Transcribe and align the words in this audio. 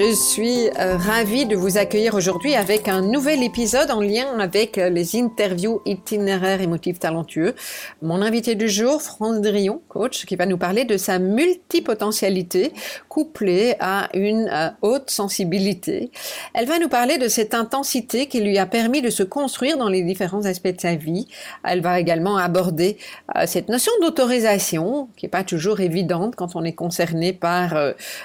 Je 0.00 0.14
suis 0.14 0.70
euh, 0.78 0.96
ravie 0.96 1.44
de 1.44 1.54
vous 1.54 1.76
accueillir 1.76 2.14
aujourd'hui 2.14 2.54
avec 2.54 2.88
un 2.88 3.02
nouvel 3.02 3.42
épisode 3.42 3.90
en 3.90 4.00
lien 4.00 4.38
avec 4.38 4.78
euh, 4.78 4.88
les 4.88 5.14
interviews 5.14 5.82
itinéraires 5.84 6.62
émotifs 6.62 6.98
talentueux. 6.98 7.54
Mon 8.00 8.22
invité 8.22 8.54
du 8.54 8.66
jour, 8.70 9.02
France 9.02 9.42
Drion, 9.42 9.82
coach, 9.88 10.24
qui 10.24 10.36
va 10.36 10.46
nous 10.46 10.56
parler 10.56 10.86
de 10.86 10.96
sa 10.96 11.18
multipotentialité 11.18 12.72
couplée 13.10 13.74
à 13.78 14.08
une 14.14 14.48
euh, 14.50 14.70
haute 14.80 15.10
sensibilité. 15.10 16.10
Elle 16.54 16.66
va 16.66 16.78
nous 16.78 16.88
parler 16.88 17.18
de 17.18 17.28
cette 17.28 17.52
intensité 17.52 18.26
qui 18.26 18.40
lui 18.40 18.56
a 18.56 18.64
permis 18.64 19.02
de 19.02 19.10
se 19.10 19.22
construire 19.22 19.76
dans 19.76 19.90
les 19.90 20.02
différents 20.02 20.46
aspects 20.46 20.74
de 20.74 20.80
sa 20.80 20.94
vie. 20.94 21.28
Elle 21.62 21.82
va 21.82 22.00
également 22.00 22.38
aborder 22.38 22.96
cette 23.44 23.68
notion 23.68 23.92
d'autorisation 24.00 25.10
qui 25.18 25.26
n'est 25.26 25.30
pas 25.30 25.44
toujours 25.44 25.80
évidente 25.80 26.36
quand 26.36 26.56
on 26.56 26.64
est 26.64 26.72
concerné 26.72 27.34
par 27.34 27.74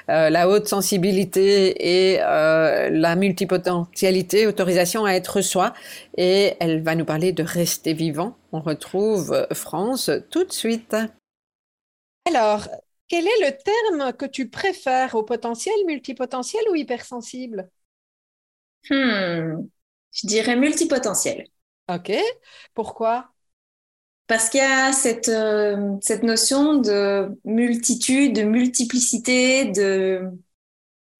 la 0.07 0.49
haute 0.49 0.67
sensibilité 0.67 1.64
et 1.75 2.19
euh, 2.21 2.89
la 2.89 3.15
multipotentialité, 3.15 4.47
autorisation 4.47 5.05
à 5.05 5.11
être 5.13 5.41
soi. 5.41 5.73
Et 6.17 6.53
elle 6.59 6.81
va 6.83 6.95
nous 6.95 7.05
parler 7.05 7.31
de 7.33 7.43
rester 7.43 7.93
vivant. 7.93 8.35
On 8.51 8.59
retrouve 8.61 9.33
euh, 9.33 9.45
France 9.53 10.11
tout 10.31 10.43
de 10.43 10.51
suite. 10.51 10.95
Alors, 12.25 12.67
quel 13.07 13.25
est 13.25 13.49
le 13.49 13.57
terme 13.57 14.13
que 14.13 14.25
tu 14.27 14.47
préfères 14.49 15.15
au 15.15 15.23
potentiel, 15.23 15.73
multipotentiel 15.87 16.63
ou 16.71 16.75
hypersensible? 16.75 17.69
Hmm, 18.89 19.67
Je 20.13 20.27
dirais 20.27 20.55
multipotentiel. 20.55 21.47
Ok. 21.87 22.11
Pourquoi? 22.73 23.33
Parce 24.27 24.49
qu'il 24.49 24.59
y 24.59 24.63
a 24.63 24.91
cette, 24.91 25.29
euh, 25.29 25.97
cette 26.01 26.23
notion 26.23 26.75
de 26.81 27.29
multitude, 27.45 28.33
de 28.35 28.41
multiplicité, 28.43 29.65
de, 29.65 30.31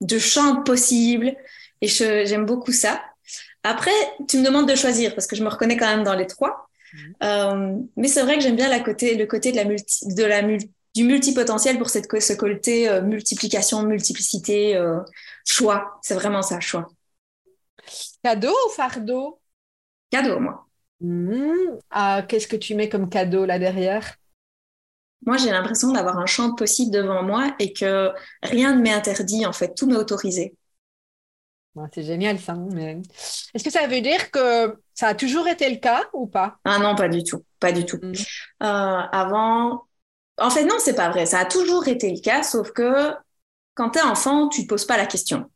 de 0.01 0.19
champs 0.19 0.63
possibles. 0.63 1.35
Et 1.81 1.87
j'aime 1.87 2.45
beaucoup 2.45 2.71
ça. 2.71 3.03
Après, 3.63 3.91
tu 4.27 4.37
me 4.37 4.45
demandes 4.45 4.69
de 4.69 4.75
choisir 4.75 5.13
parce 5.15 5.27
que 5.27 5.35
je 5.35 5.43
me 5.43 5.49
reconnais 5.49 5.77
quand 5.77 5.87
même 5.87 6.03
dans 6.03 6.15
les 6.15 6.27
trois. 6.27 6.69
Mhm. 6.93 7.13
Euh, 7.23 7.75
mais 7.97 8.07
c'est 8.07 8.21
vrai 8.21 8.35
que 8.35 8.41
j'aime 8.41 8.55
bien 8.55 8.69
la 8.69 8.79
côté, 8.79 9.15
le 9.15 9.25
côté 9.25 9.51
de 9.51 9.57
la 9.57 9.65
multi, 9.65 10.07
de 10.13 10.23
la 10.23 10.41
du 10.95 11.03
multipotentiel 11.03 11.77
pour 11.77 11.89
cette, 11.89 12.07
ce 12.21 12.33
côté 12.33 12.87
euh, 12.87 13.01
multiplication, 13.01 13.83
multiplicité, 13.83 14.77
euh, 14.77 14.99
choix. 15.45 15.99
C'est 16.01 16.13
vraiment 16.15 16.41
ça, 16.41 16.59
choix. 16.61 16.87
Cadeau 18.23 18.55
ou 18.67 18.69
fardeau? 18.71 19.39
Cadeau, 20.09 20.39
moi. 20.39 20.65
Mhm. 21.01 21.79
Ah, 21.91 22.23
Qu'est-ce 22.27 22.47
que 22.47 22.55
tu 22.55 22.75
mets 22.75 22.87
comme 22.87 23.09
cadeau 23.09 23.45
là 23.45 23.59
derrière? 23.59 24.15
Moi, 25.25 25.37
j'ai 25.37 25.49
l'impression 25.49 25.91
d'avoir 25.91 26.17
un 26.19 26.25
champ 26.25 26.53
possible 26.53 26.91
devant 26.91 27.23
moi 27.23 27.55
et 27.59 27.73
que 27.73 28.11
rien 28.43 28.75
ne 28.75 28.81
m'est 28.81 28.93
interdit, 28.93 29.45
en 29.45 29.53
fait, 29.53 29.73
tout 29.75 29.87
m'est 29.87 29.95
autorisé. 29.95 30.55
c'est 31.93 32.03
génial 32.03 32.39
ça. 32.39 32.53
Mais... 32.53 33.01
Est-ce 33.53 33.63
que 33.63 33.71
ça 33.71 33.87
veut 33.87 34.01
dire 34.01 34.29
que 34.31 34.77
ça 34.93 35.07
a 35.07 35.15
toujours 35.15 35.47
été 35.47 35.69
le 35.69 35.77
cas 35.77 36.03
ou 36.13 36.27
pas? 36.27 36.57
Ah 36.63 36.79
non, 36.79 36.95
pas 36.95 37.09
du 37.09 37.23
tout, 37.23 37.43
pas 37.59 37.71
du 37.71 37.85
tout. 37.85 37.97
Mm. 38.01 38.13
Euh, 38.63 39.01
avant, 39.11 39.83
en 40.37 40.49
fait 40.49 40.65
non, 40.65 40.75
c'est 40.79 40.95
pas 40.95 41.09
vrai. 41.09 41.25
Ça 41.25 41.39
a 41.39 41.45
toujours 41.45 41.87
été 41.87 42.11
le 42.11 42.21
cas, 42.21 42.43
sauf 42.43 42.71
que 42.71 43.13
quand 43.73 43.91
tu 43.91 43.99
es 43.99 44.03
enfant, 44.03 44.47
tu 44.47 44.63
te 44.63 44.67
poses 44.67 44.85
pas 44.85 44.97
la 44.97 45.05
question. 45.05 45.49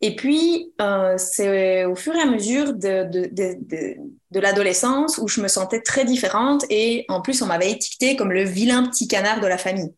Et 0.00 0.16
puis, 0.16 0.72
euh, 0.80 1.16
c'est 1.18 1.84
au 1.84 1.94
fur 1.94 2.14
et 2.14 2.20
à 2.20 2.26
mesure 2.26 2.72
de, 2.72 3.04
de, 3.04 3.28
de, 3.32 3.96
de 4.30 4.40
l'adolescence 4.40 5.18
où 5.18 5.28
je 5.28 5.40
me 5.40 5.48
sentais 5.48 5.80
très 5.80 6.04
différente 6.04 6.64
et 6.70 7.04
en 7.08 7.20
plus, 7.20 7.42
on 7.42 7.46
m'avait 7.46 7.70
étiqueté 7.70 8.16
comme 8.16 8.32
le 8.32 8.44
vilain 8.44 8.84
petit 8.86 9.08
canard 9.08 9.40
de 9.40 9.46
la 9.46 9.58
famille. 9.58 9.92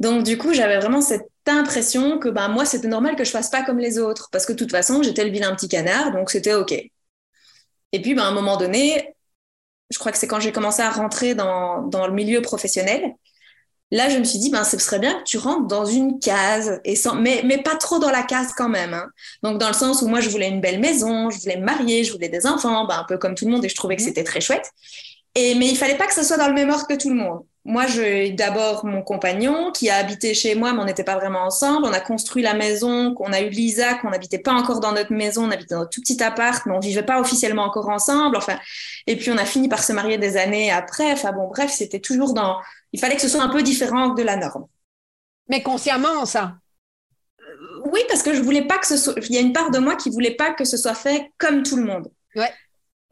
Donc, 0.00 0.24
du 0.24 0.36
coup, 0.36 0.52
j'avais 0.52 0.78
vraiment 0.78 1.00
cette 1.00 1.30
impression 1.46 2.18
que 2.18 2.28
ben, 2.28 2.48
moi, 2.48 2.64
c'était 2.64 2.88
normal 2.88 3.16
que 3.16 3.24
je 3.24 3.30
fasse 3.30 3.50
pas 3.50 3.62
comme 3.62 3.78
les 3.78 3.98
autres 3.98 4.28
parce 4.30 4.44
que 4.46 4.52
de 4.52 4.58
toute 4.58 4.70
façon, 4.70 5.02
j'étais 5.02 5.24
le 5.24 5.30
vilain 5.30 5.54
petit 5.54 5.68
canard, 5.68 6.12
donc 6.12 6.30
c'était 6.30 6.54
OK. 6.54 6.72
Et 6.72 8.02
puis, 8.02 8.14
ben, 8.14 8.24
à 8.24 8.26
un 8.26 8.32
moment 8.32 8.56
donné, 8.56 9.14
je 9.90 9.98
crois 9.98 10.12
que 10.12 10.18
c'est 10.18 10.26
quand 10.26 10.40
j'ai 10.40 10.52
commencé 10.52 10.82
à 10.82 10.90
rentrer 10.90 11.34
dans, 11.34 11.82
dans 11.82 12.06
le 12.06 12.12
milieu 12.12 12.42
professionnel, 12.42 13.14
Là, 13.94 14.08
je 14.08 14.18
me 14.18 14.24
suis 14.24 14.40
dit, 14.40 14.50
ben, 14.50 14.64
ce 14.64 14.76
serait 14.76 14.98
bien 14.98 15.14
que 15.20 15.22
tu 15.22 15.38
rentres 15.38 15.68
dans 15.68 15.84
une 15.84 16.18
case, 16.18 16.80
et 16.84 16.96
sans, 16.96 17.14
mais, 17.14 17.42
mais 17.44 17.58
pas 17.58 17.76
trop 17.76 18.00
dans 18.00 18.10
la 18.10 18.24
case 18.24 18.48
quand 18.56 18.68
même. 18.68 18.92
Hein. 18.92 19.06
Donc, 19.44 19.58
dans 19.58 19.68
le 19.68 19.72
sens 19.72 20.02
où 20.02 20.08
moi, 20.08 20.18
je 20.18 20.28
voulais 20.30 20.48
une 20.48 20.60
belle 20.60 20.80
maison, 20.80 21.30
je 21.30 21.38
voulais 21.38 21.58
me 21.58 21.64
marier, 21.64 22.02
je 22.02 22.12
voulais 22.12 22.28
des 22.28 22.44
enfants, 22.44 22.86
ben, 22.86 22.98
un 22.98 23.04
peu 23.04 23.18
comme 23.18 23.36
tout 23.36 23.44
le 23.44 23.52
monde, 23.52 23.64
et 23.64 23.68
je 23.68 23.76
trouvais 23.76 23.94
que 23.94 24.02
mhm. 24.02 24.08
c'était 24.08 24.24
très 24.24 24.40
chouette. 24.40 24.72
Et, 25.34 25.54
mais 25.56 25.66
il 25.66 25.76
fallait 25.76 25.96
pas 25.96 26.06
que 26.06 26.14
ce 26.14 26.22
soit 26.22 26.36
dans 26.36 26.48
le 26.48 26.54
même 26.54 26.70
ordre 26.70 26.86
que 26.86 26.94
tout 26.94 27.08
le 27.10 27.16
monde. 27.16 27.44
Moi, 27.66 27.86
j'ai 27.86 28.30
d'abord 28.30 28.84
mon 28.84 29.02
compagnon 29.02 29.72
qui 29.72 29.88
a 29.88 29.96
habité 29.96 30.34
chez 30.34 30.54
moi, 30.54 30.74
mais 30.74 30.80
on 30.80 30.84
n'était 30.84 31.02
pas 31.02 31.16
vraiment 31.16 31.44
ensemble. 31.44 31.86
On 31.86 31.92
a 31.92 32.00
construit 32.00 32.42
la 32.42 32.52
maison, 32.52 33.14
qu'on 33.14 33.32
a 33.32 33.40
eu 33.40 33.48
Lisa, 33.48 33.94
qu'on 33.94 34.10
n'habitait 34.10 34.38
pas 34.38 34.52
encore 34.52 34.80
dans 34.80 34.92
notre 34.92 35.12
maison, 35.12 35.46
on 35.46 35.50
habitait 35.50 35.74
dans 35.74 35.80
notre 35.80 35.90
tout 35.90 36.02
petit 36.02 36.22
appart, 36.22 36.64
mais 36.66 36.74
on 36.74 36.78
vivait 36.78 37.02
pas 37.02 37.20
officiellement 37.20 37.64
encore 37.64 37.88
ensemble. 37.88 38.36
Enfin, 38.36 38.58
et 39.06 39.16
puis 39.16 39.30
on 39.30 39.38
a 39.38 39.46
fini 39.46 39.68
par 39.68 39.82
se 39.82 39.94
marier 39.94 40.18
des 40.18 40.36
années 40.36 40.70
après. 40.70 41.10
Enfin 41.12 41.32
bon, 41.32 41.48
bref, 41.48 41.70
c'était 41.70 42.00
toujours 42.00 42.34
dans 42.34 42.58
il 42.94 43.00
fallait 43.00 43.16
que 43.16 43.22
ce 43.22 43.28
soit 43.28 43.42
un 43.42 43.48
peu 43.48 43.62
différent 43.62 44.10
de 44.10 44.22
la 44.22 44.36
norme. 44.36 44.66
Mais 45.48 45.64
consciemment, 45.64 46.24
ça 46.26 46.54
euh, 47.40 47.80
Oui, 47.86 48.00
parce 48.08 48.22
que 48.22 48.34
je 48.34 48.40
voulais 48.40 48.66
pas 48.66 48.78
que 48.78 48.86
ce 48.86 48.96
soit. 48.96 49.14
Il 49.16 49.34
y 49.34 49.36
a 49.36 49.40
une 49.40 49.52
part 49.52 49.72
de 49.72 49.78
moi 49.80 49.96
qui 49.96 50.10
voulait 50.10 50.36
pas 50.36 50.52
que 50.52 50.64
ce 50.64 50.76
soit 50.76 50.94
fait 50.94 51.32
comme 51.36 51.64
tout 51.64 51.76
le 51.76 51.82
monde. 51.82 52.08
Ouais. 52.36 52.52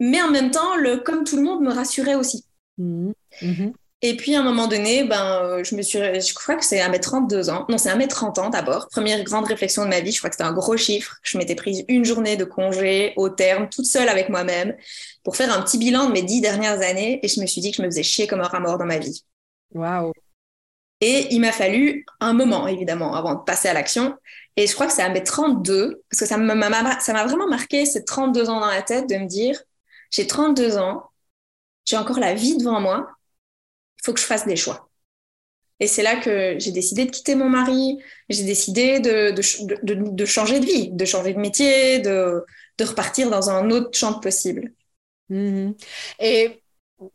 Mais 0.05 0.21
en 0.21 0.29
même 0.29 0.51
temps, 0.51 0.75
le 0.75 0.97
comme 0.97 1.23
tout 1.23 1.37
le 1.37 1.43
monde 1.43 1.61
me 1.61 1.71
rassurait 1.71 2.15
aussi. 2.15 2.43
Mmh. 2.77 3.11
Mmh. 3.41 3.71
Et 4.01 4.17
puis 4.17 4.35
à 4.35 4.41
un 4.41 4.43
moment 4.43 4.67
donné, 4.67 5.05
ben, 5.05 5.41
euh, 5.43 5.63
je 5.63 5.75
me 5.75 5.81
suis, 5.81 5.97
je 5.97 6.33
crois 6.33 6.57
que 6.57 6.65
c'est 6.65 6.81
à 6.81 6.89
mes 6.89 6.99
32 6.99 7.49
ans. 7.49 7.65
Non, 7.69 7.77
c'est 7.77 7.89
à 7.89 7.95
mes 7.95 8.09
30 8.09 8.37
ans 8.37 8.49
d'abord. 8.49 8.89
Première 8.89 9.23
grande 9.23 9.45
réflexion 9.45 9.85
de 9.85 9.89
ma 9.89 10.01
vie. 10.01 10.11
Je 10.11 10.17
crois 10.17 10.29
que 10.29 10.35
c'était 10.35 10.47
un 10.47 10.51
gros 10.51 10.75
chiffre. 10.75 11.15
Je 11.23 11.37
m'étais 11.37 11.55
prise 11.55 11.85
une 11.87 12.03
journée 12.03 12.35
de 12.35 12.43
congé 12.43 13.13
au 13.15 13.29
terme, 13.29 13.69
toute 13.69 13.85
seule 13.85 14.09
avec 14.09 14.27
moi-même, 14.27 14.75
pour 15.23 15.37
faire 15.37 15.57
un 15.57 15.61
petit 15.61 15.77
bilan 15.77 16.07
de 16.07 16.11
mes 16.11 16.21
dix 16.21 16.41
dernières 16.41 16.81
années. 16.81 17.21
Et 17.23 17.29
je 17.29 17.39
me 17.39 17.45
suis 17.45 17.61
dit 17.61 17.71
que 17.71 17.77
je 17.77 17.81
me 17.81 17.87
faisais 17.87 18.03
chier 18.03 18.27
comme 18.27 18.41
un 18.41 18.47
rat 18.47 18.59
mort 18.59 18.77
dans 18.77 18.85
ma 18.85 18.97
vie. 18.97 19.23
Waouh. 19.73 20.11
Et 20.99 21.27
il 21.31 21.39
m'a 21.39 21.53
fallu 21.53 22.05
un 22.19 22.33
moment, 22.33 22.67
évidemment, 22.67 23.15
avant 23.15 23.35
de 23.35 23.43
passer 23.45 23.69
à 23.69 23.73
l'action. 23.73 24.17
Et 24.57 24.67
je 24.67 24.73
crois 24.73 24.87
que 24.87 24.93
c'est 24.93 25.01
à 25.01 25.09
mes 25.09 25.23
32, 25.23 26.03
parce 26.09 26.19
que 26.19 26.25
ça 26.25 26.35
m'a 26.37 27.25
vraiment 27.25 27.47
marqué 27.47 27.85
ces 27.85 28.03
32 28.03 28.49
ans 28.49 28.59
dans 28.59 28.67
la 28.67 28.81
tête 28.81 29.07
de 29.07 29.15
me 29.15 29.27
dire, 29.27 29.61
j'ai 30.13 30.27
32 30.27 30.77
ans, 30.77 31.09
j'ai 31.85 31.97
encore 31.97 32.19
la 32.19 32.33
vie 32.35 32.55
devant 32.57 32.79
moi, 32.79 33.09
il 33.97 34.05
faut 34.05 34.13
que 34.13 34.19
je 34.19 34.25
fasse 34.25 34.45
des 34.45 34.55
choix. 34.55 34.89
Et 35.79 35.87
c'est 35.87 36.03
là 36.03 36.15
que 36.17 36.55
j'ai 36.59 36.71
décidé 36.71 37.05
de 37.05 37.11
quitter 37.11 37.35
mon 37.35 37.49
mari, 37.49 37.97
j'ai 38.29 38.43
décidé 38.43 38.99
de, 38.99 39.31
de, 39.31 39.93
de, 39.93 40.25
changer 40.25 40.59
de 40.59 40.65
vie, 40.65 40.91
de 40.91 41.03
changer 41.03 41.33
de 41.33 41.39
métier, 41.39 41.99
de, 41.99 42.45
repartir 42.79 43.29
dans 43.29 43.49
un 43.49 43.69
autre 43.71 43.97
champ 43.97 44.19
possible. 44.19 44.71
Mm-hmm. 45.29 45.73
Et 46.19 46.63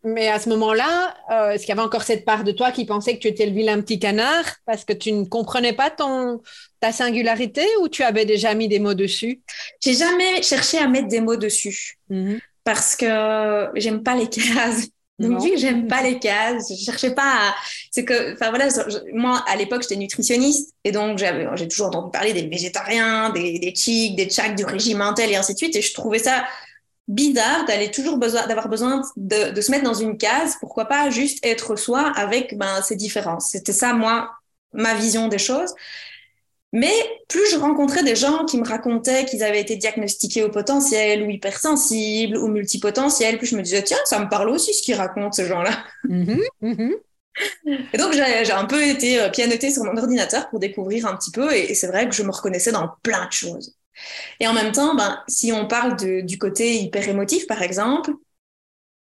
mais 0.05 0.29
à 0.29 0.39
ce 0.39 0.49
moment-là, 0.51 1.15
euh, 1.31 1.51
est-ce 1.53 1.65
qu'il 1.65 1.71
y 1.71 1.73
avait 1.73 1.87
encore 1.87 2.03
cette 2.03 2.25
part 2.25 2.45
de 2.45 2.53
toi 2.53 2.73
qui 2.73 2.85
pensait 2.85 3.15
que 3.15 3.21
tu 3.21 3.29
étais 3.29 3.47
le 3.47 3.53
vilain 3.53 3.81
petit 3.81 3.99
canard 3.99 4.45
parce 4.67 4.85
que 4.85 4.93
tu 4.93 5.13
ne 5.13 5.25
comprenais 5.25 5.73
pas 5.73 5.91
ton, 5.91 6.43
ta 6.81 6.93
singularité 6.93 7.65
ou 7.81 7.89
tu 7.89 8.03
avais 8.03 8.27
déjà 8.27 8.55
mis 8.55 8.69
des 8.69 8.81
mots 8.81 8.95
dessus? 8.95 9.41
J'ai 9.81 9.95
jamais 9.95 10.43
cherché 10.43 10.77
à 10.79 10.89
mettre 10.89 11.09
des 11.09 11.21
mots 11.21 11.37
dessus 11.37 11.99
mm-hmm. 12.11 12.41
Parce 12.69 12.97
que 12.97 13.71
j'aime 13.77 14.03
pas 14.03 14.15
les 14.15 14.29
cases. 14.29 14.89
Donc, 15.19 15.43
vu 15.43 15.53
que 15.53 15.57
j'aime 15.57 15.89
pas 15.89 16.03
les 16.03 16.19
cases, 16.19 16.71
je 16.71 16.85
cherchais 16.85 17.15
pas 17.15 17.23
à... 17.23 17.55
C'est 17.91 18.05
que, 18.05 18.35
enfin 18.35 18.51
voilà, 18.51 18.69
moi, 19.15 19.43
à 19.49 19.57
l'époque, 19.57 19.83
j'étais 19.83 19.97
nutritionniste. 19.97 20.75
Et 20.85 20.93
donc, 20.93 21.19
j'ai 21.19 21.67
toujours 21.67 21.89
entendu 21.89 22.11
parler 22.13 22.33
des 22.33 22.47
végétariens, 22.47 23.31
des, 23.31 23.59
des 23.59 23.75
chics, 23.75 24.15
des 24.15 24.27
tchaks, 24.27 24.55
du 24.55 24.65
régime 24.65 25.03
et 25.19 25.37
ainsi 25.37 25.55
de 25.55 25.59
suite. 25.59 25.75
Et 25.75 25.83
je 25.83 25.93
trouvais 25.93 26.21
ça 26.21 26.45
bizarre 27.09 27.65
d'aller 27.65 27.91
toujours 27.91 28.19
besoin 28.19 28.47
d'avoir 28.47 28.69
besoin 28.69 29.03
de, 29.17 29.51
de, 29.51 29.61
se 29.61 29.71
mettre 29.71 29.85
dans 29.85 29.95
une 29.95 30.19
case 30.19 30.57
pourquoi 30.61 30.85
pas 30.85 31.09
juste 31.09 31.39
être 31.43 31.75
soi 31.75 32.13
avec 32.15 32.59
ben, 32.59 32.83
ces 32.83 32.97
différences 32.97 33.49
c'était 33.53 33.73
ça 33.73 33.95
moi 33.95 34.31
ma 34.75 34.93
vision 34.93 35.29
des 35.29 35.39
choses 35.39 35.73
mais 36.73 36.93
plus 37.29 37.51
je 37.51 37.57
rencontrais 37.57 38.03
des 38.03 38.17
gens 38.17 38.45
qui 38.45 38.59
me 38.59 38.67
racontaient 38.67 39.25
qu'ils 39.25 39.43
avaient 39.43 39.61
été 39.61 39.77
diagnostiqués 39.77 40.43
au 40.43 40.51
potentiel 40.51 41.23
ou 41.23 41.31
hypersensibles 41.31 42.37
ou 42.37 42.49
multipotentiels, 42.49 43.39
plus 43.39 43.47
je 43.47 43.57
me 43.57 43.63
disais, 43.63 43.83
tiens, 43.83 43.99
ça 44.05 44.19
me 44.19 44.29
parle 44.29 44.51
aussi 44.51 44.75
ce 44.75 44.83
qu'ils 44.83 44.95
racontent, 44.95 45.33
ces 45.33 45.47
gens-là. 45.47 45.79
Mm-hmm, 46.05 46.41
mm-hmm. 46.63 46.93
Et 47.93 47.99
donc, 47.99 48.13
j'ai 48.13 48.53
un 48.53 48.65
peu 48.65 48.83
été 48.83 49.21
euh, 49.21 49.31
pianotée 49.31 49.71
sur 49.71 49.85
mon 49.85 49.97
ordinateur 49.97 50.51
pour 50.51 50.59
découvrir 50.59 51.07
un 51.07 51.17
petit 51.17 51.31
peu, 51.31 51.55
et, 51.55 51.75
c'est 51.75 51.87
vrai 51.87 52.09
que 52.09 52.15
je 52.15 52.23
me 52.23 52.33
reconnaissais 52.33 52.73
dans 52.73 52.91
plein 53.03 53.27
de 53.27 53.33
choses. 53.33 53.77
Et 54.41 54.47
en 54.47 54.53
même 54.53 54.73
temps, 54.73 54.95
ben, 54.95 55.23
si 55.29 55.53
on 55.53 55.67
parle 55.67 55.97
du 55.97 56.39
côté 56.39 56.79
hyper 56.81 57.09
émotif, 57.09 57.47
par 57.47 57.63
exemple, 57.63 58.13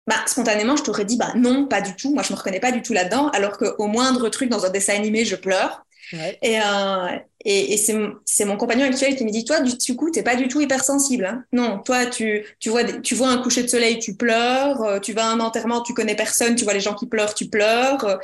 bah, 0.06 0.16
spontanément, 0.26 0.76
je 0.76 0.82
t'aurais 0.82 1.04
dit, 1.04 1.16
bah, 1.16 1.32
non, 1.34 1.66
pas 1.66 1.80
du 1.80 1.94
tout. 1.96 2.12
Moi, 2.12 2.22
je 2.22 2.32
me 2.32 2.38
reconnais 2.38 2.60
pas 2.60 2.72
du 2.72 2.82
tout 2.82 2.92
là-dedans, 2.92 3.28
alors 3.30 3.58
qu'au 3.58 3.86
moindre 3.86 4.28
truc 4.28 4.48
dans 4.48 4.64
un 4.64 4.70
dessin 4.70 4.94
animé, 4.94 5.24
je 5.24 5.36
pleure. 5.36 5.85
Et, 6.12 6.60
euh, 6.60 7.08
et, 7.44 7.74
et 7.74 7.76
c'est 7.76 8.44
mon 8.44 8.56
compagnon 8.56 8.86
actuel 8.86 9.16
qui 9.16 9.24
me 9.24 9.30
dit, 9.30 9.44
toi, 9.44 9.60
du, 9.60 9.96
coup, 9.96 10.10
tu 10.10 10.18
n'es 10.18 10.22
pas 10.22 10.36
du 10.36 10.48
tout 10.48 10.60
hypersensible. 10.60 11.26
Hein. 11.26 11.44
Non, 11.52 11.78
toi, 11.78 12.06
tu, 12.06 12.44
tu, 12.60 12.70
vois, 12.70 12.84
tu 12.84 13.14
vois 13.14 13.28
un 13.28 13.38
coucher 13.38 13.62
de 13.62 13.68
soleil, 13.68 13.98
tu 13.98 14.16
pleures. 14.16 14.82
Euh, 14.82 15.00
tu 15.00 15.12
vas 15.12 15.26
à 15.26 15.30
un 15.30 15.40
enterrement, 15.40 15.82
tu 15.82 15.94
connais 15.94 16.16
personne. 16.16 16.54
Tu 16.54 16.64
vois 16.64 16.74
les 16.74 16.80
gens 16.80 16.94
qui 16.94 17.06
pleurent, 17.06 17.34
tu 17.34 17.48
pleures. 17.48 18.18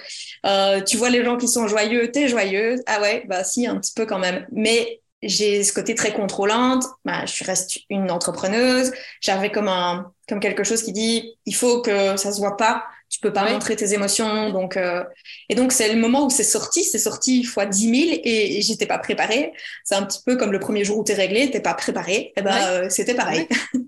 Euh, 0.46 0.80
tu 0.82 0.96
vois 0.96 1.10
les 1.10 1.24
gens 1.24 1.36
qui 1.36 1.48
sont 1.48 1.66
joyeux, 1.66 2.10
tu 2.12 2.20
es 2.20 2.28
joyeuse. 2.28 2.80
Ah 2.86 3.00
ouais, 3.00 3.24
bah 3.28 3.44
si, 3.44 3.66
un 3.66 3.78
petit 3.78 3.92
peu 3.94 4.06
quand 4.06 4.18
même. 4.18 4.46
Mais 4.52 5.00
j'ai 5.22 5.62
ce 5.62 5.72
côté 5.72 5.94
très 5.94 6.12
contrôlante. 6.12 6.84
Bah, 7.04 7.24
je 7.26 7.44
reste 7.44 7.78
une 7.90 8.10
entrepreneuse. 8.10 8.92
J'avais 9.20 9.50
comme 9.50 9.68
un, 9.68 10.12
comme 10.28 10.40
quelque 10.40 10.64
chose 10.64 10.82
qui 10.82 10.92
dit, 10.92 11.36
il 11.46 11.54
faut 11.54 11.80
que 11.80 12.16
ça 12.16 12.32
se 12.32 12.38
voit 12.38 12.56
pas 12.56 12.84
tu 13.12 13.20
peux 13.20 13.32
pas 13.32 13.52
montrer 13.52 13.76
tes 13.76 13.92
émotions. 13.92 14.50
Donc, 14.50 14.78
euh, 14.78 15.04
et 15.50 15.54
donc, 15.54 15.70
c'est 15.70 15.92
le 15.92 16.00
moment 16.00 16.24
où 16.24 16.30
c'est 16.30 16.42
sorti, 16.42 16.82
c'est 16.82 16.98
sorti 16.98 17.44
fois 17.44 17.66
10 17.66 18.06
000 18.06 18.20
et, 18.24 18.56
et 18.56 18.62
j'étais 18.62 18.86
pas 18.86 18.98
préparée. 18.98 19.52
C'est 19.84 19.94
un 19.94 20.02
petit 20.02 20.20
peu 20.24 20.36
comme 20.36 20.50
le 20.50 20.58
premier 20.58 20.82
jour 20.82 20.98
où 20.98 21.04
tu 21.04 21.12
es 21.12 21.14
réglé, 21.14 21.50
tu 21.50 21.60
pas 21.60 21.74
préparé. 21.74 22.14
Et 22.14 22.32
eh 22.38 22.42
ben, 22.42 22.56
euh, 22.56 22.88
c'était 22.88 23.14
pareil. 23.14 23.46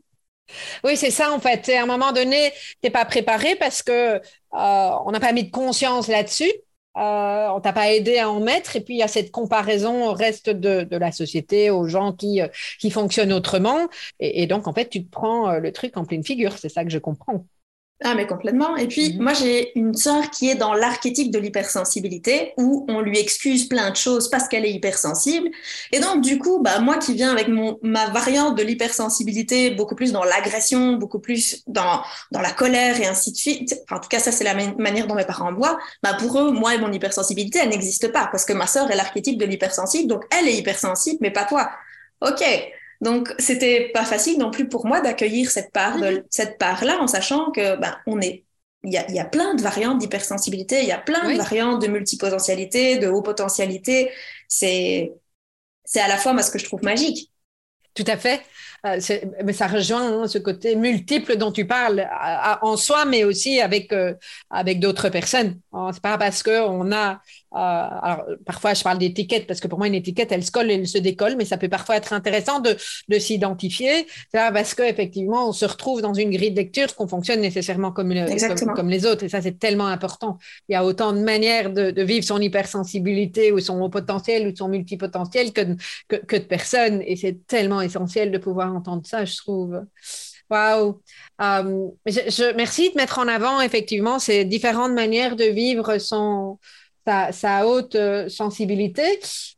Oui, 0.84 0.96
c'est 0.96 1.10
ça 1.10 1.32
en 1.32 1.40
fait. 1.40 1.68
À 1.70 1.82
un 1.82 1.86
moment 1.86 2.12
donné, 2.12 2.52
tu 2.80 2.90
pas 2.90 3.04
préparé 3.06 3.56
parce 3.56 3.82
que 3.82 4.16
euh, 4.16 4.20
on 4.52 5.10
n'a 5.10 5.18
pas 5.18 5.32
mis 5.32 5.44
de 5.44 5.50
conscience 5.50 6.06
là-dessus. 6.06 6.52
Euh, 6.96 7.48
on 7.48 7.60
t'a 7.60 7.72
pas 7.72 7.90
aidé 7.92 8.18
à 8.18 8.30
en 8.30 8.38
mettre, 8.38 8.76
et 8.76 8.80
puis 8.80 8.94
il 8.94 8.98
y 8.98 9.02
a 9.02 9.08
cette 9.08 9.32
comparaison 9.32 10.10
au 10.10 10.12
reste 10.12 10.50
de, 10.50 10.82
de 10.84 10.96
la 10.96 11.10
société, 11.10 11.70
aux 11.70 11.88
gens 11.88 12.12
qui, 12.12 12.40
qui 12.78 12.90
fonctionnent 12.92 13.32
autrement, 13.32 13.88
et, 14.20 14.42
et, 14.42 14.46
donc 14.46 14.68
en 14.68 14.72
fait 14.72 14.90
tu 14.90 15.04
te 15.04 15.10
prends 15.10 15.58
le 15.58 15.72
truc 15.72 15.96
en 15.96 16.04
pleine 16.04 16.22
figure, 16.22 16.56
c'est 16.56 16.68
ça 16.68 16.84
que 16.84 16.90
je 16.90 16.98
comprends. 16.98 17.46
Ah, 18.06 18.14
mais 18.14 18.26
complètement. 18.26 18.76
Et 18.76 18.86
puis, 18.86 19.14
mhm. 19.14 19.22
moi, 19.22 19.32
j'ai 19.32 19.76
une 19.78 19.94
sœur 19.94 20.28
qui 20.28 20.50
est 20.50 20.56
dans 20.56 20.74
l'archétype 20.74 21.30
de 21.30 21.38
l'hypersensibilité, 21.38 22.52
où 22.58 22.84
on 22.90 23.00
lui 23.00 23.18
excuse 23.18 23.66
plein 23.66 23.90
de 23.90 23.96
choses 23.96 24.28
parce 24.28 24.46
qu'elle 24.46 24.66
est 24.66 24.72
hypersensible. 24.72 25.48
Et 25.90 26.00
donc, 26.00 26.20
du 26.20 26.38
coup, 26.38 26.60
bah, 26.62 26.80
moi 26.80 26.98
qui 26.98 27.14
viens 27.14 27.32
avec 27.32 27.48
mon, 27.48 27.78
ma 27.80 28.10
variante 28.10 28.58
de 28.58 28.62
l'hypersensibilité, 28.62 29.70
beaucoup 29.70 29.94
plus 29.94 30.12
dans 30.12 30.22
l'agression, 30.22 30.92
beaucoup 30.92 31.18
plus 31.18 31.62
dans, 31.66 32.02
dans 32.30 32.42
la 32.42 32.52
colère 32.52 33.00
et 33.00 33.06
ainsi 33.06 33.32
de 33.32 33.38
suite, 33.38 33.74
en 33.90 33.98
tout 33.98 34.10
cas, 34.10 34.18
ça, 34.18 34.32
c'est 34.32 34.44
la 34.44 34.54
manière 34.76 35.06
dont 35.06 35.14
mes 35.14 35.24
parents 35.24 35.54
voient, 35.54 35.78
bah, 36.02 36.12
pour 36.12 36.38
eux, 36.38 36.52
moi 36.52 36.74
et 36.74 36.78
mon 36.78 36.92
hypersensibilité, 36.92 37.60
elle 37.62 37.70
n'existe 37.70 38.12
pas, 38.12 38.28
parce 38.30 38.44
que 38.44 38.52
ma 38.52 38.66
sœur 38.66 38.90
est 38.90 38.96
l'archétype 38.96 39.38
de 39.38 39.46
l'hypersensible, 39.46 40.10
donc 40.10 40.24
elle 40.30 40.46
est 40.46 40.58
hypersensible, 40.58 41.20
mais 41.22 41.30
pas 41.30 41.46
toi. 41.46 41.70
OK. 42.20 42.44
Donc, 43.00 43.34
c'était 43.38 43.90
pas 43.92 44.04
facile 44.04 44.38
non 44.38 44.50
plus 44.50 44.68
pour 44.68 44.86
moi 44.86 45.00
d'accueillir 45.00 45.50
cette 45.50 45.72
part, 45.72 45.98
de, 45.98 46.10
mhm. 46.10 46.22
cette 46.30 46.58
part-là, 46.58 46.98
en 47.00 47.06
sachant 47.06 47.50
que 47.50 47.76
ben, 47.76 47.96
on 48.06 48.20
est, 48.20 48.44
il 48.84 48.92
y 48.92 48.98
a, 48.98 49.10
y 49.10 49.18
a, 49.18 49.24
plein 49.24 49.54
de 49.54 49.62
variantes 49.62 49.98
d'hypersensibilité, 49.98 50.82
il 50.82 50.88
y 50.88 50.92
a 50.92 50.98
plein 50.98 51.30
de 51.30 51.36
variantes 51.36 51.82
de 51.82 51.88
multipotentialité, 51.88 52.98
de 52.98 53.08
haut 53.08 53.22
potentialité. 53.22 54.10
C'est, 54.48 55.12
c'est 55.84 56.00
à 56.00 56.08
la 56.08 56.18
fois 56.18 56.32
moi 56.32 56.42
ce 56.42 56.50
que 56.50 56.58
je 56.58 56.64
trouve 56.64 56.82
magique. 56.82 57.30
Tout 57.94 58.04
à 58.06 58.16
fait. 58.16 58.42
Euh, 58.86 58.98
mais 59.44 59.52
ça 59.54 59.66
rejoint 59.66 60.24
hein, 60.24 60.28
ce 60.28 60.38
côté 60.38 60.76
multiple 60.76 61.36
dont 61.36 61.52
tu 61.52 61.66
parles 61.66 62.06
en 62.60 62.76
soi, 62.76 63.06
mais 63.06 63.24
aussi 63.24 63.60
avec, 63.60 63.92
euh, 63.92 64.14
avec 64.50 64.78
d'autres 64.78 65.08
personnes. 65.08 65.60
C'est 65.92 66.02
pas 66.02 66.18
parce 66.18 66.42
qu'on 66.42 66.92
a 66.92 67.20
alors, 67.54 68.24
parfois, 68.44 68.74
je 68.74 68.82
parle 68.82 68.98
d'étiquette 68.98 69.46
parce 69.46 69.60
que 69.60 69.68
pour 69.68 69.78
moi, 69.78 69.86
une 69.86 69.94
étiquette, 69.94 70.32
elle 70.32 70.44
se 70.44 70.50
colle 70.50 70.70
et 70.70 70.74
elle 70.74 70.88
se 70.88 70.98
décolle, 70.98 71.36
mais 71.36 71.44
ça 71.44 71.56
peut 71.56 71.68
parfois 71.68 71.96
être 71.96 72.12
intéressant 72.12 72.60
de, 72.60 72.76
de 73.08 73.18
s'identifier 73.18 74.06
parce 74.32 74.74
qu'effectivement, 74.74 75.48
on 75.48 75.52
se 75.52 75.64
retrouve 75.64 76.02
dans 76.02 76.14
une 76.14 76.30
grille 76.30 76.50
de 76.50 76.56
lecture 76.56 76.94
qu'on 76.94 77.06
fonctionne 77.06 77.40
nécessairement 77.40 77.92
comme, 77.92 78.12
comme, 78.12 78.74
comme, 78.74 78.88
les 78.88 79.06
autres. 79.06 79.24
Et 79.24 79.28
ça, 79.28 79.40
c'est 79.40 79.58
tellement 79.58 79.86
important. 79.86 80.38
Il 80.68 80.72
y 80.72 80.76
a 80.76 80.84
autant 80.84 81.12
de 81.12 81.20
manières 81.20 81.70
de, 81.70 81.90
de, 81.90 82.02
vivre 82.02 82.24
son 82.24 82.40
hypersensibilité 82.40 83.52
ou 83.52 83.60
son 83.60 83.80
haut 83.80 83.88
potentiel 83.88 84.48
ou 84.48 84.56
son 84.56 84.68
multipotentiel 84.68 85.52
que, 85.52 85.76
que, 86.08 86.16
que 86.16 86.36
de 86.36 86.44
personnes. 86.44 87.02
Et 87.06 87.16
c'est 87.16 87.46
tellement 87.46 87.80
essentiel 87.80 88.30
de 88.30 88.38
pouvoir 88.38 88.74
entendre 88.74 89.06
ça, 89.06 89.24
je 89.24 89.36
trouve. 89.36 89.80
Waouh! 90.50 91.00
Euh, 91.40 91.88
merci 92.54 92.90
de 92.90 92.96
mettre 92.96 93.18
en 93.18 93.28
avant 93.28 93.60
effectivement 93.60 94.18
ces 94.18 94.44
différentes 94.44 94.92
manières 94.92 95.36
de 95.36 95.44
vivre 95.44 95.98
son, 95.98 96.58
sa, 97.32 97.66
haute 97.66 97.94
euh, 97.94 98.28
sensibilité. 98.28 99.02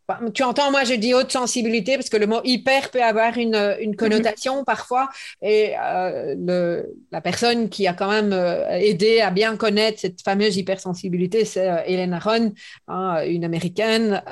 Bah, 0.08 0.20
tu 0.32 0.42
entends, 0.42 0.70
moi 0.70 0.84
je 0.84 0.94
dis 0.94 1.14
haute 1.14 1.32
sensibilité 1.32 1.96
parce 1.96 2.08
que 2.08 2.16
le 2.16 2.26
mot 2.26 2.40
hyper 2.44 2.90
peut 2.90 3.02
avoir 3.02 3.36
une, 3.38 3.56
une 3.80 3.90
mhm. 3.90 3.96
connotation 3.96 4.64
parfois. 4.64 5.08
Et 5.42 5.72
euh, 5.80 6.34
le, 6.38 6.94
la 7.10 7.20
personne 7.20 7.68
qui 7.68 7.86
a 7.86 7.92
quand 7.92 8.10
même 8.10 8.32
euh, 8.32 8.68
aidé 8.70 9.20
à 9.20 9.30
bien 9.30 9.56
connaître 9.56 10.00
cette 10.00 10.22
fameuse 10.22 10.56
hypersensibilité, 10.56 11.44
c'est 11.44 11.84
Hélène 11.86 12.14
Aron, 12.14 12.52
hein, 12.88 13.24
une 13.26 13.44
américaine 13.44 14.22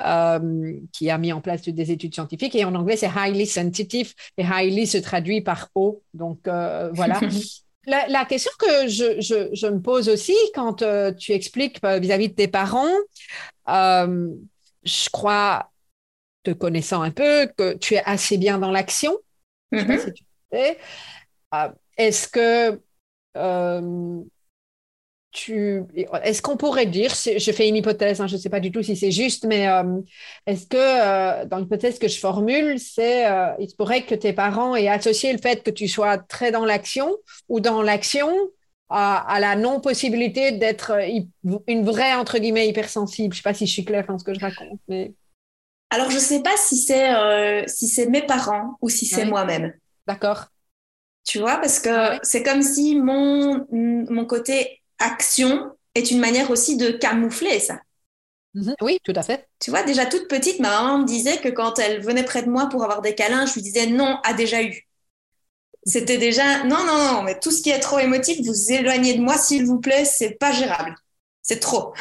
qui 0.91 1.09
a 1.09 1.17
mis 1.17 1.33
en 1.33 1.41
place 1.41 1.63
des 1.63 1.91
études 1.91 2.13
scientifiques. 2.13 2.55
Et 2.55 2.65
en 2.65 2.75
anglais, 2.75 2.97
c'est 2.97 3.11
highly 3.13 3.45
sensitive 3.45 4.13
et 4.37 4.43
highly 4.43 4.87
se 4.87 4.97
traduit 4.97 5.41
par 5.41 5.69
haut. 5.75 6.01
Donc 6.13 6.39
voilà. 6.45 7.19
La, 7.87 8.25
question 8.25 8.51
que 8.57 8.87
je, 8.87 9.67
me 9.67 9.79
pose 9.79 10.09
aussi 10.09 10.35
quand 10.53 10.81
euh, 10.81 11.11
tu 11.11 11.31
expliques 11.33 11.79
euh, 11.83 11.99
vis-à-vis 11.99 12.29
de 12.29 12.33
tes 12.33 12.47
parents, 12.47 12.95
euh, 13.69 14.29
je 14.83 15.09
crois, 15.09 15.71
te 16.43 16.51
connaissant 16.51 17.01
un 17.01 17.11
peu, 17.11 17.47
que 17.57 17.73
tu 17.77 17.95
es 17.95 18.03
assez 18.05 18.37
bien 18.37 18.57
dans 18.57 18.71
l'action. 18.71 19.17
Mm-hmm. 19.71 20.13
Est-ce 21.97 22.27
que 22.27 22.79
est-ce 25.37 26.41
qu'on 26.41 26.57
pourrait 26.57 26.85
dire, 26.85 27.13
je 27.13 27.51
fais 27.51 27.67
une 27.67 27.75
hypothèse, 27.75 28.21
hein, 28.21 28.27
je 28.27 28.35
ne 28.35 28.39
sais 28.39 28.49
pas 28.49 28.59
du 28.59 28.71
tout 28.71 28.83
si 28.83 28.95
c'est 28.95 29.11
juste, 29.11 29.45
mais 29.45 29.67
euh, 29.67 29.83
est-ce 30.45 30.65
que 30.67 30.77
euh, 30.77 31.45
dans 31.45 31.57
l'hypothèse 31.57 31.99
que 31.99 32.07
je 32.07 32.19
formule, 32.19 32.79
c'est 32.79 33.29
euh, 33.29 33.51
il 33.59 33.69
se 33.69 33.75
pourrait 33.75 34.03
que 34.03 34.15
tes 34.15 34.33
parents 34.33 34.75
aient 34.75 34.87
associé 34.87 35.31
le 35.33 35.39
fait 35.39 35.63
que 35.63 35.71
tu 35.71 35.87
sois 35.87 36.17
très 36.17 36.51
dans 36.51 36.65
l'action 36.65 37.15
ou 37.49 37.59
dans 37.59 37.81
l'action 37.81 38.31
à, 38.89 39.39
la 39.39 39.55
non-possibilité 39.55 40.51
d'être 40.53 40.93
une 41.67 41.85
vraie, 41.85 42.13
entre 42.13 42.37
guillemets, 42.37 42.67
hypersensible. 42.67 43.33
Je 43.33 43.39
ne 43.39 43.41
sais 43.41 43.49
pas 43.49 43.53
si 43.55 43.65
je 43.65 43.71
suis 43.71 43.85
claire 43.85 44.05
dans 44.07 44.19
ce 44.19 44.23
que 44.23 44.33
je 44.33 44.39
raconte. 44.39 44.79
Mais... 44.87 45.13
Alors, 45.89 46.11
je 46.11 46.15
ne 46.15 46.21
sais 46.21 46.43
pas 46.43 46.55
si 46.55 46.77
c'est 46.77 47.67
si 47.67 47.87
c'est 47.87 48.05
mes 48.05 48.21
parents 48.21 48.77
ou 48.81 48.89
si 48.89 49.05
c'est 49.07 49.25
moi-même. 49.25 49.73
D'accord. 50.07 50.45
Tu 51.25 51.39
vois, 51.39 51.57
parce 51.57 51.79
que 51.79 51.89
ah 51.89 52.19
c'est 52.21 52.43
comme 52.43 52.61
si 52.61 52.95
mon, 52.95 53.65
mon 53.71 54.25
côté 54.25 54.83
action 54.99 55.71
est 55.93 56.11
une 56.11 56.19
manière 56.19 56.51
aussi 56.51 56.77
de 56.77 56.91
camoufler 56.91 57.59
ça. 57.59 57.79
Mhm. 58.53 58.75
Oui, 58.81 58.99
tout 59.03 59.13
à 59.15 59.21
fait. 59.21 59.47
Tu 59.59 59.69
vois, 59.69 59.83
déjà 59.83 60.05
toute 60.05 60.27
petite, 60.27 60.59
ma 60.59 60.69
maman 60.69 60.99
me 60.99 61.05
disait 61.05 61.37
que 61.37 61.49
quand 61.49 61.77
elle 61.77 62.01
venait 62.01 62.23
près 62.23 62.41
de 62.41 62.49
moi 62.49 62.67
pour 62.67 62.83
avoir 62.83 63.01
des 63.01 63.13
câlins, 63.13 63.45
je 63.45 63.53
lui 63.53 63.61
disais 63.61 63.87
non, 63.87 64.17
a 64.23 64.33
déjà 64.33 64.63
eu. 64.63 64.87
C'était 65.85 66.17
déjà 66.17 66.63
non, 66.63 66.83
non, 66.85 67.13
non, 67.13 67.23
mais 67.23 67.39
tout 67.39 67.51
ce 67.51 67.61
qui 67.61 67.69
est 67.69 67.79
trop 67.79 67.99
émotif, 67.99 68.39
vous 68.45 68.71
éloignez 68.71 69.15
de 69.15 69.21
moi, 69.21 69.37
s'il 69.37 69.65
vous 69.65 69.79
plaît, 69.79 70.05
c'est 70.05 70.31
pas 70.31 70.51
gérable. 70.51 70.95
C'est 71.41 71.59
trop. 71.59 71.93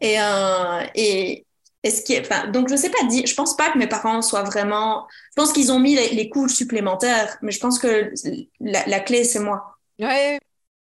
Et, 0.00 0.20
euh, 0.20 0.86
et, 0.94 1.44
ce 1.84 2.02
qui 2.02 2.14
est, 2.14 2.20
enfin, 2.20 2.48
donc 2.48 2.68
je 2.68 2.76
sais 2.76 2.90
pas, 2.90 2.98
je 3.08 3.34
pense 3.34 3.56
pas 3.56 3.70
que 3.70 3.78
mes 3.78 3.86
parents 3.86 4.20
soient 4.20 4.42
vraiment, 4.42 5.06
je 5.30 5.42
pense 5.42 5.52
qu'ils 5.52 5.70
ont 5.70 5.78
mis 5.78 5.94
les, 5.94 6.28
couches 6.28 6.54
supplémentaires, 6.54 7.38
mais 7.42 7.52
je 7.52 7.60
pense 7.60 7.78
que 7.78 8.12
la, 8.60 8.84
la 8.86 9.00
clé, 9.00 9.22
c'est 9.24 9.38
moi. 9.38 9.78
Ouais, 10.00 10.38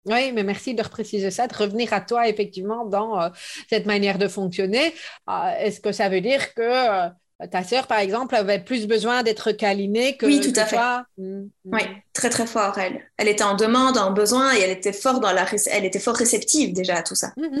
oui, 0.06 0.32
mais 0.32 0.44
merci 0.44 0.74
de 0.74 0.82
repréciser 0.82 1.30
ça, 1.30 1.46
de 1.46 1.56
revenir 1.56 1.92
à 1.94 2.00
toi 2.02 2.28
effectivement 2.28 2.84
dans 2.84 3.20
euh, 3.20 3.30
cette 3.70 3.86
manière 3.86 4.18
de 4.18 4.28
fonctionner. 4.28 4.92
Euh, 5.30 5.50
est-ce 5.60 5.80
que 5.80 5.92
ça 5.92 6.08
veut 6.10 6.20
dire 6.20 6.52
que 6.54 6.60
euh, 6.62 7.08
ta 7.50 7.64
sœur, 7.64 7.86
par 7.86 7.98
exemple, 7.98 8.34
avait 8.36 8.60
plus 8.60 8.86
besoin 8.86 9.22
d'être 9.22 9.50
câlinée 9.52 10.16
que, 10.16 10.26
oui, 10.26 10.40
tout 10.40 10.58
à 10.58 10.66
fait. 10.66 10.78
Mmh, 11.18 11.24
mmh. 11.24 11.50
Oui, 11.64 11.80
très 12.12 12.30
très 12.30 12.46
fort 12.46 12.78
elle. 12.78 13.00
Elle 13.16 13.28
était 13.28 13.42
en 13.42 13.56
demande, 13.56 13.98
en 13.98 14.12
besoin 14.12 14.54
et 14.54 14.60
elle 14.60 14.70
était 14.70 14.92
fort 14.92 15.18
dans 15.18 15.32
la, 15.32 15.44
elle 15.72 15.84
était 15.84 15.98
fort 15.98 16.14
réceptive 16.14 16.72
déjà 16.72 16.96
à 16.96 17.02
tout 17.02 17.16
ça. 17.16 17.32
Mmh, 17.36 17.60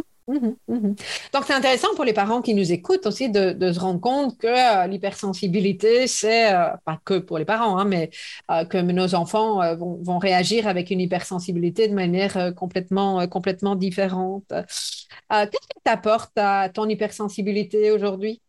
Donc 1.32 1.44
c'est 1.46 1.52
intéressant 1.52 1.88
pour 1.96 2.04
les 2.04 2.12
parents 2.12 2.40
qui 2.40 2.54
nous 2.54 2.72
écoutent 2.72 3.06
aussi 3.06 3.28
de, 3.28 3.72
se 3.72 3.80
rendre 3.80 4.00
compte 4.00 4.38
que 4.38 4.46
euh, 4.46 4.86
l'hypersensibilité, 4.86 6.06
c'est 6.06 6.54
euh, 6.54 6.68
pas 6.84 7.00
que 7.04 7.18
pour 7.18 7.38
les 7.38 7.44
parents, 7.44 7.76
hein, 7.76 7.84
mais 7.84 8.10
euh, 8.52 8.64
que 8.64 8.78
nos 8.78 9.14
enfants 9.16 9.76
vont, 9.76 9.98
vont, 10.02 10.18
réagir 10.18 10.68
avec 10.68 10.90
une 10.90 11.00
hypersensibilité 11.00 11.88
de 11.88 11.94
manière 11.94 12.54
complètement 12.54 13.26
complètement 13.26 13.74
différente. 13.74 14.44
Qu'est-ce 14.48 15.68
que 15.68 15.80
t'apporte 15.82 16.32
à 16.36 16.68
ton 16.72 16.88
hypersensibilité 16.88 17.90
aujourd'hui? 17.90 18.40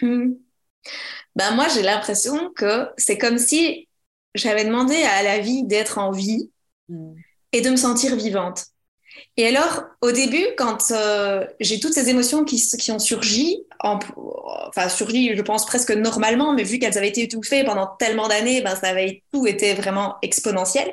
Hmm. 0.00 0.32
Ben 1.36 1.54
moi, 1.54 1.66
j'ai 1.68 1.82
l'impression 1.82 2.50
que 2.50 2.88
c'est 2.96 3.18
comme 3.18 3.38
si 3.38 3.88
j'avais 4.34 4.64
demandé 4.64 4.96
à 5.02 5.22
la 5.22 5.38
vie 5.38 5.64
d'être 5.64 5.98
en 5.98 6.10
vie 6.10 6.50
hmm. 6.88 7.14
et 7.52 7.60
de 7.60 7.70
me 7.70 7.76
sentir 7.76 8.16
vivante. 8.16 8.66
Et 9.36 9.46
alors, 9.46 9.84
au 10.00 10.12
début, 10.12 10.44
quand 10.56 10.90
euh, 10.90 11.46
j'ai 11.60 11.80
toutes 11.80 11.92
ces 11.92 12.08
émotions 12.08 12.44
qui, 12.44 12.56
qui 12.56 12.92
ont 12.92 12.98
surgi, 12.98 13.64
en, 13.80 13.98
enfin 14.68 14.88
surgi, 14.88 15.34
je 15.34 15.42
pense 15.42 15.66
presque 15.66 15.90
normalement, 15.90 16.52
mais 16.52 16.64
vu 16.64 16.78
qu'elles 16.78 16.98
avaient 16.98 17.08
été 17.08 17.22
étouffées 17.22 17.64
pendant 17.64 17.86
tellement 17.98 18.28
d'années, 18.28 18.60
ben 18.60 18.76
ça 18.76 18.88
avait 18.88 19.22
tout 19.32 19.46
été 19.46 19.74
vraiment 19.74 20.16
exponentiel. 20.22 20.92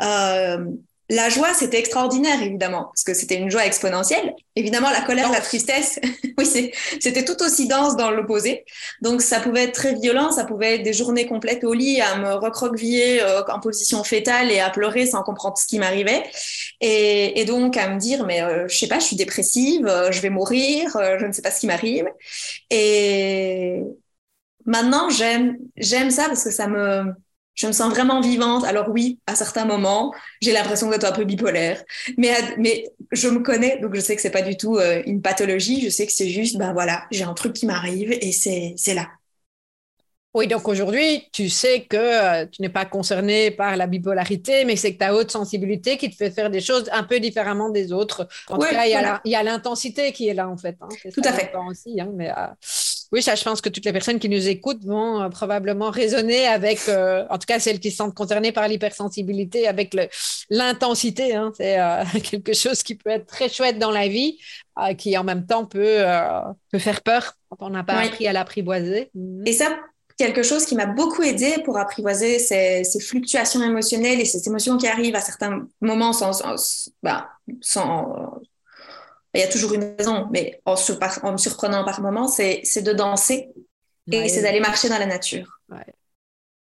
Euh, 0.00 0.64
la 1.14 1.28
joie, 1.28 1.54
c'était 1.54 1.78
extraordinaire, 1.78 2.42
évidemment, 2.42 2.84
parce 2.84 3.04
que 3.04 3.14
c'était 3.14 3.36
une 3.36 3.50
joie 3.50 3.64
exponentielle. 3.64 4.34
Évidemment, 4.56 4.90
la 4.90 5.00
colère, 5.00 5.30
la 5.30 5.40
tristesse, 5.40 6.00
oui, 6.38 6.72
c'était 7.00 7.24
tout 7.24 7.40
aussi 7.42 7.68
dense 7.68 7.96
dans 7.96 8.10
l'opposé. 8.10 8.64
Donc, 9.00 9.22
ça 9.22 9.38
pouvait 9.40 9.64
être 9.64 9.74
très 9.74 9.94
violent, 9.94 10.32
ça 10.32 10.44
pouvait 10.44 10.76
être 10.76 10.82
des 10.82 10.92
journées 10.92 11.26
complètes 11.26 11.62
au 11.62 11.72
lit, 11.72 12.00
à 12.00 12.16
me 12.16 12.34
recroqueviller 12.34 13.22
euh, 13.22 13.42
en 13.46 13.60
position 13.60 14.02
fétale 14.02 14.50
et 14.50 14.58
à 14.58 14.70
pleurer 14.70 15.06
sans 15.06 15.22
comprendre 15.22 15.56
ce 15.56 15.66
qui 15.66 15.78
m'arrivait. 15.78 16.24
Et, 16.80 17.44
donc, 17.44 17.76
à 17.76 17.88
me 17.88 17.98
dire, 17.98 18.26
mais 18.26 18.42
euh, 18.42 18.66
je 18.68 18.76
sais 18.76 18.88
pas, 18.88 18.98
je 18.98 19.04
suis 19.04 19.16
dépressive, 19.16 19.86
euh, 19.86 20.10
je 20.10 20.20
vais 20.20 20.30
mourir, 20.30 20.90
je 21.18 21.24
ne 21.24 21.32
sais 21.32 21.42
pas 21.42 21.52
ce 21.52 21.60
qui 21.60 21.66
m'arrive. 21.68 22.06
Et 22.70 23.82
maintenant, 24.66 25.10
j'aime, 25.10 25.58
j'aime 25.76 26.10
ça 26.10 26.26
parce 26.26 26.42
que 26.42 26.50
ça 26.50 26.66
me, 26.66 27.14
je 27.54 27.66
me 27.66 27.72
sens 27.72 27.90
vraiment 27.90 28.20
vivante. 28.20 28.64
Alors 28.64 28.88
oui, 28.88 29.18
à 29.26 29.34
certains 29.34 29.64
moments, 29.64 30.12
j'ai 30.40 30.52
l'impression 30.52 30.90
d'être 30.90 31.04
un 31.04 31.12
peu 31.12 31.24
bipolaire, 31.24 31.82
mais 32.18 32.34
mais 32.58 32.84
je 33.12 33.28
me 33.28 33.40
connais, 33.40 33.78
donc 33.80 33.94
je 33.94 34.00
sais 34.00 34.16
que 34.16 34.22
c'est 34.22 34.30
pas 34.30 34.42
du 34.42 34.56
tout 34.56 34.76
euh, 34.76 35.02
une 35.06 35.22
pathologie. 35.22 35.80
Je 35.80 35.88
sais 35.88 36.06
que 36.06 36.12
c'est 36.12 36.30
juste, 36.30 36.56
ben 36.56 36.72
voilà, 36.72 37.04
j'ai 37.10 37.24
un 37.24 37.34
truc 37.34 37.52
qui 37.52 37.66
m'arrive 37.66 38.12
et 38.12 38.32
c'est 38.32 38.74
c'est 38.76 38.94
là. 38.94 39.08
Oui, 40.34 40.48
donc 40.48 40.66
aujourd'hui, 40.66 41.28
tu 41.32 41.48
sais 41.48 41.82
que 41.84 41.96
euh, 41.96 42.44
tu 42.46 42.60
n'es 42.60 42.68
pas 42.68 42.84
concerné 42.84 43.52
par 43.52 43.76
la 43.76 43.86
bipolarité, 43.86 44.64
mais 44.64 44.74
c'est 44.74 44.92
que 44.92 44.98
ta 44.98 45.14
haute 45.14 45.30
sensibilité 45.30 45.96
qui 45.96 46.10
te 46.10 46.16
fait 46.16 46.32
faire 46.32 46.50
des 46.50 46.60
choses 46.60 46.88
un 46.90 47.04
peu 47.04 47.20
différemment 47.20 47.70
des 47.70 47.92
autres. 47.92 48.26
En 48.48 48.58
tout 48.58 48.66
cas, 48.66 48.84
il 48.84 49.30
y 49.30 49.36
a 49.36 49.42
l'intensité 49.44 50.10
qui 50.10 50.26
est 50.26 50.34
là, 50.34 50.48
en 50.48 50.56
fait. 50.56 50.76
Hein. 50.80 50.88
Tout 51.14 51.22
à 51.24 51.32
fait. 51.32 51.52
Aussi, 51.68 52.00
hein, 52.00 52.10
mais, 52.12 52.30
euh, 52.30 52.48
oui, 53.14 53.22
ça, 53.22 53.36
je 53.36 53.44
pense 53.44 53.60
que 53.60 53.68
toutes 53.68 53.84
les 53.84 53.92
personnes 53.92 54.18
qui 54.18 54.28
nous 54.28 54.48
écoutent 54.48 54.84
vont 54.84 55.22
euh, 55.22 55.28
probablement 55.28 55.90
raisonner 55.90 56.48
avec, 56.48 56.80
en 56.88 57.38
tout 57.38 57.46
cas 57.46 57.60
celles 57.60 57.78
qui 57.78 57.92
se 57.92 57.98
sentent 57.98 58.14
concernées 58.14 58.50
par 58.50 58.66
l'hypersensibilité, 58.66 59.68
avec 59.68 59.96
l'intensité. 60.50 61.32
Hein. 61.36 61.52
c'est 61.56 61.78
quelque 62.28 62.54
chose 62.54 62.82
qui 62.82 62.96
peut 62.96 63.10
être 63.10 63.26
très 63.26 63.48
chouette 63.48 63.78
dans 63.78 63.92
la 63.92 64.08
vie, 64.08 64.40
qui 64.98 65.16
en 65.16 65.22
même 65.22 65.46
temps 65.46 65.64
peut, 65.64 66.04
peut 66.72 66.80
faire 66.80 67.02
peur 67.02 67.34
quand 67.50 67.66
on 67.66 67.70
n'a 67.70 67.84
pas 67.84 68.00
appris 68.00 68.26
à 68.26 68.32
l'apprivoiser. 68.32 69.12
Et 69.46 69.52
ça, 69.52 69.78
quelque 70.18 70.42
chose 70.42 70.66
qui 70.66 70.74
m'a 70.74 70.86
beaucoup 70.86 71.22
aidé 71.22 71.54
pour 71.64 71.78
apprivoiser 71.78 72.40
ces, 72.40 72.82
ces, 72.82 72.98
fluctuations 72.98 73.62
émotionnelles 73.62 74.20
et 74.20 74.24
ces 74.24 74.44
émotions 74.48 74.76
qui 74.76 74.88
arrivent 74.88 75.14
à 75.14 75.20
certains 75.20 75.68
moments 75.80 76.12
sans, 76.12 76.32
sans, 76.32 76.90
bah, 77.00 77.28
sans 77.60 78.40
il 79.34 79.40
y 79.40 79.44
a 79.44 79.48
toujours 79.48 79.74
une 79.74 79.94
raison, 79.98 80.28
mais 80.32 80.60
en, 80.64 80.74
en 80.74 81.32
me 81.32 81.36
surprenant 81.38 81.84
par 81.84 82.00
moments, 82.00 82.28
c'est 82.28 82.62
de 82.82 82.92
danser 82.92 83.48
et 84.10 84.28
c'est 84.28 84.42
d'aller 84.42 84.60
marcher 84.60 84.88
dans 84.88 84.98
la 84.98 85.06
nature. 85.06 85.60
Ouais. 85.70 85.84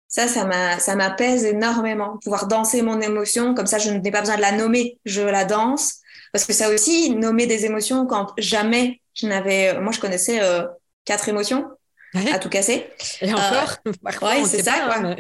Ça, 0.08 0.28
ça 0.28 0.96
m'apaise 0.96 1.46
énormément. 1.46 2.18
Pouvoir 2.24 2.48
danser 2.48 2.82
mon 2.82 3.00
émotion, 3.00 3.54
comme 3.54 3.68
ça, 3.68 3.78
je 3.78 3.92
n'ai 3.92 4.12
pas 4.12 4.22
besoin 4.22 4.38
de 4.38 4.42
la 4.42 4.52
nommer, 4.52 5.00
je 5.06 5.22
la 5.22 5.46
danse. 5.46 6.00
Parce 6.34 6.46
que 6.46 6.54
ça 6.54 6.70
aussi, 6.70 7.12
nommer 7.12 7.46
des 7.48 7.66
émotions 7.66 8.06
quand 8.06 8.34
jamais 8.38 9.02
je 9.14 9.28
n'avais. 9.28 9.80
Moi, 9.80 9.92
je 9.92 10.00
connaissais 10.00 10.42
euh, 10.42 10.64
quatre 11.06 11.30
émotions 11.30 11.68
à 12.14 12.40
tout 12.40 12.50
casser. 12.50 12.88
Et 13.22 13.34
encore, 13.34 13.76
euh, 13.88 14.44
c'est 14.46 14.64
ça. 14.64 14.74
Quoi. 14.86 15.16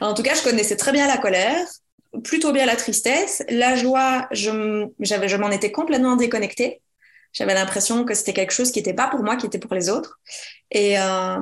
en 0.00 0.14
tout 0.14 0.22
cas, 0.22 0.34
je 0.34 0.42
connaissais 0.42 0.76
très 0.76 0.92
bien 0.92 1.06
la 1.06 1.18
colère, 1.18 1.66
plutôt 2.24 2.52
bien 2.52 2.66
la 2.66 2.76
tristesse. 2.76 3.42
La 3.48 3.76
joie, 3.76 4.28
je, 4.32 4.86
j'avais, 5.00 5.28
je 5.28 5.36
m'en 5.36 5.50
étais 5.50 5.72
complètement 5.72 6.16
déconnectée. 6.16 6.82
J'avais 7.32 7.54
l'impression 7.54 8.04
que 8.04 8.14
c'était 8.14 8.34
quelque 8.34 8.52
chose 8.52 8.70
qui 8.70 8.78
n'était 8.78 8.94
pas 8.94 9.08
pour 9.08 9.22
moi, 9.22 9.36
qui 9.36 9.46
était 9.46 9.58
pour 9.58 9.74
les 9.74 9.88
autres. 9.88 10.20
Et, 10.70 10.98
euh, 10.98 11.38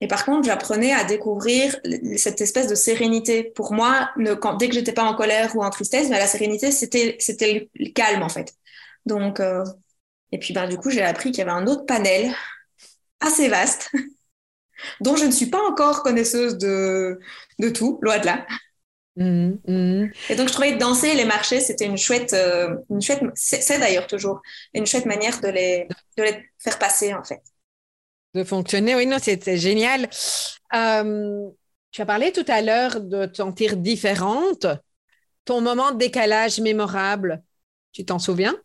et 0.00 0.06
par 0.06 0.24
contre, 0.24 0.46
j'apprenais 0.46 0.92
à 0.92 1.04
découvrir 1.04 1.76
cette 2.16 2.40
espèce 2.40 2.68
de 2.68 2.74
sérénité. 2.74 3.44
Pour 3.54 3.72
moi, 3.72 4.10
dès 4.58 4.68
que 4.68 4.74
j'étais 4.74 4.92
pas 4.92 5.04
en 5.04 5.14
colère 5.14 5.54
ou 5.56 5.64
en 5.64 5.70
tristesse, 5.70 6.08
mais 6.08 6.18
la 6.18 6.26
sérénité, 6.26 6.70
c'était, 6.70 7.16
c'était 7.18 7.68
le 7.74 7.90
calme, 7.92 8.22
en 8.22 8.28
fait. 8.28 8.54
Donc, 9.06 9.40
euh, 9.40 9.64
et 10.30 10.38
puis, 10.38 10.54
ben, 10.54 10.68
du 10.68 10.76
coup, 10.76 10.90
j'ai 10.90 11.02
appris 11.02 11.30
qu'il 11.30 11.38
y 11.38 11.42
avait 11.42 11.50
un 11.50 11.66
autre 11.66 11.86
panel 11.86 12.32
assez 13.20 13.48
vaste, 13.48 13.90
dont 15.00 15.16
je 15.16 15.24
ne 15.24 15.30
suis 15.30 15.46
pas 15.46 15.62
encore 15.68 16.02
connaisseuse 16.02 16.58
de, 16.58 17.20
de 17.58 17.68
tout, 17.68 17.98
loin 18.02 18.18
de 18.18 18.26
là. 18.26 18.46
Mmh, 19.16 19.50
mmh. 19.68 20.10
Et 20.30 20.34
donc, 20.36 20.48
je 20.48 20.52
trouvais 20.52 20.76
danser 20.76 21.14
les 21.14 21.24
marchés, 21.24 21.60
c'était 21.60 21.84
une 21.84 21.98
chouette, 21.98 22.32
euh, 22.32 22.76
une 22.88 23.02
chouette 23.02 23.22
c'est 23.34 23.78
d'ailleurs 23.78 24.06
toujours 24.06 24.40
une 24.72 24.86
chouette 24.86 25.06
manière 25.06 25.40
de 25.40 25.48
les, 25.48 25.86
de 26.16 26.22
les 26.22 26.50
faire 26.58 26.78
passer, 26.78 27.12
en 27.12 27.22
fait. 27.22 27.42
De 28.34 28.44
fonctionner, 28.44 28.94
oui, 28.96 29.06
non, 29.06 29.18
c'était 29.20 29.58
génial. 29.58 30.08
Euh, 30.74 31.48
tu 31.90 32.00
as 32.00 32.06
parlé 32.06 32.32
tout 32.32 32.44
à 32.48 32.62
l'heure 32.62 33.00
de 33.00 33.26
te 33.26 33.36
sentir 33.36 33.76
différente. 33.76 34.66
Ton 35.44 35.60
moment 35.60 35.92
de 35.92 35.98
décalage 35.98 36.60
mémorable, 36.60 37.42
tu 37.92 38.06
t'en 38.06 38.18
souviens? 38.18 38.56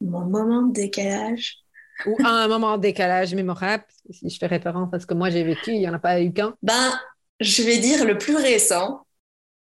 Mon 0.00 0.24
moment 0.24 0.62
de 0.62 0.72
décalage 0.72 1.58
ou 2.06 2.16
un 2.24 2.48
moment 2.48 2.76
de 2.76 2.82
décalage 2.82 3.34
mémorable, 3.34 3.84
si 4.10 4.30
je 4.30 4.38
fais 4.38 4.46
référence 4.46 4.92
à 4.94 5.00
ce 5.00 5.06
que 5.06 5.14
moi 5.14 5.28
j'ai 5.28 5.44
vécu, 5.44 5.72
il 5.72 5.78
n'y 5.78 5.88
en 5.88 5.94
a 5.94 5.98
pas 5.98 6.20
eu 6.20 6.32
qu'un. 6.32 6.54
Ben, 6.62 6.98
je 7.40 7.62
vais 7.62 7.78
dire 7.78 8.04
le 8.04 8.16
plus 8.16 8.36
récent, 8.36 9.03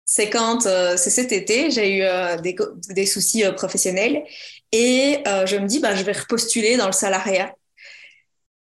c'est 0.06 0.30
quand 0.30 0.68
euh, 0.68 0.96
c'est 0.98 1.10
cet 1.10 1.32
été, 1.32 1.72
j'ai 1.72 1.98
eu 1.98 2.04
euh, 2.04 2.38
des, 2.38 2.56
des, 2.90 3.08
soucis 3.08 3.44
euh, 3.44 3.52
professionnels 3.52 4.24
et 4.72 5.24
je 5.26 5.58
me 5.58 5.66
dis, 5.68 5.80
ben, 5.80 5.96
je 5.96 6.04
vais 6.04 6.12
repostuler 6.12 6.78
dans 6.78 6.86
le 6.86 6.92
salariat. 6.92 7.56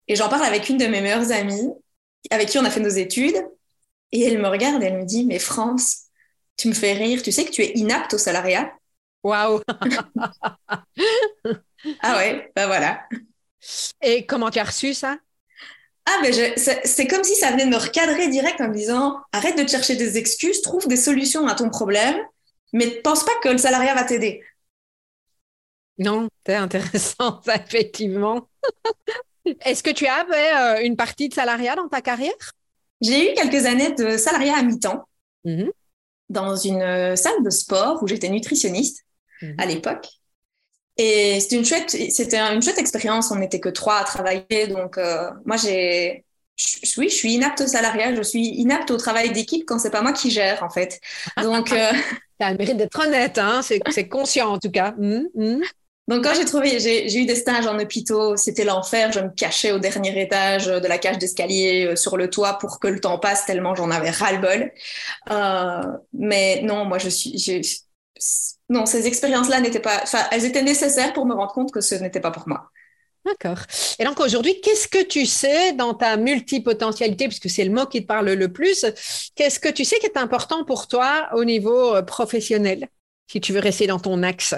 Et 0.07 0.15
j'en 0.15 0.29
parle 0.29 0.43
avec 0.43 0.67
une 0.67 0.77
de 0.77 0.87
mes 0.87 0.99
meilleures 0.99 1.31
amies, 1.31 1.69
avec 2.31 2.49
qui 2.49 2.57
on 2.57 2.65
a 2.65 2.69
fait 2.71 2.79
nos 2.79 2.89
études, 2.89 3.37
et 4.11 4.23
elle 4.23 4.39
me 4.39 4.47
regarde 4.47 4.81
et 4.83 4.87
elle 4.87 4.97
me 4.97 5.05
dit, 5.05 5.25
mais 5.25 5.39
France, 5.39 6.07
tu 6.57 6.67
me 6.67 6.73
fais 6.73 6.93
rire, 6.93 7.21
tu 7.21 7.31
sais 7.31 7.45
que 7.45 7.51
tu 7.51 7.61
es 7.61 7.71
inapte 7.75 8.15
au 8.15 8.17
salariat? 8.17 8.73
Waouh 9.23 9.61
Ah 12.01 12.17
ouais, 12.17 12.51
ben 12.55 12.65
voilà. 12.65 13.07
Et 14.01 14.25
comment 14.25 14.49
tu 14.49 14.59
as 14.59 14.63
reçu 14.63 14.93
ça? 14.93 15.17
Ah, 16.05 16.17
mais 16.21 16.31
c'est 16.55 17.07
comme 17.07 17.23
si 17.23 17.35
ça 17.35 17.51
venait 17.51 17.65
de 17.65 17.69
me 17.69 17.77
recadrer 17.77 18.27
direct 18.27 18.59
en 18.59 18.69
me 18.69 18.73
disant 18.73 19.19
arrête 19.31 19.57
de 19.57 19.67
chercher 19.67 19.95
des 19.95 20.17
excuses, 20.17 20.61
trouve 20.61 20.87
des 20.87 20.97
solutions 20.97 21.47
à 21.47 21.53
ton 21.53 21.69
problème, 21.69 22.17
mais 22.73 22.85
ne 22.85 23.01
pense 23.01 23.23
pas 23.23 23.33
que 23.43 23.49
le 23.49 23.57
salariat 23.57 23.93
va 23.93 24.03
t'aider. 24.03 24.43
Non, 25.99 26.29
c'est 26.45 26.55
intéressant, 26.55 27.41
ça, 27.45 27.55
effectivement. 27.55 28.49
Est-ce 29.65 29.83
que 29.83 29.91
tu 29.91 30.07
avais 30.07 30.55
euh, 30.55 30.85
une 30.85 30.95
partie 30.95 31.29
de 31.29 31.33
salariat 31.33 31.75
dans 31.75 31.87
ta 31.87 32.01
carrière? 32.01 32.33
J'ai 33.01 33.31
eu 33.31 33.35
quelques 33.35 33.65
années 33.65 33.93
de 33.93 34.17
salariat 34.17 34.57
à 34.57 34.63
mi-temps 34.63 35.07
mm-hmm. 35.45 35.71
dans 36.29 36.55
une 36.55 36.81
euh, 36.81 37.15
salle 37.15 37.43
de 37.43 37.49
sport 37.49 38.01
où 38.01 38.07
j'étais 38.07 38.29
nutritionniste 38.29 39.05
mm-hmm. 39.41 39.61
à 39.61 39.65
l'époque. 39.65 40.07
Et 40.97 41.39
c'était 41.39 41.55
une 41.55 41.65
chouette, 41.65 41.89
c'était 41.89 42.39
une 42.39 42.61
chouette 42.61 42.77
expérience. 42.77 43.31
On 43.31 43.37
n'était 43.37 43.59
que 43.59 43.69
trois 43.69 43.97
à 43.97 44.03
travailler, 44.03 44.67
donc 44.67 44.97
euh, 44.97 45.29
moi 45.45 45.57
j'ai, 45.57 46.25
oui, 46.97 47.09
je 47.09 47.15
suis 47.15 47.33
inapte 47.33 47.61
au 47.61 47.67
salariat, 47.67 48.13
je 48.15 48.21
suis 48.21 48.45
inapte 48.45 48.91
au 48.91 48.97
travail 48.97 49.31
d'équipe 49.31 49.63
quand 49.65 49.79
c'est 49.79 49.89
pas 49.89 50.01
moi 50.01 50.13
qui 50.13 50.31
gère 50.31 50.63
en 50.63 50.69
fait. 50.69 50.99
Donc, 51.41 51.71
euh... 51.71 51.91
as 52.39 52.51
le 52.51 52.57
mérite 52.57 52.77
d'être 52.77 52.99
honnête, 52.99 53.37
hein 53.37 53.61
c'est 53.61 54.07
conscient 54.07 54.53
en 54.53 54.59
tout 54.59 54.71
cas. 54.71 54.93
Hum, 54.99 55.27
hum. 55.35 55.61
Donc 56.07 56.23
quand 56.23 56.33
j'ai 56.33 56.45
trouvé, 56.45 56.79
j'ai 56.79 57.15
eu 57.15 57.25
des 57.25 57.35
stages 57.35 57.67
en 57.67 57.79
hôpitaux, 57.79 58.35
c'était 58.35 58.65
l'enfer. 58.65 59.11
Je 59.11 59.19
me 59.19 59.29
cachais 59.29 59.71
au 59.71 59.79
dernier 59.79 60.19
étage 60.21 60.65
de 60.65 60.87
la 60.87 60.97
cage 60.97 61.19
d'escalier 61.19 61.85
euh, 61.85 61.95
sur 61.95 62.17
le 62.17 62.29
toit 62.29 62.57
pour 62.57 62.79
que 62.79 62.87
le 62.87 62.99
temps 62.99 63.17
passe 63.19 63.45
tellement 63.45 63.75
j'en 63.75 63.91
avais 63.91 64.09
ras 64.09 64.33
le 64.33 64.39
bol. 64.39 64.71
Euh, 65.29 65.97
mais 66.13 66.61
non, 66.63 66.85
moi 66.85 66.97
je 66.97 67.07
suis, 67.07 67.37
non, 68.71 68.85
ces 68.85 69.05
expériences-là 69.05 69.59
n'étaient 69.59 69.81
pas, 69.81 69.99
enfin, 70.01 70.19
elles 70.31 70.45
étaient 70.45 70.63
nécessaires 70.63 71.11
pour 71.11 71.25
me 71.25 71.33
rendre 71.33 71.51
compte 71.51 71.73
que 71.73 71.81
ce 71.81 71.95
n'était 71.95 72.21
pas 72.21 72.31
pour 72.31 72.47
moi. 72.47 72.71
D'accord. 73.25 73.59
Et 73.99 74.05
donc 74.05 74.19
aujourd'hui, 74.21 74.61
qu'est-ce 74.61 74.87
que 74.87 75.03
tu 75.03 75.25
sais 75.25 75.73
dans 75.73 75.93
ta 75.93 76.15
multipotentialité, 76.15 77.27
puisque 77.27 77.49
c'est 77.49 77.65
le 77.65 77.71
mot 77.71 77.85
qui 77.85 78.01
te 78.01 78.07
parle 78.07 78.31
le 78.31 78.47
plus, 78.47 78.85
qu'est-ce 79.35 79.59
que 79.59 79.67
tu 79.67 79.83
sais 79.83 79.99
qui 79.99 80.05
est 80.05 80.17
important 80.17 80.63
pour 80.63 80.87
toi 80.87 81.27
au 81.33 81.43
niveau 81.43 81.95
euh, 81.95 82.01
professionnel, 82.01 82.87
si 83.27 83.41
tu 83.41 83.51
veux 83.51 83.59
rester 83.59 83.87
dans 83.87 83.99
ton 83.99 84.23
axe? 84.23 84.55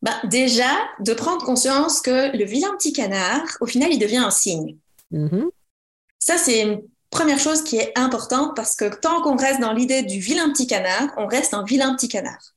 Bah, 0.00 0.14
Déjà, 0.24 0.70
de 1.00 1.12
prendre 1.12 1.44
conscience 1.44 2.00
que 2.00 2.36
le 2.36 2.44
vilain 2.44 2.70
petit 2.78 2.92
canard, 2.92 3.42
au 3.60 3.66
final, 3.66 3.92
il 3.92 3.98
devient 3.98 4.18
un 4.18 4.30
signe. 4.30 4.76
Mm-hmm. 5.12 5.48
Ça, 6.20 6.38
c'est 6.38 6.60
une 6.60 6.82
première 7.10 7.40
chose 7.40 7.64
qui 7.64 7.78
est 7.78 7.98
importante 7.98 8.54
parce 8.54 8.76
que 8.76 8.84
tant 9.00 9.22
qu'on 9.22 9.36
reste 9.36 9.60
dans 9.60 9.72
l'idée 9.72 10.04
du 10.04 10.20
vilain 10.20 10.50
petit 10.50 10.68
canard, 10.68 11.08
on 11.16 11.26
reste 11.26 11.52
un 11.52 11.64
vilain 11.64 11.96
petit 11.96 12.08
canard. 12.08 12.54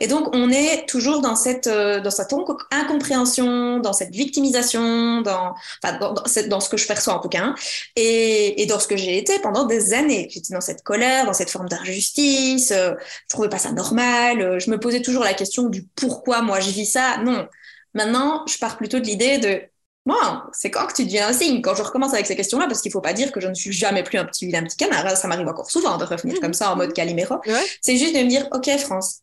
Et 0.00 0.06
donc, 0.06 0.34
on 0.34 0.50
est 0.50 0.86
toujours 0.88 1.20
dans 1.20 1.34
cette, 1.34 1.66
euh, 1.66 2.00
dans 2.00 2.10
cette 2.10 2.32
incompréhension, 2.70 3.80
dans 3.80 3.92
cette 3.92 4.14
victimisation, 4.14 5.22
dans, 5.22 5.54
enfin, 5.82 5.98
dans, 5.98 6.14
dans, 6.48 6.60
ce 6.60 6.68
que 6.68 6.76
je 6.76 6.86
perçois 6.86 7.14
en 7.14 7.18
tout 7.18 7.28
cas, 7.28 7.42
hein, 7.42 7.54
et, 7.96 8.62
et, 8.62 8.66
dans 8.66 8.78
ce 8.78 8.86
que 8.86 8.96
j'ai 8.96 9.18
été 9.18 9.38
pendant 9.40 9.64
des 9.64 9.92
années. 9.92 10.28
J'étais 10.30 10.54
dans 10.54 10.60
cette 10.60 10.82
colère, 10.82 11.26
dans 11.26 11.32
cette 11.32 11.50
forme 11.50 11.68
d'injustice, 11.68 12.70
euh, 12.70 12.94
je 13.00 13.28
trouvais 13.28 13.48
pas 13.48 13.58
ça 13.58 13.72
normal, 13.72 14.40
euh, 14.40 14.58
je 14.60 14.70
me 14.70 14.78
posais 14.78 15.02
toujours 15.02 15.24
la 15.24 15.34
question 15.34 15.64
du 15.68 15.82
pourquoi 15.96 16.42
moi 16.42 16.60
je 16.60 16.70
vis 16.70 16.86
ça. 16.86 17.18
Non. 17.18 17.48
Maintenant, 17.94 18.46
je 18.46 18.58
pars 18.58 18.76
plutôt 18.76 19.00
de 19.00 19.04
l'idée 19.04 19.38
de 19.38 19.62
Bon, 20.04 20.16
c'est 20.52 20.68
quand 20.70 20.88
que 20.88 20.94
tu 20.94 21.04
deviens 21.04 21.28
un 21.28 21.32
signe 21.32 21.62
Quand 21.62 21.76
je 21.76 21.82
recommence 21.82 22.12
avec 22.12 22.26
ces 22.26 22.34
questions-là, 22.34 22.66
parce 22.66 22.80
qu'il 22.82 22.90
ne 22.90 22.94
faut 22.94 23.00
pas 23.00 23.12
dire 23.12 23.30
que 23.30 23.40
je 23.40 23.46
ne 23.46 23.54
suis 23.54 23.72
jamais 23.72 24.02
plus 24.02 24.18
un 24.18 24.24
petit 24.24 24.46
vilain 24.46 24.64
petit 24.64 24.76
canard, 24.76 25.16
ça 25.16 25.28
m'arrive 25.28 25.46
encore 25.46 25.70
souvent 25.70 25.96
de 25.96 26.04
revenir 26.04 26.36
mmh. 26.36 26.40
comme 26.40 26.54
ça 26.54 26.72
en 26.72 26.76
mode 26.76 26.92
Calimero. 26.92 27.36
C'est 27.80 27.96
juste 27.96 28.14
de 28.14 28.20
me 28.20 28.28
dire, 28.28 28.48
OK, 28.52 28.68
France, 28.78 29.21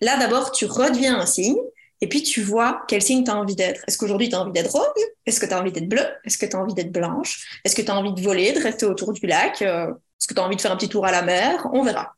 Là, 0.00 0.18
d'abord, 0.18 0.52
tu 0.52 0.64
redeviens 0.66 1.18
un 1.18 1.26
signe 1.26 1.56
et 2.00 2.08
puis 2.08 2.22
tu 2.22 2.42
vois 2.42 2.82
quel 2.88 3.02
signe 3.02 3.24
tu 3.24 3.30
as 3.30 3.36
envie 3.36 3.56
d'être. 3.56 3.82
Est-ce 3.86 3.98
qu'aujourd'hui, 3.98 4.28
tu 4.28 4.34
as 4.34 4.40
envie 4.40 4.52
d'être 4.52 4.70
rouge? 4.70 4.84
Est-ce 5.26 5.38
que 5.40 5.46
tu 5.46 5.52
as 5.52 5.60
envie 5.60 5.72
d'être 5.72 5.88
bleu? 5.88 6.06
Est-ce 6.24 6.38
que 6.38 6.46
tu 6.46 6.56
as 6.56 6.58
envie 6.58 6.74
d'être 6.74 6.92
blanche? 6.92 7.60
Est-ce 7.64 7.76
que 7.76 7.82
tu 7.82 7.90
as 7.90 7.96
envie 7.96 8.12
de 8.14 8.20
voler, 8.22 8.52
de 8.52 8.60
rester 8.62 8.86
autour 8.86 9.12
du 9.12 9.26
lac? 9.26 9.60
Euh, 9.62 9.90
Est-ce 9.90 10.28
que 10.28 10.34
tu 10.34 10.40
as 10.40 10.44
envie 10.44 10.56
de 10.56 10.60
faire 10.60 10.72
un 10.72 10.76
petit 10.76 10.88
tour 10.88 11.04
à 11.04 11.12
la 11.12 11.22
mer? 11.22 11.68
On 11.72 11.82
verra. 11.82 12.14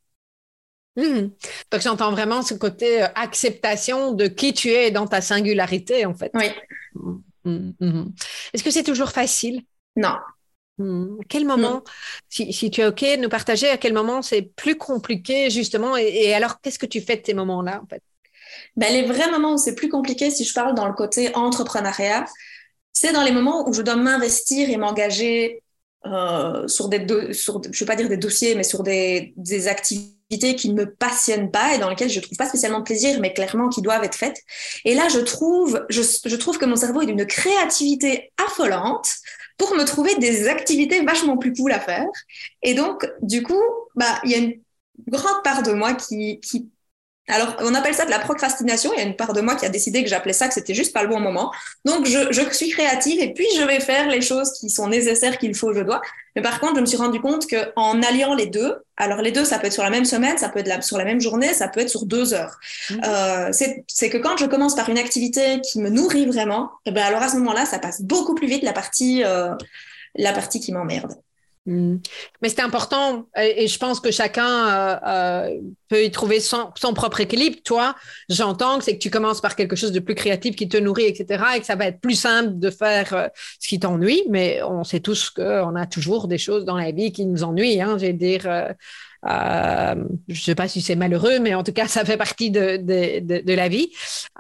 Mmh. 0.97 1.31
Donc, 1.71 1.81
j'entends 1.81 2.11
vraiment 2.13 2.43
ce 2.43 2.55
côté 2.55 3.03
euh, 3.03 3.09
acceptation 3.15 4.13
de 4.13 4.27
qui 4.27 4.53
tu 4.53 4.69
es 4.69 4.91
dans 4.91 5.07
ta 5.07 5.21
singularité, 5.21 6.05
en 6.07 6.15
fait. 6.15 6.31
Oui. 6.35 6.51
Mmh, 7.45 7.71
mmh, 7.81 8.05
Est-ce 8.53 8.63
que 8.63 8.71
c'est 8.71 8.85
toujours 8.85 9.11
facile? 9.11 9.63
Non. 9.97 10.15
À 10.81 11.25
quel 11.29 11.45
moment, 11.45 11.83
si, 12.29 12.71
tu 12.71 12.81
es 12.81 12.87
OK, 12.87 13.05
nous 13.19 13.29
partager 13.29 13.69
à 13.69 13.77
quel 13.77 13.93
moment 13.93 14.23
c'est 14.23 14.43
plus 14.43 14.77
compliqué, 14.77 15.51
justement, 15.51 15.97
et, 15.97 16.33
alors 16.35 16.61
qu'est-ce 16.61 16.79
que 16.79 16.87
tu 16.87 17.01
fais 17.01 17.17
de 17.17 17.23
ces 17.25 17.35
moments-là, 17.35 17.83
en 17.83 17.87
fait? 17.87 18.03
Ben, 18.77 18.93
Les 18.93 19.03
vrais 19.03 19.31
moments 19.31 19.55
où 19.55 19.59
c'est 19.59 19.75
plus 19.75 19.89
compliqué, 19.89 20.31
si 20.31 20.45
je 20.45 20.53
parle 20.53 20.75
dans 20.75 20.87
le 20.87 20.95
côté 20.95 21.35
entrepreneuriat, 21.37 22.25
c'est 22.93 23.13
dans 23.13 23.23
les 23.23 23.33
moments 23.33 23.69
où 23.69 23.73
je 23.73 23.83
dois 23.83 23.97
m'investir 23.97 24.71
et 24.71 24.77
m'engager 24.77 25.63
euh, 26.07 26.67
sur 26.69 26.89
des, 26.89 27.33
sur, 27.33 27.61
je 27.71 27.79
vais 27.79 27.87
pas 27.87 27.97
dire 27.97 28.09
des 28.09 28.17
dossiers, 28.17 28.55
mais 28.55 28.65
sur 28.65 28.83
des, 28.83 29.35
des 29.37 29.69
activités 29.69 30.57
qui 30.57 30.71
ne 30.71 30.75
me 30.75 30.95
passionnent 30.95 31.51
pas 31.51 31.75
et 31.75 31.79
dans 31.79 31.91
lesquelles 31.91 32.11
je 32.11 32.21
trouve 32.21 32.37
pas 32.37 32.49
spécialement 32.49 32.79
de 32.79 32.85
plaisir, 32.85 33.21
mais 33.21 33.35
clairement 33.35 33.69
qui 33.69 33.83
doivent 33.83 34.05
être 34.05 34.15
faites. 34.17 34.41
Et 34.85 34.95
là, 34.95 35.09
je 35.09 35.19
trouve, 35.19 35.85
je, 35.91 36.01
je 36.25 36.37
trouve 36.37 36.59
que 36.59 36.65
mon 36.65 36.77
cerveau 36.77 37.03
est 37.03 37.07
d'une 37.07 37.27
créativité 37.27 38.33
affolante 38.43 39.15
pour 39.59 39.75
me 39.75 39.85
trouver 39.85 40.15
des 40.17 40.49
activités 40.49 41.03
vachement 41.05 41.37
plus 41.37 41.53
cool 41.53 41.73
à 41.73 41.81
faire. 41.81 42.07
Et 42.63 42.75
donc, 42.75 43.07
du 43.23 43.43
coup, 43.43 43.63
bah, 43.95 44.21
il 44.25 44.31
y 44.31 44.35
a 44.35 44.39
une 44.39 44.61
grande 45.09 45.43
part 45.43 45.63
de 45.63 45.73
moi 45.73 45.95
qui, 45.95 46.41
qui 46.41 46.71
alors, 47.29 47.55
on 47.61 47.73
appelle 47.75 47.95
ça 47.95 48.05
de 48.05 48.11
la 48.11 48.19
procrastination. 48.19 48.93
Il 48.95 48.99
y 48.99 49.03
a 49.03 49.07
une 49.07 49.15
part 49.15 49.33
de 49.33 49.41
moi 49.41 49.55
qui 49.55 49.65
a 49.65 49.69
décidé 49.69 50.03
que 50.03 50.09
j'appelais 50.09 50.33
ça 50.33 50.49
que 50.49 50.55
c'était 50.55 50.75
juste 50.75 50.93
pas 50.93 51.03
le 51.03 51.09
bon 51.09 51.21
moment. 51.21 51.53
Donc, 51.85 52.05
je, 52.05 52.33
je, 52.33 52.43
suis 52.53 52.71
créative 52.71 53.21
et 53.21 53.33
puis 53.33 53.47
je 53.57 53.63
vais 53.63 53.79
faire 53.79 54.09
les 54.09 54.21
choses 54.21 54.53
qui 54.59 54.69
sont 54.69 54.89
nécessaires, 54.89 55.39
qu'il 55.39 55.55
faut, 55.55 55.73
je 55.73 55.81
dois. 55.83 56.03
Mais 56.35 56.43
par 56.43 56.59
contre, 56.59 56.77
je 56.77 56.81
me 56.81 56.87
suis 56.87 56.97
rendu 56.97 57.21
compte 57.21 57.47
que 57.47 57.71
en 57.77 58.03
alliant 58.03 58.35
les 58.35 58.47
deux, 58.47 58.75
alors 58.97 59.23
les 59.23 59.31
deux, 59.31 59.45
ça 59.45 59.61
peut 59.61 59.69
être 59.69 59.73
sur 59.73 59.85
la 59.85 59.91
même 59.91 60.05
semaine, 60.05 60.37
ça 60.37 60.49
peut 60.49 60.59
être 60.59 60.83
sur 60.83 60.99
la 60.99 61.05
même 61.05 61.21
journée, 61.21 61.55
ça 61.55 61.69
peut 61.69 61.81
être 61.81 61.91
sur 61.91 62.07
deux 62.07 62.35
heures. 62.35 62.59
Mmh. 62.91 63.01
Euh, 63.07 63.53
c'est 63.53 64.11
que 64.11 64.19
quand 64.19 64.37
je 64.37 64.47
commence 64.47 64.75
par 64.75 64.89
une 64.89 64.99
activité 64.99 65.61
qui 65.61 65.79
me 65.79 65.91
nourrit 65.91 66.27
vraiment, 66.27 66.73
et 66.85 66.91
eh 66.91 66.93
ben 66.93 67.05
alors 67.05 67.23
à 67.23 67.29
ce 67.29 67.37
moment-là, 67.37 67.67
ça 67.67 67.79
passe 67.79 68.03
beaucoup 68.03 68.35
plus 68.35 68.49
vite 68.49 68.65
la 68.65 68.73
partie, 68.73 69.23
euh, 69.25 69.55
la 70.17 70.33
partie 70.33 70.59
qui 70.59 70.73
m'emmerde. 70.73 71.15
Mm. 71.67 71.97
Mais 72.41 72.49
c'est 72.49 72.61
important 72.61 73.29
et 73.37 73.69
je 73.69 73.79
pense 73.79 74.01
que 74.01 74.11
chacun 74.11 74.69
euh, 74.69 74.97
euh, 75.07 75.61
peut 75.89 76.05
y 76.05 76.11
trouver 76.11 76.41
son, 76.41 76.73
propre 76.95 77.21
équilibre. 77.21 77.57
Toi, 77.65 77.95
j'entends 78.29 78.79
que 78.79 78.85
c'est 78.85 78.95
que 78.95 79.03
tu 79.03 79.11
commences 79.11 79.41
par 79.41 79.55
quelque 79.55 79.77
chose 79.77 79.93
de 79.93 80.01
plus 80.01 80.17
créatif 80.17 80.57
qui 80.57 80.69
te 80.69 80.77
nourrit, 80.77 81.05
etc. 81.05 81.45
et 81.57 81.61
que 81.61 81.67
ça 81.67 81.77
va 81.77 81.87
être 81.87 82.01
plus 82.01 82.17
simple 82.17 82.59
de 82.59 82.71
faire 82.71 83.15
euh, 83.15 83.29
ce 83.61 83.69
qui 83.69 83.79
t'ennuie. 83.79 84.25
Mais 84.29 84.61
on 84.63 84.83
sait 84.83 85.01
tous 85.01 85.31
qu'on 85.31 85.77
a 85.77 85.87
toujours 85.87 86.27
des 86.27 86.39
choses 86.39 86.65
dans 86.65 86.77
la 86.77 86.91
vie 86.91 87.13
qui 87.13 87.27
nous 87.27 87.45
ennuient. 87.45 87.81
Hein, 87.81 87.97
je 87.99 88.07
dire, 88.07 88.75
euh, 89.25 89.95
je 90.29 90.33
ne 90.33 90.45
sais 90.45 90.55
pas 90.55 90.69
si 90.69 90.81
c'est 90.81 90.97
malheureux, 90.97 91.39
mais 91.39 91.55
en 91.55 91.63
tout 91.63 91.73
cas, 91.73 91.87
ça 91.89 92.05
fait 92.05 92.17
partie 92.17 92.51
de, 92.51 92.77
de, 92.77 93.41
de, 93.43 93.55
la 93.55 93.69
vie. 93.69 93.91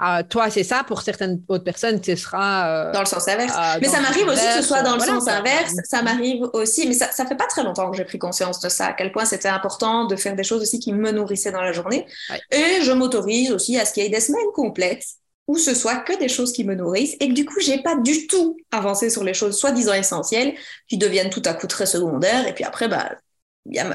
Euh, 0.03 0.23
toi, 0.29 0.51
c'est 0.51 0.65
ça. 0.65 0.85
Pour 0.87 1.03
certaines 1.03 1.43
autres 1.49 1.65
personnes, 1.65 2.03
ce 2.03 2.17
sera... 2.17 2.89
Euh, 2.89 2.93
dans 2.93 3.01
le 3.01 3.07
sens 3.07 3.29
inverse. 3.29 3.57
mais 3.81 3.89
ça 3.89 4.01
m'arrive 4.01 4.27
aussi 4.29 4.45
que 4.45 4.63
ce 4.63 4.63
soit 4.63 4.83
dans 4.83 4.95
le 4.95 5.01
sens 5.01 5.29
inverse. 5.29 5.73
Ça 5.85 6.03
m'arrive 6.03 6.43
aussi, 6.53 6.87
mais 6.89 6.95
ça, 6.95 7.11
ça 7.13 7.27
fait 7.27 7.37
pas 7.37 7.47
très 7.47 7.63
longtemps 7.63 7.91
que 7.91 7.97
j'ai 7.97 8.05
pris 8.05 8.19
conscience 8.19 8.61
de 8.61 8.69
ça, 8.69 8.87
à 8.87 8.93
quel 8.93 9.13
point 9.13 9.25
c'était 9.25 9.49
important 9.49 10.07
de 10.07 10.17
faire 10.17 10.35
des 10.35 10.45
choses 10.45 10.63
aussi 10.63 10.79
qui 10.81 10.93
me 10.93 11.11
nourrissaient 11.13 11.53
dans 11.53 11.63
la 11.63 11.73
journée. 11.73 12.07
Et 12.51 12.83
je 12.83 12.93
m'autorise 12.93 13.53
aussi 13.53 13.79
à 13.79 13.85
ce 13.85 13.93
qu'il 13.93 14.03
y 14.03 14.07
ait 14.07 14.11
des 14.11 14.21
semaines 14.21 14.41
complètes 14.55 15.05
où 15.49 15.59
ce 15.59 15.75
soit 15.75 15.97
que 15.97 16.17
des 16.19 16.29
choses 16.29 16.53
qui 16.53 16.65
me 16.65 16.75
nourrissent 16.75 17.17
et 17.21 17.29
que 17.29 17.35
du 17.35 17.45
coup, 17.45 17.59
j'ai 17.61 17.83
pas 17.83 17.97
du 17.97 18.27
tout 18.27 18.57
avancé 18.71 19.11
sur 19.11 19.25
les 19.25 19.35
choses 19.35 19.59
soi-disant 19.59 19.93
essentielles 19.93 20.55
qui 20.89 20.99
deviennent 20.99 21.31
tout 21.31 21.43
à 21.45 21.53
coup 21.53 21.67
très 21.67 21.87
secondaires. 21.87 22.47
Et 22.47 22.55
puis 22.55 22.65
après, 22.65 22.89
bah, 22.89 23.11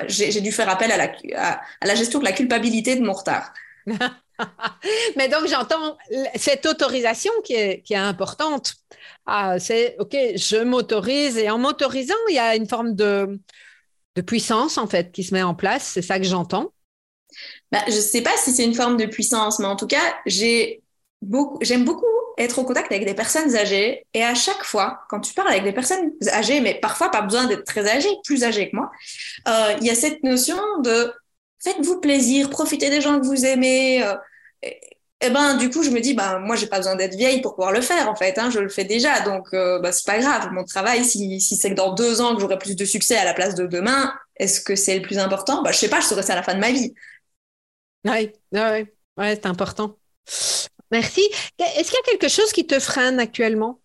j'ai 0.08 0.42
dû 0.42 0.52
faire 0.52 0.70
appel 0.70 0.92
à 0.92 0.98
la, 0.98 1.12
à, 1.36 1.62
la 1.86 1.96
gestion 1.96 2.20
de 2.20 2.26
la 2.26 2.32
culpabilité 2.32 2.96
de 2.96 3.04
mon 3.04 3.14
retard. 3.14 3.54
Mais 5.18 5.28
donc, 5.30 5.48
j'entends 5.48 5.98
cette 6.36 6.66
autorisation 6.66 7.32
qui 7.44 7.54
est, 7.54 7.82
qui 7.82 7.94
est 7.94 7.98
importante. 7.98 8.76
Ah, 9.26 9.60
c'est 9.60 9.96
OK, 10.00 10.16
je 10.36 10.64
m'autorise 10.64 11.38
et 11.38 11.50
en 11.50 11.58
m'autorisant, 11.58 12.16
il 12.30 12.36
y 12.36 12.40
a 12.40 12.56
une 12.56 12.68
forme 12.68 12.96
de, 12.96 13.40
de 14.16 14.22
puissance 14.22 14.78
en 14.78 14.88
fait 14.88 15.12
qui 15.12 15.24
se 15.24 15.34
met 15.34 15.44
en 15.44 15.56
place. 15.56 15.84
C'est 15.94 16.02
ça 16.02 16.20
que 16.20 16.26
j'entends. 16.26 16.74
Bah, 17.72 17.84
je 17.88 17.96
ne 17.96 18.02
sais 18.02 18.22
pas 18.22 18.36
si 18.38 18.52
c'est 18.52 18.64
une 18.64 18.74
forme 18.74 18.98
de 18.98 19.06
puissance, 19.06 19.60
mais 19.60 19.66
en 19.66 19.76
tout 19.76 19.88
cas, 19.88 20.18
beaucoup, 21.22 21.58
j'aime 21.62 21.84
beaucoup 21.84 22.06
être 22.38 22.60
au 22.60 22.64
contact 22.64 22.92
avec 22.92 23.06
des 23.06 23.14
personnes 23.14 23.56
âgées. 23.56 24.06
Et 24.14 24.24
à 24.24 24.36
chaque 24.36 24.64
fois, 24.64 25.02
quand 25.10 25.20
tu 25.20 25.34
parles 25.34 25.50
avec 25.50 25.64
des 25.64 25.74
personnes 25.74 26.12
âgées, 26.32 26.62
mais 26.62 26.76
parfois 26.76 27.10
pas 27.10 27.22
besoin 27.22 27.46
d'être 27.46 27.64
très 27.64 27.90
âgées, 27.90 28.10
plus 28.24 28.44
âgées 28.44 28.70
que 28.70 28.76
moi, 28.76 28.92
euh, 29.48 29.74
il 29.82 29.88
y 29.88 29.90
a 29.90 29.96
cette 29.96 30.24
notion 30.24 30.58
de 30.84 31.12
faites-vous 31.64 32.00
plaisir, 32.00 32.50
profitez 32.50 32.90
des 32.90 33.02
gens 33.02 33.20
que 33.20 33.26
vous 33.26 33.46
aimez. 33.46 34.04
Euh, 34.04 34.16
et, 35.22 35.30
ben 35.32 35.58
du 35.58 35.72
coup, 35.72 35.82
je 35.82 35.90
me 35.90 36.00
dis, 36.00 36.14
ben 36.14 36.40
moi, 36.40 36.56
j'ai 36.56 36.68
pas 36.68 36.78
besoin 36.78 36.96
d'être 36.96 37.16
vieille 37.16 37.42
pour 37.42 37.56
pouvoir 37.56 37.72
le 37.72 37.82
faire 37.82 38.08
en 38.08 38.16
fait. 38.16 38.38
Hein, 38.38 38.52
je 38.52 38.60
le 38.60 38.70
fais 38.70 38.84
déjà, 38.84 39.22
donc 39.22 39.48
euh, 39.54 39.80
ben, 39.80 39.92
c'est 39.92 40.06
pas 40.06 40.20
grave. 40.20 40.50
Mon 40.52 40.64
travail, 40.64 41.04
si, 41.04 41.42
si 41.42 41.56
c'est 41.56 41.72
que 41.72 41.76
dans 41.76 41.94
deux 41.94 42.22
ans 42.22 42.36
que 42.36 42.42
j'aurai 42.42 42.60
plus 42.60 42.76
de 42.76 42.86
succès 42.86 43.18
à 43.18 43.26
la 43.26 43.34
place 43.34 43.56
de 43.56 43.66
demain, 43.66 44.14
est-ce 44.36 44.62
que 44.62 44.76
c'est 44.76 44.96
le 44.96 45.02
plus 45.02 45.18
important? 45.18 45.64
Ben 45.64 45.72
je 45.72 45.78
sais 45.78 45.90
pas, 45.90 46.02
je 46.02 46.06
saurai 46.06 46.22
ça 46.22 46.34
à 46.34 46.36
la 46.36 46.44
fin 46.44 46.54
de 46.54 46.60
ma 46.60 46.72
vie. 46.72 46.94
Oui, 48.06 48.32
ouais, 48.52 48.94
ouais, 49.18 49.36
c'est 49.36 49.48
important. 49.48 49.98
Merci. 50.92 51.22
Est-ce 51.60 51.90
qu'il 51.90 52.00
y 52.06 52.10
a 52.10 52.12
quelque 52.12 52.30
chose 52.30 52.52
qui 52.52 52.66
te 52.66 52.80
freine 52.80 53.20
actuellement? 53.20 53.80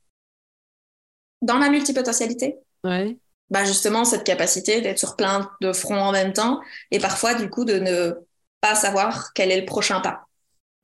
Dans 1.40 1.56
ma 1.56 1.70
multipotentialité? 1.70 2.56
Oui. 2.84 3.18
Bah 3.50 3.64
justement, 3.64 4.04
cette 4.04 4.24
capacité 4.24 4.80
d'être 4.80 4.98
sur 4.98 5.16
plein 5.16 5.50
de 5.60 5.72
fronts 5.72 6.00
en 6.00 6.12
même 6.12 6.32
temps 6.32 6.60
et 6.90 6.98
parfois, 6.98 7.34
du 7.34 7.50
coup, 7.50 7.64
de 7.64 7.74
ne 7.74 8.14
pas 8.60 8.74
savoir 8.74 9.32
quel 9.34 9.50
est 9.50 9.60
le 9.60 9.66
prochain 9.66 10.00
pas. 10.00 10.26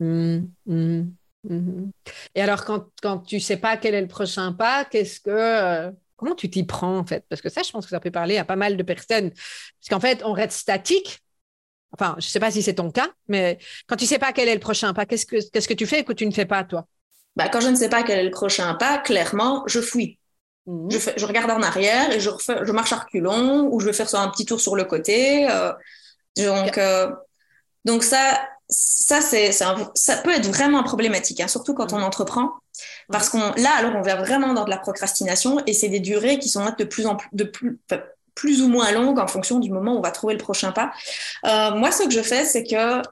Mmh, 0.01 0.41
mmh, 0.67 1.03
mmh. 1.45 1.91
Et 2.35 2.43
alors, 2.43 2.65
quand, 2.65 2.89
quand 3.01 3.21
tu 3.21 3.41
sais 3.41 3.57
pas 3.57 3.77
quel 3.77 3.95
est 3.95 4.01
le 4.03 4.09
prochain 4.09 4.53
pas, 4.53 4.85
qu'est-ce 4.85 5.21
que. 5.21 5.31
Euh, 5.31 5.91
comment 6.17 6.35
tu 6.35 6.51
t'y 6.51 6.65
prends, 6.65 6.99
en 6.99 7.07
fait? 7.07 7.25
Parce 7.29 7.41
que 7.41 7.49
ça, 7.49 7.63
je 7.63 7.71
pense 7.71 7.85
que 7.87 7.91
ça 7.91 8.01
peut 8.01 8.11
parler 8.11 8.37
à 8.37 8.45
pas 8.45 8.57
mal 8.57 8.77
de 8.77 8.83
personnes. 8.83 9.31
Parce 9.31 9.89
qu'en 9.89 10.01
fait, 10.01 10.23
on 10.25 10.33
reste 10.33 10.59
statique 10.59 11.21
Enfin, 11.93 12.15
je 12.19 12.27
ne 12.27 12.31
sais 12.31 12.41
pas 12.41 12.51
si 12.51 12.63
c'est 12.63 12.75
ton 12.75 12.91
cas, 12.91 13.09
mais 13.29 13.59
quand 13.87 13.97
tu 13.97 14.05
ne 14.05 14.09
sais 14.09 14.19
pas 14.19 14.33
quel 14.33 14.49
est 14.49 14.55
le 14.55 14.61
prochain 14.61 14.93
pas, 14.93 15.07
qu'est-ce 15.07 15.27
que, 15.27 15.37
qu'est-ce 15.51 15.69
que 15.69 15.75
tu 15.75 15.87
fais 15.87 16.05
que 16.05 16.13
tu 16.13 16.27
ne 16.27 16.33
fais 16.33 16.45
pas, 16.45 16.65
toi? 16.65 16.87
Bah, 17.37 17.49
Quand 17.49 17.61
je 17.61 17.69
ne 17.69 17.77
sais 17.77 17.89
pas 17.89 18.03
quel 18.03 18.19
est 18.19 18.25
le 18.25 18.31
prochain 18.31 18.75
pas, 18.75 18.99
clairement, 18.99 19.63
je 19.67 19.81
fouille. 19.81 20.19
Mhm. 20.67 20.91
Je, 20.91 20.99
je, 21.17 21.27
regarde 21.27 21.51
en 21.51 21.63
arrière 21.63 22.11
et 22.13 22.21
je, 22.21 22.29
refais, 22.29 22.59
je 22.63 22.73
marche 22.73 22.93
à 22.93 22.97
reculons 22.97 23.69
ou 23.73 23.81
je 23.81 23.87
vais 23.87 23.93
faire 23.93 24.13
un 24.17 24.29
petit 24.29 24.45
tour 24.45 24.61
sur 24.61 24.77
le 24.77 24.85
côté. 24.85 25.51
Euh, 25.51 25.73
donc, 26.37 26.77
euh, 26.77 27.11
donc 27.87 28.03
ça, 28.03 28.39
ça, 28.69 29.23
c'est, 29.23 29.51
ça 29.53 29.75
peut 30.23 30.35
être 30.35 30.47
vraiment 30.47 30.83
problématique, 30.83 31.41
hein, 31.41 31.49
surtout 31.49 31.75
quand 31.75 31.93
on 31.95 31.99
mhm. 31.99 32.05
entreprend. 32.05 32.51
Parce 33.11 33.31
qu'on 33.31 33.53
là, 33.57 33.71
alors, 33.77 33.97
on 33.97 34.03
va 34.03 34.17
vraiment 34.17 34.53
dans 34.53 34.65
de 34.65 34.71
la 34.71 34.79
procrastination 34.79 35.63
et 35.67 35.73
c'est 35.73 35.89
des 35.89 36.01
durées 36.01 36.39
qui 36.39 36.49
sont 36.49 36.65
de 36.79 36.85
plus 36.85 37.07
en 37.07 37.17
plus, 37.17 37.29
de 37.33 37.45
plus, 37.45 37.81
plus 38.43 38.63
ou 38.63 38.69
moins 38.69 38.91
longue 38.93 39.19
en 39.19 39.27
fonction 39.27 39.57
du 39.65 39.71
moment 39.77 39.93
où 39.95 39.99
on 39.99 40.07
va 40.09 40.13
trouver 40.19 40.35
le 40.35 40.45
prochain 40.49 40.73
pas. 40.73 40.89
Euh, 41.45 41.71
moi, 41.81 41.91
ce 41.93 42.05
que 42.05 42.11
je 42.19 42.23
fais, 42.23 42.45
c'est 42.53 42.65
que 42.73 43.03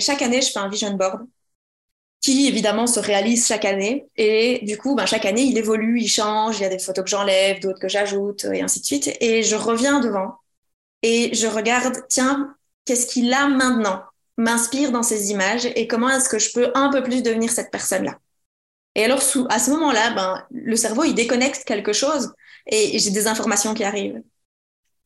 chaque 0.00 0.22
année, 0.26 0.42
je 0.42 0.50
fais 0.52 0.62
un 0.66 0.68
vision 0.68 0.92
board. 1.00 1.20
qui 2.20 2.46
évidemment 2.48 2.86
se 2.86 3.00
réalise 3.00 3.46
chaque 3.46 3.64
année. 3.66 4.06
Et 4.16 4.60
du 4.64 4.78
coup, 4.78 4.94
ben, 4.94 5.06
chaque 5.06 5.26
année, 5.26 5.42
il 5.42 5.58
évolue, 5.58 6.00
il 6.00 6.08
change. 6.08 6.58
Il 6.58 6.62
y 6.62 6.64
a 6.64 6.68
des 6.70 6.78
photos 6.78 7.04
que 7.04 7.10
j'enlève, 7.10 7.60
d'autres 7.60 7.80
que 7.80 7.88
j'ajoute, 7.88 8.44
et 8.46 8.62
ainsi 8.62 8.80
de 8.80 8.86
suite. 8.86 9.10
Et 9.20 9.42
je 9.42 9.56
reviens 9.56 10.00
devant 10.00 10.36
et 11.02 11.34
je 11.34 11.46
regarde, 11.46 12.02
tiens, 12.08 12.56
qu'est-ce 12.86 13.06
qu'il 13.06 13.32
a 13.34 13.48
maintenant? 13.48 14.02
M'inspire 14.38 14.90
dans 14.92 15.02
ces 15.02 15.30
images 15.32 15.66
et 15.76 15.86
comment 15.88 16.08
est-ce 16.10 16.28
que 16.28 16.38
je 16.38 16.52
peux 16.52 16.72
un 16.74 16.90
peu 16.90 17.02
plus 17.02 17.22
devenir 17.22 17.50
cette 17.50 17.70
personne-là? 17.70 18.18
Et 18.96 19.04
alors, 19.04 19.20
à 19.50 19.58
ce 19.58 19.70
moment-là, 19.72 20.12
ben, 20.14 20.46
le 20.50 20.76
cerveau, 20.76 21.04
il 21.04 21.14
déconnecte 21.14 21.64
quelque 21.64 21.92
chose 21.92 22.32
et 22.66 22.98
j'ai 22.98 23.10
des 23.10 23.26
informations 23.28 23.74
qui 23.74 23.84
arrivent. 23.84 24.22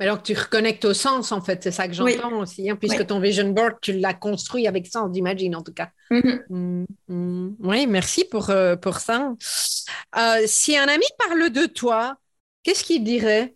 Alors 0.00 0.22
tu 0.22 0.32
reconnectes 0.34 0.84
au 0.84 0.94
sens, 0.94 1.32
en 1.32 1.40
fait, 1.40 1.62
c'est 1.62 1.72
ça 1.72 1.88
que 1.88 1.94
j'entends 1.94 2.40
aussi, 2.40 2.70
hein, 2.70 2.76
puisque 2.76 3.06
ton 3.06 3.18
vision 3.18 3.48
board, 3.48 3.74
tu 3.82 3.92
l'as 3.92 4.14
construit 4.14 4.68
avec 4.68 4.86
sens, 4.86 5.10
j'imagine, 5.12 5.56
en 5.56 5.62
tout 5.62 5.72
cas. 5.72 5.90
Mm-hmm. 6.10 6.40
Mm, 6.48 6.84
mm. 7.08 7.56
Oui, 7.58 7.86
merci 7.88 8.24
pour, 8.24 8.50
euh, 8.50 8.76
pour 8.76 8.98
ça. 8.98 9.32
Euh, 10.16 10.42
si 10.46 10.76
un 10.76 10.86
ami 10.86 11.04
parle 11.18 11.50
de 11.50 11.66
toi, 11.66 12.16
qu'est-ce 12.62 12.84
qu'il 12.84 13.02
dirait? 13.02 13.54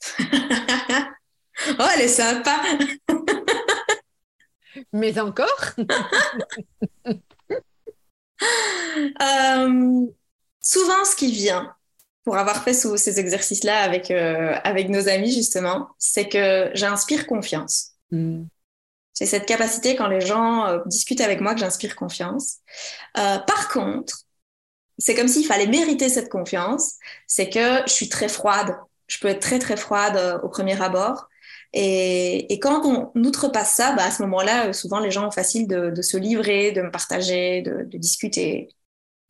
Oh, 1.78 1.84
elle 1.94 2.02
est 2.02 2.08
sympa 2.08 2.60
Mais 4.92 5.18
encore? 5.18 5.72
Euh, 9.22 10.06
Souvent, 10.60 11.04
ce 11.04 11.14
qui 11.14 11.30
vient, 11.30 11.75
pour 12.26 12.36
avoir 12.36 12.64
fait 12.64 12.74
ces 12.74 13.20
exercices-là 13.20 13.78
avec, 13.82 14.10
euh, 14.10 14.56
avec 14.64 14.88
nos 14.88 15.08
amis, 15.08 15.30
justement, 15.30 15.90
c'est 15.96 16.28
que 16.28 16.72
j'inspire 16.74 17.24
confiance. 17.28 17.92
Hmm. 18.10 18.46
J'ai 19.16 19.26
cette 19.26 19.46
capacité, 19.46 19.94
quand 19.94 20.08
les 20.08 20.20
gens 20.20 20.66
euh, 20.66 20.80
discutent 20.86 21.20
avec 21.20 21.40
moi, 21.40 21.54
que 21.54 21.60
j'inspire 21.60 21.94
confiance. 21.94 22.56
Euh, 23.16 23.38
par 23.38 23.68
contre, 23.68 24.22
c'est 24.98 25.14
comme 25.14 25.28
s'il 25.28 25.46
fallait 25.46 25.68
mériter 25.68 26.08
cette 26.08 26.28
confiance, 26.28 26.94
c'est 27.28 27.48
que 27.48 27.82
je 27.86 27.92
suis 27.92 28.08
très 28.08 28.28
froide. 28.28 28.76
Je 29.06 29.20
peux 29.20 29.28
être 29.28 29.40
très, 29.40 29.60
très 29.60 29.76
froide 29.76 30.40
au 30.42 30.48
premier 30.48 30.82
abord. 30.82 31.28
Et, 31.74 32.52
et, 32.52 32.58
quand 32.58 32.84
on 32.84 33.12
outrepasse 33.24 33.70
ça, 33.70 33.94
bah 33.94 34.04
à 34.04 34.10
ce 34.10 34.22
moment-là, 34.22 34.72
souvent 34.72 34.98
les 34.98 35.12
gens 35.12 35.28
ont 35.28 35.30
facile 35.30 35.68
de, 35.68 35.90
de, 35.90 36.02
se 36.02 36.16
livrer, 36.16 36.72
de 36.72 36.82
me 36.82 36.90
partager, 36.90 37.62
de, 37.62 37.84
de 37.84 37.98
discuter. 37.98 38.68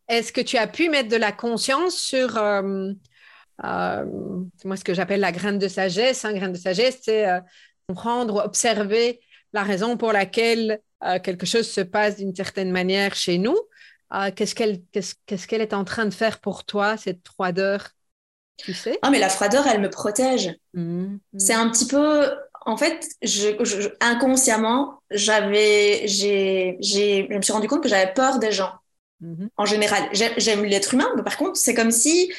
Est-ce 0.09 0.33
que 0.33 0.40
tu 0.40 0.57
as 0.57 0.66
pu 0.66 0.88
mettre 0.88 1.09
de 1.09 1.16
la 1.16 1.33
conscience 1.33 1.97
sur, 1.97 2.37
euh, 2.37 2.92
euh, 3.64 4.05
moi 4.64 4.77
ce 4.77 4.85
que 4.85 4.95
j'appelle 4.95 5.21
la 5.21 5.33
graine 5.33 5.59
de 5.59 5.69
sagesse, 5.69 6.25
hein, 6.25 6.33
graine 6.33 6.53
de 6.53 6.59
sagesse, 6.59 6.99
c'est 7.03 7.29
euh, 7.29 7.40
comprendre, 7.88 8.42
observer 8.45 9.21
la 9.53 9.62
raison 9.62 9.97
pour 9.97 10.12
laquelle 10.12 10.81
quelque 11.23 11.47
chose 11.47 11.69
se 11.71 11.83
passe 11.83 12.16
d'une 12.16 12.35
certaine 12.35 12.73
manière 12.73 13.14
chez 13.14 13.38
nous. 13.38 13.57
qu'est-ce 14.35 14.55
qu'elle 14.55 15.61
est 15.61 15.75
en 15.75 15.85
train 15.85 16.07
de 16.07 16.14
faire 16.14 16.40
pour 16.40 16.64
toi, 16.64 16.97
cette 16.97 17.27
froideur 17.29 17.90
tu 18.57 18.73
sais? 18.73 18.99
Ah, 19.03 19.11
mais 19.11 19.19
la 19.19 19.29
froideur, 19.29 19.66
elle 19.66 19.81
me 19.81 19.90
protège. 19.90 20.55
Mmh, 20.75 20.81
mmh. 20.83 21.38
C'est 21.38 21.55
un 21.55 21.69
petit 21.71 21.87
peu. 21.87 22.31
En 22.64 22.77
fait, 22.77 23.07
je, 23.23 23.90
inconsciemment, 24.01 25.01
j'avais, 25.11 26.07
j'ai, 26.07 26.77
j'ai, 26.81 27.29
je 27.31 27.37
me 27.37 27.42
suis 27.42 27.53
rendu 27.53 27.69
compte 27.69 27.83
que 27.83 27.88
j'avais 27.88 28.12
peur 28.12 28.38
des 28.38 28.53
gens. 28.53 28.73
Mhm. 29.20 29.48
En 29.57 29.64
général, 29.64 30.09
j'aime 30.12 30.64
l'être 30.64 30.94
humain, 30.94 31.09
mais 31.16 31.22
par 31.22 31.37
contre, 31.37 31.57
c'est 31.57 31.74
comme 31.74 31.90
si 31.90 32.31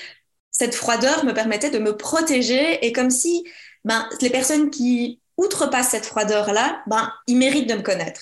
cette 0.51 0.75
froideur 0.75 1.25
me 1.25 1.33
permettait 1.33 1.69
de 1.69 1.79
me 1.79 1.95
protéger 1.95 2.85
et 2.85 2.91
comme 2.91 3.09
si 3.09 3.43
ben, 3.83 4.07
les 4.21 4.29
personnes 4.29 4.69
qui 4.69 5.19
outrepassent 5.37 5.89
cette 5.89 6.05
froideur-là, 6.05 6.81
ben, 6.87 7.11
ils 7.27 7.37
méritent 7.37 7.69
de 7.69 7.75
me 7.75 7.81
connaître. 7.81 8.21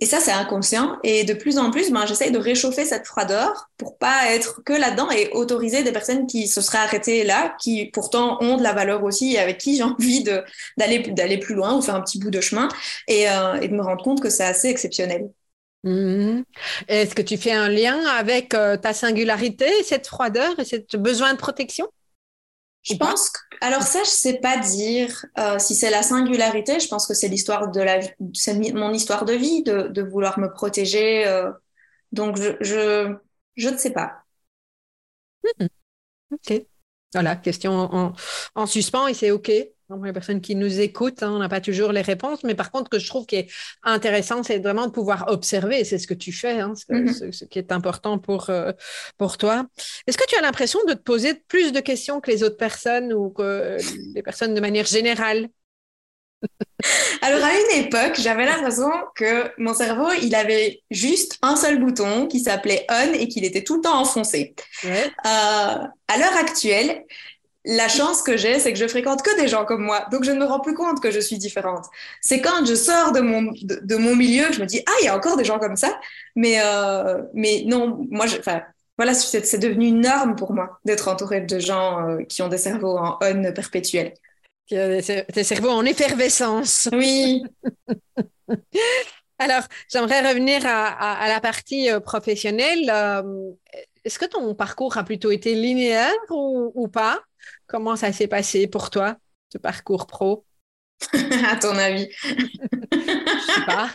Et 0.00 0.06
ça, 0.06 0.20
c'est 0.20 0.30
inconscient. 0.30 0.96
Et 1.02 1.24
de 1.24 1.34
plus 1.34 1.58
en 1.58 1.70
plus, 1.70 1.90
ben, 1.90 2.06
j'essaye 2.06 2.30
de 2.30 2.38
réchauffer 2.38 2.84
cette 2.84 3.06
froideur 3.06 3.68
pour 3.76 3.98
pas 3.98 4.32
être 4.32 4.62
que 4.64 4.72
là-dedans 4.72 5.10
et 5.10 5.28
autoriser 5.32 5.82
des 5.82 5.90
personnes 5.92 6.26
qui 6.26 6.46
se 6.46 6.60
seraient 6.60 6.78
arrêtées 6.78 7.24
là, 7.24 7.56
qui 7.60 7.86
pourtant 7.86 8.38
ont 8.40 8.56
de 8.56 8.62
la 8.62 8.72
valeur 8.72 9.02
aussi 9.02 9.34
et 9.34 9.38
avec 9.38 9.58
qui 9.58 9.76
j'ai 9.76 9.82
envie 9.82 10.22
d'aller 10.22 11.00
d'aller 11.10 11.38
plus 11.38 11.54
loin 11.54 11.76
ou 11.76 11.82
faire 11.82 11.96
un 11.96 12.00
petit 12.00 12.18
bout 12.20 12.30
de 12.30 12.40
chemin 12.40 12.68
et, 13.08 13.28
euh, 13.28 13.60
et 13.60 13.68
de 13.68 13.74
me 13.74 13.82
rendre 13.82 14.04
compte 14.04 14.20
que 14.22 14.30
c'est 14.30 14.44
assez 14.44 14.68
exceptionnel. 14.68 15.30
Mhm. 15.88 16.44
Est-ce 16.88 17.14
que 17.14 17.22
tu 17.22 17.36
fais 17.36 17.52
un 17.52 17.68
lien 17.68 18.04
avec 18.06 18.54
euh, 18.54 18.76
ta 18.76 18.92
singularité, 18.92 19.66
cette 19.84 20.06
froideur 20.06 20.58
et 20.58 20.64
ce 20.64 20.96
besoin 20.96 21.32
de 21.32 21.38
protection? 21.38 21.88
Je 22.82 22.94
pense. 22.94 23.30
Que, 23.30 23.38
alors 23.60 23.82
ça, 23.82 24.00
je 24.04 24.10
sais 24.10 24.38
pas 24.38 24.58
dire 24.58 25.24
euh, 25.38 25.58
si 25.58 25.74
c'est 25.74 25.90
la 25.90 26.02
singularité. 26.02 26.78
Je 26.80 26.88
pense 26.88 27.06
que 27.06 27.14
c'est 27.14 27.28
l'histoire 27.28 27.70
de 27.70 27.80
la, 27.80 28.00
c'est 28.34 28.54
mon 28.72 28.92
histoire 28.92 29.24
de 29.24 29.32
vie 29.32 29.62
de, 29.62 30.02
vouloir 30.02 30.38
me 30.38 30.48
protéger. 30.52 31.26
Euh. 31.26 31.50
donc 32.12 32.36
je, 32.36 32.52
je, 32.60 33.16
je, 33.56 33.68
ne 33.68 33.76
sais 33.76 33.92
pas. 33.92 34.22
Mhm. 35.58 35.68
Ok. 36.32 36.62
Voilà, 37.14 37.36
question 37.36 37.72
en, 37.72 38.12
en 38.54 38.66
suspens 38.66 39.06
et 39.06 39.14
c'est 39.14 39.30
ok 39.30 39.50
les 40.04 40.12
personnes 40.12 40.40
qui 40.40 40.54
nous 40.54 40.80
écoutent, 40.80 41.22
hein, 41.22 41.32
on 41.32 41.38
n'a 41.38 41.48
pas 41.48 41.60
toujours 41.60 41.92
les 41.92 42.02
réponses, 42.02 42.44
mais 42.44 42.54
par 42.54 42.70
contre, 42.70 42.86
ce 42.86 42.90
que 42.90 42.98
je 42.98 43.08
trouve 43.08 43.26
qui 43.26 43.36
est 43.36 43.50
intéressant, 43.82 44.42
c'est 44.42 44.58
vraiment 44.58 44.86
de 44.86 44.92
pouvoir 44.92 45.26
observer, 45.28 45.84
c'est 45.84 45.98
ce 45.98 46.06
que 46.06 46.14
tu 46.14 46.32
fais, 46.32 46.60
hein, 46.60 46.74
mm-hmm. 46.90 47.32
ce, 47.32 47.44
qui 47.44 47.58
est 47.58 47.72
important 47.72 48.18
pour, 48.18 48.50
euh, 48.50 48.72
pour 49.16 49.38
toi. 49.38 49.66
Est-ce 50.06 50.18
que 50.18 50.26
tu 50.28 50.36
as 50.36 50.42
l'impression 50.42 50.78
de 50.88 50.92
te 50.92 51.02
poser 51.02 51.34
plus 51.34 51.72
de 51.72 51.80
questions 51.80 52.20
que 52.20 52.30
les 52.30 52.42
autres 52.42 52.56
personnes 52.56 53.12
ou 53.12 53.30
que 53.30 53.78
les 54.14 54.22
personnes 54.22 54.54
de 54.54 54.60
manière 54.60 54.86
générale? 54.86 55.48
Alors 57.22 57.44
à 57.44 57.52
une 57.52 57.84
époque, 57.84 58.14
j'avais 58.18 58.44
l'impression 58.44 58.90
que 59.16 59.50
mon 59.58 59.74
cerveau, 59.74 60.10
il 60.22 60.34
avait 60.34 60.82
juste 60.90 61.38
un 61.42 61.56
seul 61.56 61.80
bouton 61.80 62.26
qui 62.26 62.40
s'appelait 62.40 62.86
on 62.90 63.12
et 63.12 63.28
qu'il 63.28 63.44
était 63.44 63.64
tout 63.64 63.76
le 63.76 63.80
temps 63.82 64.00
enfoncé. 64.00 64.54
Euh, 64.84 64.88
à 65.24 66.18
l'heure 66.18 66.36
actuelle, 66.38 67.04
la 67.68 67.86
chance 67.86 68.22
que 68.22 68.38
j'ai, 68.38 68.58
c'est 68.58 68.72
que 68.72 68.78
je 68.78 68.88
fréquente 68.88 69.22
que 69.22 69.38
des 69.38 69.46
gens 69.46 69.66
comme 69.66 69.82
moi. 69.82 70.06
Donc, 70.10 70.24
je 70.24 70.30
ne 70.32 70.38
me 70.38 70.46
rends 70.46 70.60
plus 70.60 70.72
compte 70.72 71.02
que 71.02 71.10
je 71.10 71.20
suis 71.20 71.36
différente. 71.36 71.84
C'est 72.22 72.40
quand 72.40 72.64
je 72.64 72.74
sors 72.74 73.12
de 73.12 73.20
mon, 73.20 73.52
de, 73.62 73.96
mon 73.96 74.16
milieu 74.16 74.46
que 74.46 74.54
je 74.54 74.60
me 74.60 74.66
dis, 74.66 74.82
ah, 74.86 74.92
il 75.02 75.04
y 75.04 75.08
a 75.08 75.14
encore 75.14 75.36
des 75.36 75.44
gens 75.44 75.58
comme 75.58 75.76
ça. 75.76 76.00
Mais, 76.34 76.60
euh, 76.62 77.22
mais 77.34 77.64
non, 77.66 78.06
moi, 78.10 78.24
enfin, 78.38 78.62
voilà, 78.96 79.12
c'est 79.12 79.58
devenu 79.58 79.88
une 79.88 80.00
norme 80.00 80.34
pour 80.34 80.54
moi 80.54 80.80
d'être 80.86 81.08
entourée 81.08 81.42
de 81.42 81.58
gens 81.58 82.08
euh, 82.08 82.22
qui 82.22 82.40
ont 82.40 82.48
des 82.48 82.56
cerveaux 82.56 82.96
en 82.96 83.18
on 83.20 83.52
perpétuel. 83.52 84.14
Des, 84.70 85.02
cerveaux 85.44 85.70
en 85.70 85.84
effervescence. 85.84 86.88
Oui. 86.92 87.42
Alors, 89.38 89.62
j'aimerais 89.92 90.26
revenir 90.26 90.62
à, 90.64 90.88
à, 90.88 91.28
la 91.28 91.40
partie 91.40 91.90
euh, 91.90 92.00
professionnelle. 92.00 92.90
Est-ce 94.08 94.18
que 94.18 94.24
ton 94.24 94.54
parcours 94.54 94.96
a 94.96 95.04
plutôt 95.04 95.30
été 95.30 95.54
linéaire 95.54 96.14
ou, 96.30 96.72
ou 96.74 96.88
pas? 96.88 97.20
Comment 97.66 97.94
ça 97.94 98.10
s'est 98.10 98.26
passé 98.26 98.66
pour 98.66 98.88
toi, 98.88 99.18
ce 99.52 99.58
parcours 99.58 100.06
pro? 100.06 100.46
À 101.46 101.56
ton 101.56 101.76
avis 101.76 102.08
Je 102.22 103.52
sais 103.52 103.66
pas. 103.66 103.90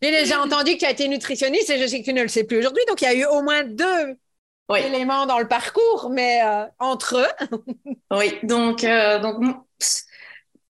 J'ai 0.00 0.10
déjà 0.10 0.40
entendu 0.40 0.72
que 0.72 0.78
tu 0.78 0.84
as 0.86 0.90
été 0.90 1.06
nutritionniste 1.06 1.68
et 1.68 1.78
je 1.78 1.86
sais 1.86 2.00
que 2.00 2.06
tu 2.06 2.14
ne 2.14 2.22
le 2.22 2.28
sais 2.28 2.44
plus 2.44 2.60
aujourd'hui. 2.60 2.82
Donc, 2.88 3.02
il 3.02 3.04
y 3.04 3.08
a 3.08 3.14
eu 3.14 3.26
au 3.26 3.42
moins 3.42 3.62
deux 3.62 4.16
éléments 4.74 5.26
dans 5.26 5.38
le 5.38 5.48
parcours, 5.48 6.08
mais 6.10 6.40
euh, 6.42 6.64
entre 6.78 7.18
eux. 7.18 7.48
oui, 8.10 8.38
donc, 8.42 8.84
euh, 8.84 9.18
donc 9.18 9.44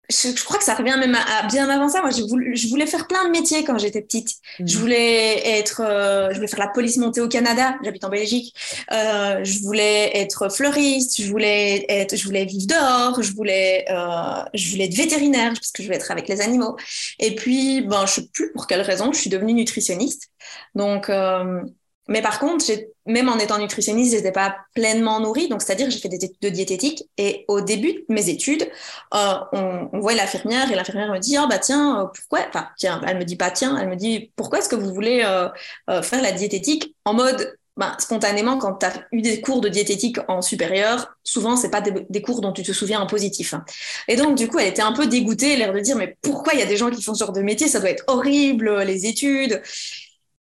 je, 0.09 0.45
crois 0.45 0.59
que 0.59 0.65
ça 0.65 0.75
revient 0.75 0.97
même 0.99 1.15
à, 1.15 1.47
bien 1.49 1.69
avant 1.69 1.89
ça. 1.89 2.01
Moi, 2.01 2.11
je 2.11 2.23
voulais, 2.23 2.55
je 2.55 2.69
voulais, 2.69 2.87
faire 2.87 3.07
plein 3.07 3.25
de 3.27 3.31
métiers 3.31 3.65
quand 3.65 3.79
j'étais 3.79 4.03
petite. 4.03 4.31
Mhm. 4.61 4.69
Je 4.69 4.79
voulais 4.79 5.59
être, 5.59 5.83
euh, 5.85 6.29
je 6.31 6.37
voulais 6.37 6.49
faire 6.49 6.61
la 6.61 6.69
police 6.69 6.97
montée 6.97 7.21
au 7.21 7.29
Canada. 7.29 7.77
J'habite 7.83 8.05
en 8.05 8.09
Belgique. 8.09 8.55
Euh, 8.93 9.43
je 9.43 9.61
voulais 9.61 10.17
être 10.17 10.49
fleuriste. 10.51 11.21
Je 11.21 11.31
voulais 11.31 11.85
être, 11.89 12.17
je 12.17 12.25
voulais 12.25 12.45
vivre 12.45 12.67
dehors. 12.67 13.23
Je 13.23 13.33
voulais, 13.33 13.85
euh, 13.91 14.45
je 14.55 14.71
voulais 14.71 14.85
être 14.85 14.97
vétérinaire 14.97 15.53
parce 15.55 15.73
que 15.73 15.83
je 15.83 15.89
voulais 15.89 15.99
être 15.99 16.11
avec 16.11 16.29
les 16.29 16.41
animaux. 16.41 16.77
Et 17.19 17.35
puis, 17.35 17.83
ben, 17.83 18.07
je 18.07 18.13
sais 18.13 18.29
plus 18.33 18.53
pour 18.53 18.67
quelle 18.67 18.83
raison, 18.83 19.13
je 19.13 19.19
suis 19.19 19.31
devenue 19.31 19.55
nutritionniste. 19.55 20.31
Donc, 20.75 21.11
euh, 21.11 21.63
mais 22.09 22.23
par 22.23 22.39
contre, 22.39 22.65
même 23.07 23.29
en 23.29 23.39
étant 23.39 23.59
nutritionniste, 23.59 24.13
je 24.13 24.17
n'étais 24.19 24.33
pas 24.33 24.57
pleinement 24.75 25.21
nourrie. 25.21 25.49
Donc, 25.49 25.63
c'est-à-dire, 25.63 25.91
j'ai 25.91 25.99
fait 25.99 26.09
des 26.09 26.25
études 26.25 26.41
de 26.41 26.49
diététique. 26.49 27.05
Et 27.19 27.45
au 27.49 27.61
début 27.61 27.93
de 27.93 28.05
mes 28.09 28.29
études, 28.29 28.69
euh, 29.15 29.35
on, 29.53 29.89
on 29.93 30.01
voit 30.01 30.15
l'infirmière 30.15 30.71
et 30.71 30.75
l'infirmière 30.75 31.13
me 31.13 31.19
dit, 31.19 31.37
oh, 31.39 31.47
bah 31.49 31.59
tiens, 31.59 32.03
euh, 32.03 32.07
pourquoi? 32.07 32.47
Enfin, 32.49 32.69
tiens, 32.77 33.01
elle 33.07 33.19
me 33.19 33.25
dit 33.25 33.37
pas 33.37 33.51
tiens, 33.51 33.77
elle 33.81 33.89
me 33.89 33.97
dit, 33.97 34.33
pourquoi 34.37 34.59
est-ce 34.59 34.69
que 34.69 34.77
vous 34.77 34.93
voulez 34.93 35.23
euh, 35.25 35.49
euh 35.91 36.03
faire 36.03 36.23
la 36.23 36.33
diététique? 36.33 36.95
En 37.05 37.15
mode 37.15 37.57
ben, 37.77 37.95
spontanément, 37.99 38.57
quand 38.57 38.77
tu 38.77 38.87
as 38.87 39.05
eu 39.13 39.21
des 39.21 39.43
cours 39.43 39.61
de 39.61 39.69
diététique 39.69 40.17
en 40.29 40.41
supérieur, 40.41 41.15
souvent, 41.23 41.57
c'est 41.57 41.71
pas 41.71 41.83
des, 41.83 42.07
des, 42.09 42.23
cours 42.23 42.41
dont 42.41 42.53
tu 42.53 42.63
te 42.63 42.73
souviens 42.73 43.01
en 43.01 43.07
positif. 43.07 43.53
Hein. 43.53 43.65
Et 44.09 44.17
donc, 44.17 44.35
du 44.35 44.49
coup, 44.49 44.59
elle 44.59 44.69
était 44.69 44.81
un 44.81 44.93
peu 44.93 45.07
dégoûtée, 45.07 45.57
l'air 45.57 45.75
de 45.75 45.81
dire, 45.81 45.97
mais 45.97 46.17
pourquoi 46.23 46.55
il 46.55 46.61
y 46.61 46.63
a 46.63 46.67
des 46.67 46.79
gens 46.79 46.89
qui 46.91 47.03
font 47.03 47.13
ce 47.13 47.19
genre 47.23 47.35
de 47.35 47.43
métier? 47.43 47.69
Ça 47.69 47.79
doit 47.81 47.91
être 47.91 48.05
horrible, 48.07 48.81
les 48.81 49.05
études. 49.05 49.61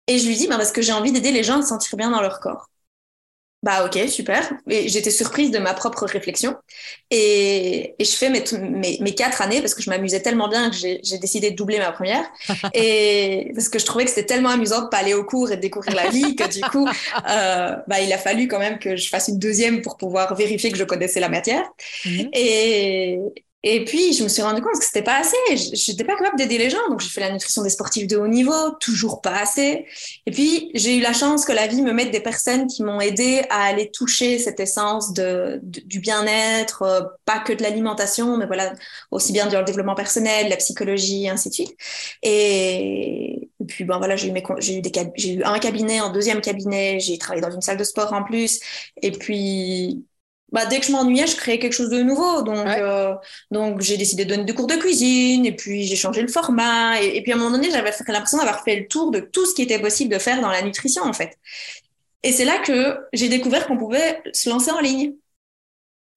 Et 0.08 0.20
je 0.20 0.28
lui 0.28 0.36
dis, 0.36 0.48
ben 0.48 0.58
parce 0.58 0.72
que 0.72 0.82
j'ai 0.82 0.94
envie 0.94 1.12
d'aider 1.12 1.32
les 1.32 1.44
gens 1.44 1.60
à 1.60 1.62
se 1.62 1.70
sentir 1.70 1.98
bien 1.98 2.12
dans 2.12 2.22
leur 2.22 2.39
corps. 2.39 2.68
Bah 3.63 3.86
ok, 3.86 4.10
super. 4.10 4.52
Et 4.70 4.89
j'étais 4.89 5.10
surprise 5.10 5.50
de 5.50 5.58
ma 5.58 5.74
propre 5.74 6.06
réflexion. 6.06 6.58
Et, 7.10 7.96
et 7.98 8.04
je 8.04 8.12
fais 8.12 8.30
mes, 8.30 8.44
mes, 8.60 8.98
mes, 9.00 9.16
quatre 9.16 9.42
années 9.42 9.62
parce 9.62 9.74
que 9.74 9.82
je 9.82 9.89
m'amusais 9.89 10.22
tellement 10.22 10.50
bien 10.50 10.70
que 10.70 10.76
j'ai 10.76 11.18
décidé 11.18 11.52
de 11.52 11.56
doubler 11.56 11.80
ma 11.80 11.94
première. 11.94 12.26
et 12.74 13.52
parce 13.56 13.70
que 13.70 13.80
je 13.80 13.86
trouvais 13.86 14.04
que 14.04 14.10
c'était 14.10 14.26
tellement 14.26 14.50
amusant 14.50 14.82
de 14.82 14.89
pas 14.89 14.98
aller 14.98 15.13
au 15.13 15.24
cours 15.24 15.50
et 15.50 15.56
de 15.56 15.62
découvrir 15.62 15.96
la 15.96 16.10
vie 16.10 16.36
que 16.36 16.46
du 16.52 16.60
coup, 16.60 16.86
euh, 17.30 17.76
bah, 17.88 18.02
il 18.02 18.12
a 18.12 18.18
fallu 18.18 18.50
quand 18.50 18.60
même 18.60 18.80
que 18.80 18.98
je 18.98 19.08
fasse 19.08 19.30
une 19.30 19.39
deuxième 19.39 19.82
pour 19.82 19.96
pouvoir 19.96 20.36
vérifier 20.36 20.70
que 20.70 20.78
je 20.78 20.84
connaissais 20.84 21.22
la 21.22 21.30
matière. 21.30 21.63
Mhm. 22.06 22.30
Et, 22.34 23.20
et 23.65 23.86
puis, 23.86 24.12
je 24.12 24.23
me 24.23 24.28
suis 24.28 24.41
rendu 24.41 24.62
compte 24.62 24.78
que 24.78 24.84
c'était 24.84 25.04
pas 25.04 25.19
assez. 25.19 25.38
J'étais 25.56 26.04
pas 26.04 26.17
capable 26.17 26.38
d'aider 26.38 26.58
les 26.58 26.69
gens. 26.69 26.89
Donc, 26.89 26.99
j'ai 26.99 27.08
fait 27.08 27.21
la 27.21 27.32
nutrition 27.32 27.63
des 27.63 27.69
sportifs 27.69 28.08
de 28.08 28.17
haut 28.17 28.28
niveau, 28.28 28.71
toujours 28.82 29.21
pas 29.21 29.38
assez. 29.39 29.86
Et 30.26 30.32
puis, 30.32 30.69
j'ai 30.73 30.97
eu 30.97 30.99
la 30.99 31.13
chance 31.13 31.45
que 31.45 31.54
la 31.54 31.67
vie 31.67 31.82
me 31.82 31.93
mette 31.93 32.12
des 32.12 32.19
personnes 32.19 32.67
qui 32.67 32.84
m'ont 32.84 32.99
aidé 32.99 33.43
à 33.49 33.63
aller 33.63 33.89
toucher 33.89 34.38
cette 34.38 34.60
essence 34.60 35.13
de, 35.13 35.62
du 35.63 36.02
bien-être, 36.02 36.82
euh, 36.82 37.02
pas 37.23 37.39
que 37.39 37.54
de 37.54 37.63
l'alimentation, 37.63 38.36
mais 38.36 38.47
voilà, 38.47 38.73
aussi 39.12 39.32
bien 39.32 39.47
du 39.47 39.56
développement 39.63 39.95
personnel, 39.95 40.49
la 40.49 40.58
psychologie, 40.58 41.30
ainsi 41.30 41.47
de 41.47 41.54
suite. 41.54 41.78
Et, 42.21 43.49
puis, 43.65 43.86
bon, 43.86 43.97
voilà, 43.97 44.17
j'ai 44.17 44.28
eu, 44.28 44.34
j'ai 44.60 44.78
eu, 44.80 44.82
des, 44.82 44.91
j'ai 45.15 45.36
eu 45.36 45.43
un 45.43 45.60
cabinet, 45.60 45.99
un 45.99 46.10
deuxième 46.12 46.41
cabinet, 46.41 46.99
j'ai 46.99 47.17
travaillé 47.17 47.41
dans 47.41 47.52
une 47.52 47.62
salle 47.62 47.78
de 47.78 47.86
sport 47.86 48.12
en 48.12 48.23
plus. 48.26 48.60
Et 49.02 49.12
puis, 49.12 50.04
bah, 50.54 50.68
dès 50.68 50.80
que 50.80 50.86
je 50.86 50.92
m'ennuyais, 50.92 51.26
je 51.26 51.36
créais 51.36 51.58
quelque 51.58 51.74
chose 51.74 51.89
de 51.89 52.04
nouveau. 52.04 52.44
Donc, 52.44 52.68
euh, 52.68 53.16
donc 53.50 53.82
j'ai 53.82 53.98
décidé 53.98 54.24
de 54.24 54.30
donner 54.30 54.46
des 54.46 54.54
cours 54.54 54.68
de 54.68 54.76
cuisine 54.76 55.46
et 55.48 55.56
puis 55.56 55.84
j'ai 55.84 55.96
changé 55.96 56.22
le 56.22 56.28
format. 56.28 57.02
Et, 57.02 57.24
puis 57.24 57.32
à 57.32 57.36
un 57.36 57.39
moment 57.39 57.52
donné, 57.52 57.72
j'avais 57.72 57.92
l'impression 58.08 58.38
d'avoir 58.38 58.63
fait 58.63 58.76
le 58.76 58.88
tour 58.88 59.10
de 59.10 59.20
tout 59.20 59.48
ce 59.48 59.56
qui 59.56 59.63
était 59.63 59.80
possible 59.80 60.13
de 60.13 60.20
faire 60.20 60.42
dans 60.42 60.52
la 60.52 60.62
nutrition, 60.62 61.04
en 61.04 61.13
fait. 61.13 61.38
Et 62.22 62.32
c'est 62.32 62.46
là 62.46 62.60
que 62.60 63.00
j'ai 63.13 63.30
découvert 63.30 63.68
qu'on 63.68 63.78
pouvait 63.78 64.22
se 64.34 64.50
lancer 64.50 64.72
en 64.72 64.80
ligne. 64.80 65.13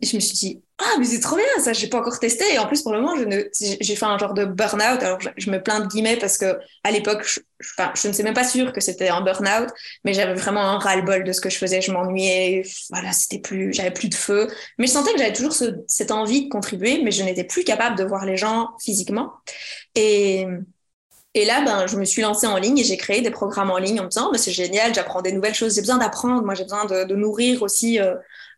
Et 0.00 0.06
je 0.06 0.16
me 0.16 0.20
suis 0.20 0.34
dit, 0.36 0.62
ah, 0.78 0.96
mais 0.98 1.06
c'est 1.06 1.20
trop 1.20 1.36
bien, 1.36 1.44
ça, 1.58 1.72
j'ai 1.72 1.88
pas 1.88 1.98
encore 1.98 2.18
testé. 2.18 2.44
Et 2.52 2.58
en 2.58 2.66
plus, 2.66 2.82
pour 2.82 2.92
le 2.92 3.00
moment, 3.00 3.16
je 3.16 3.24
ne, 3.24 3.44
j'ai 3.80 3.96
fait 3.96 4.04
un 4.04 4.18
genre 4.18 4.34
de 4.34 4.44
burn-out. 4.44 5.02
Alors, 5.02 5.18
je, 5.36 5.50
me 5.50 5.62
plains 5.62 5.80
de 5.80 5.86
guillemets 5.86 6.18
parce 6.18 6.36
que 6.36 6.58
à 6.84 6.90
l'époque, 6.90 7.26
je, 7.26 8.08
ne 8.08 8.12
sais 8.12 8.22
même 8.22 8.34
pas 8.34 8.44
sûr 8.44 8.74
que 8.74 8.82
c'était 8.82 9.08
un 9.08 9.22
burn-out, 9.22 9.70
mais 10.04 10.12
j'avais 10.12 10.34
vraiment 10.34 10.60
un 10.60 10.78
ras-le-bol 10.78 11.24
de 11.24 11.32
ce 11.32 11.40
que 11.40 11.48
je 11.48 11.56
faisais. 11.56 11.80
Je 11.80 11.92
m'ennuyais. 11.92 12.62
Voilà, 12.90 13.12
c'était 13.12 13.38
plus, 13.38 13.72
j'avais 13.72 13.90
plus 13.90 14.10
de 14.10 14.14
feu. 14.14 14.48
Mais 14.76 14.86
je 14.86 14.92
sentais 14.92 15.12
que 15.12 15.18
j'avais 15.18 15.32
toujours 15.32 15.54
ce, 15.54 15.64
cette 15.88 16.10
envie 16.10 16.44
de 16.44 16.50
contribuer, 16.50 17.00
mais 17.02 17.10
je 17.10 17.22
n'étais 17.22 17.44
plus 17.44 17.64
capable 17.64 17.96
de 17.96 18.04
voir 18.04 18.26
les 18.26 18.36
gens 18.36 18.68
physiquement. 18.78 19.32
Et, 19.94 20.46
et 21.36 21.44
là, 21.44 21.62
ben, 21.62 21.86
je 21.86 21.98
me 21.98 22.04
suis 22.06 22.22
lancée 22.22 22.46
en 22.46 22.56
ligne 22.56 22.78
et 22.78 22.84
j'ai 22.84 22.96
créé 22.96 23.20
des 23.20 23.30
programmes 23.30 23.70
en 23.70 23.76
ligne 23.76 24.00
en 24.00 24.04
me 24.04 24.08
disant, 24.08 24.30
c'est 24.34 24.52
génial, 24.52 24.94
j'apprends 24.94 25.20
des 25.20 25.32
nouvelles 25.32 25.54
choses, 25.54 25.74
j'ai 25.74 25.82
besoin 25.82 25.98
d'apprendre, 25.98 26.42
moi 26.42 26.54
j'ai 26.54 26.62
besoin 26.62 26.86
de, 26.86 27.04
de, 27.04 27.14
nourrir 27.14 27.62
aussi 27.62 28.00
euh, 28.00 28.14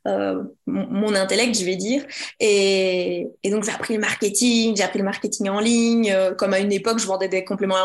euh, 0.09 0.42
mon 0.66 1.14
intellect, 1.14 1.59
je 1.59 1.64
vais 1.64 1.77
dire. 1.77 2.05
Et, 2.40 3.31
donc, 3.44 3.64
j'ai 3.64 3.71
appris 3.71 3.94
le 3.94 4.01
marketing, 4.01 4.77
j'ai 4.77 4.83
appris 4.83 4.99
le 4.99 5.05
marketing 5.05 5.49
en 5.49 5.61
ligne. 5.61 6.11
Euh, 6.11 6.35
comme 6.35 6.55
à 6.55 6.59
une 6.59 6.73
époque, 6.73 6.99
je 6.99 7.07
vendais 7.07 7.29
des 7.29 7.44
compléments 7.44 7.77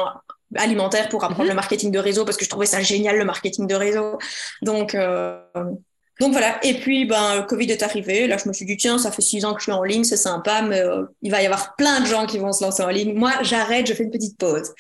alimentaires 0.55 1.09
pour 1.09 1.23
apprendre 1.23 1.43
mhm. 1.43 1.49
le 1.49 1.55
marketing 1.55 1.91
de 1.91 1.99
réseau 1.99 2.25
parce 2.25 2.38
que 2.38 2.45
je 2.45 2.49
trouvais 2.49 2.65
ça 2.65 2.81
génial, 2.81 3.17
le 3.17 3.25
marketing 3.25 3.67
de 3.67 3.75
réseau. 3.75 4.17
Donc, 4.62 4.95
euh, 4.95 5.39
donc 6.19 6.32
voilà. 6.32 6.63
Et 6.63 6.76
puis, 6.76 7.06
ben, 7.06 7.38
le 7.38 7.41
Covid 7.43 7.71
est 7.71 7.82
arrivé. 7.82 8.28
Là, 8.28 8.38
je 8.38 8.47
me 8.47 8.54
suis 8.54 8.65
dit, 8.65 8.78
tiens, 8.78 8.99
ça 8.99 9.12
fait 9.12 9.23
six 9.23 9.43
ans 9.45 9.54
que 9.54 9.60
je 9.60 9.63
suis 9.63 9.71
en 9.71 9.84
ligne, 9.84 10.04
c'est 10.04 10.15
sympa, 10.15 10.62
mais 10.62 10.80
euh, 10.80 11.06
il 11.23 11.32
va 11.32 11.41
y 11.41 11.45
avoir 11.45 11.76
plein 11.76 12.02
de 12.02 12.06
gens 12.06 12.28
qui 12.28 12.38
vont 12.38 12.54
se 12.54 12.63
lancer 12.63 12.84
en 12.84 12.89
ligne. 12.89 13.13
Moi, 13.13 13.32
j'arrête, 13.41 13.88
je 13.88 13.93
fais 13.93 14.04
une 14.04 14.12
petite 14.12 14.38
pause. 14.38 14.73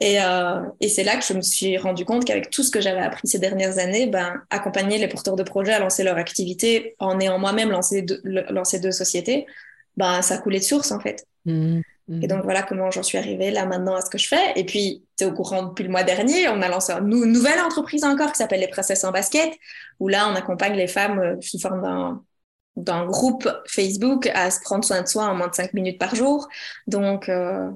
Et, 0.00 0.20
euh, 0.20 0.60
et 0.80 0.88
c'est 0.88 1.02
là 1.02 1.16
que 1.16 1.24
je 1.24 1.32
me 1.32 1.40
suis 1.40 1.78
rendu 1.78 2.04
compte 2.04 2.26
qu'avec 2.26 2.50
tout 2.50 2.62
ce 2.62 2.70
que 2.70 2.82
j'avais 2.82 3.00
appris 3.00 3.26
ces 3.26 3.38
dernières 3.38 3.78
années, 3.78 4.06
ben, 4.06 4.42
accompagner 4.50 4.98
les 4.98 5.08
porteurs 5.08 5.36
de 5.36 5.42
projets 5.42 5.72
à 5.72 5.78
lancer 5.78 6.04
leur 6.04 6.18
activité 6.18 6.94
en 6.98 7.18
ayant 7.20 7.38
moi-même 7.38 7.70
lancé, 7.70 8.02
deux, 8.02 8.20
lancé 8.24 8.78
deux 8.78 8.92
sociétés, 8.92 9.46
ben, 9.96 10.20
ça 10.20 10.36
coulait 10.36 10.58
de 10.58 10.64
source, 10.64 10.92
en 10.92 11.00
fait. 11.00 11.26
Mmh. 11.46 11.80
Et 12.08 12.28
donc 12.28 12.44
voilà 12.44 12.62
comment 12.62 12.90
j'en 12.92 13.02
suis 13.02 13.18
arrivée 13.18 13.50
là 13.50 13.66
maintenant 13.66 13.96
à 13.96 14.00
ce 14.00 14.08
que 14.10 14.18
je 14.18 14.28
fais. 14.28 14.52
Et 14.54 14.64
puis, 14.64 15.04
tu 15.16 15.24
es 15.24 15.26
au 15.26 15.32
courant 15.32 15.64
depuis 15.64 15.82
le 15.82 15.90
mois 15.90 16.04
dernier, 16.04 16.48
on 16.48 16.62
a 16.62 16.68
lancé 16.68 16.92
une 16.92 17.08
nouvelle 17.08 17.58
entreprise 17.60 18.04
encore 18.04 18.30
qui 18.30 18.38
s'appelle 18.38 18.60
les 18.60 18.68
Princesses 18.68 19.02
en 19.02 19.10
basket, 19.10 19.52
où 19.98 20.06
là, 20.08 20.28
on 20.30 20.36
accompagne 20.36 20.74
les 20.74 20.86
femmes 20.86 21.18
euh, 21.18 21.36
sous 21.40 21.58
forme 21.58 21.82
d'un 21.82 22.22
d'un 22.76 23.06
groupe 23.06 23.48
Facebook 23.66 24.26
à 24.34 24.50
se 24.50 24.60
prendre 24.60 24.84
soin 24.84 25.00
de 25.00 25.08
soi 25.08 25.24
en 25.24 25.34
moins 25.34 25.48
de 25.48 25.54
5 25.54 25.72
minutes 25.72 25.98
par 25.98 26.14
jour. 26.14 26.46
Donc, 26.86 27.30
euh, 27.30 27.70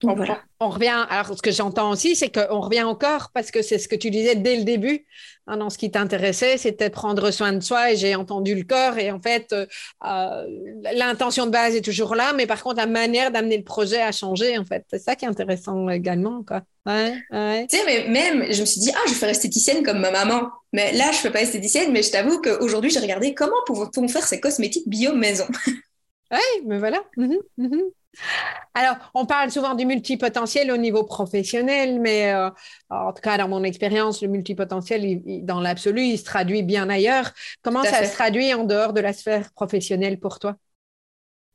donc 0.00 0.16
voilà 0.16 0.42
on 0.62 0.68
revient, 0.68 1.06
alors 1.08 1.34
ce 1.34 1.40
que 1.40 1.50
j'entends 1.50 1.90
aussi, 1.90 2.14
c'est 2.14 2.28
qu'on 2.28 2.60
revient 2.60 2.82
encore, 2.82 3.30
parce 3.32 3.50
que 3.50 3.62
c'est 3.62 3.78
ce 3.78 3.88
que 3.88 3.96
tu 3.96 4.10
disais 4.10 4.34
dès 4.34 4.56
le 4.56 4.64
début, 4.64 5.06
hein, 5.46 5.56
dans 5.56 5.70
ce 5.70 5.78
qui 5.78 5.90
t'intéressait, 5.90 6.58
c'était 6.58 6.90
prendre 6.90 7.30
soin 7.30 7.54
de 7.54 7.60
soi, 7.60 7.92
et 7.92 7.96
j'ai 7.96 8.14
entendu 8.14 8.54
le 8.54 8.64
corps, 8.64 8.98
et 8.98 9.10
en 9.10 9.20
fait, 9.20 9.54
euh, 9.54 9.64
euh, 10.04 10.44
l'intention 10.94 11.46
de 11.46 11.50
base 11.50 11.74
est 11.74 11.80
toujours 11.80 12.14
là, 12.14 12.34
mais 12.34 12.46
par 12.46 12.62
contre, 12.62 12.76
la 12.76 12.86
manière 12.86 13.30
d'amener 13.30 13.56
le 13.56 13.64
projet 13.64 14.02
a 14.02 14.12
changé, 14.12 14.58
en 14.58 14.66
fait. 14.66 14.84
C'est 14.90 14.98
ça 14.98 15.16
qui 15.16 15.24
est 15.24 15.28
intéressant 15.28 15.88
également, 15.88 16.44
quoi. 16.44 16.60
Ouais, 16.84 17.14
ouais. 17.30 17.66
Tu 17.70 17.78
sais, 17.78 17.84
mais 17.86 18.08
même, 18.08 18.52
je 18.52 18.60
me 18.60 18.66
suis 18.66 18.82
dit, 18.82 18.90
ah, 18.94 19.00
je 19.06 19.12
vais 19.12 19.18
faire 19.18 19.28
esthéticienne 19.30 19.82
comme 19.82 20.00
ma 20.00 20.10
maman. 20.10 20.50
Mais 20.74 20.92
là, 20.92 21.04
je 21.06 21.16
ne 21.16 21.22
fais 21.22 21.30
pas 21.30 21.40
esthéticienne, 21.40 21.90
mais 21.90 22.02
je 22.02 22.10
t'avoue 22.10 22.40
qu'aujourd'hui, 22.40 22.90
j'ai 22.90 23.00
regardé 23.00 23.34
comment 23.34 23.56
pouvons-on 23.66 24.08
faire 24.08 24.26
ces 24.26 24.40
cosmétiques 24.40 24.88
bio 24.88 25.14
maison. 25.14 25.46
oui, 26.30 26.38
mais 26.66 26.78
voilà. 26.78 27.02
Mhm, 27.16 27.38
mhm. 27.56 27.82
Alors, 28.74 28.96
on 29.14 29.26
parle 29.26 29.50
souvent 29.50 29.74
du 29.74 29.84
multipotentiel 29.86 30.70
au 30.70 30.76
niveau 30.76 31.04
professionnel, 31.04 32.00
mais 32.00 32.32
euh, 32.32 32.50
en 32.88 33.12
tout 33.12 33.22
cas, 33.22 33.36
dans 33.38 33.48
mon 33.48 33.62
expérience, 33.64 34.22
le 34.22 34.28
multipotentiel, 34.28 35.22
dans 35.44 35.60
l'absolu, 35.60 36.02
il 36.02 36.18
se 36.18 36.24
traduit 36.24 36.62
bien 36.62 36.88
ailleurs. 36.88 37.32
Comment 37.62 37.84
ça 37.84 38.04
se 38.04 38.12
traduit 38.12 38.52
en 38.54 38.64
dehors 38.64 38.92
de 38.92 39.00
la 39.00 39.12
sphère 39.12 39.52
professionnelle 39.52 40.18
pour 40.18 40.38
toi? 40.38 40.56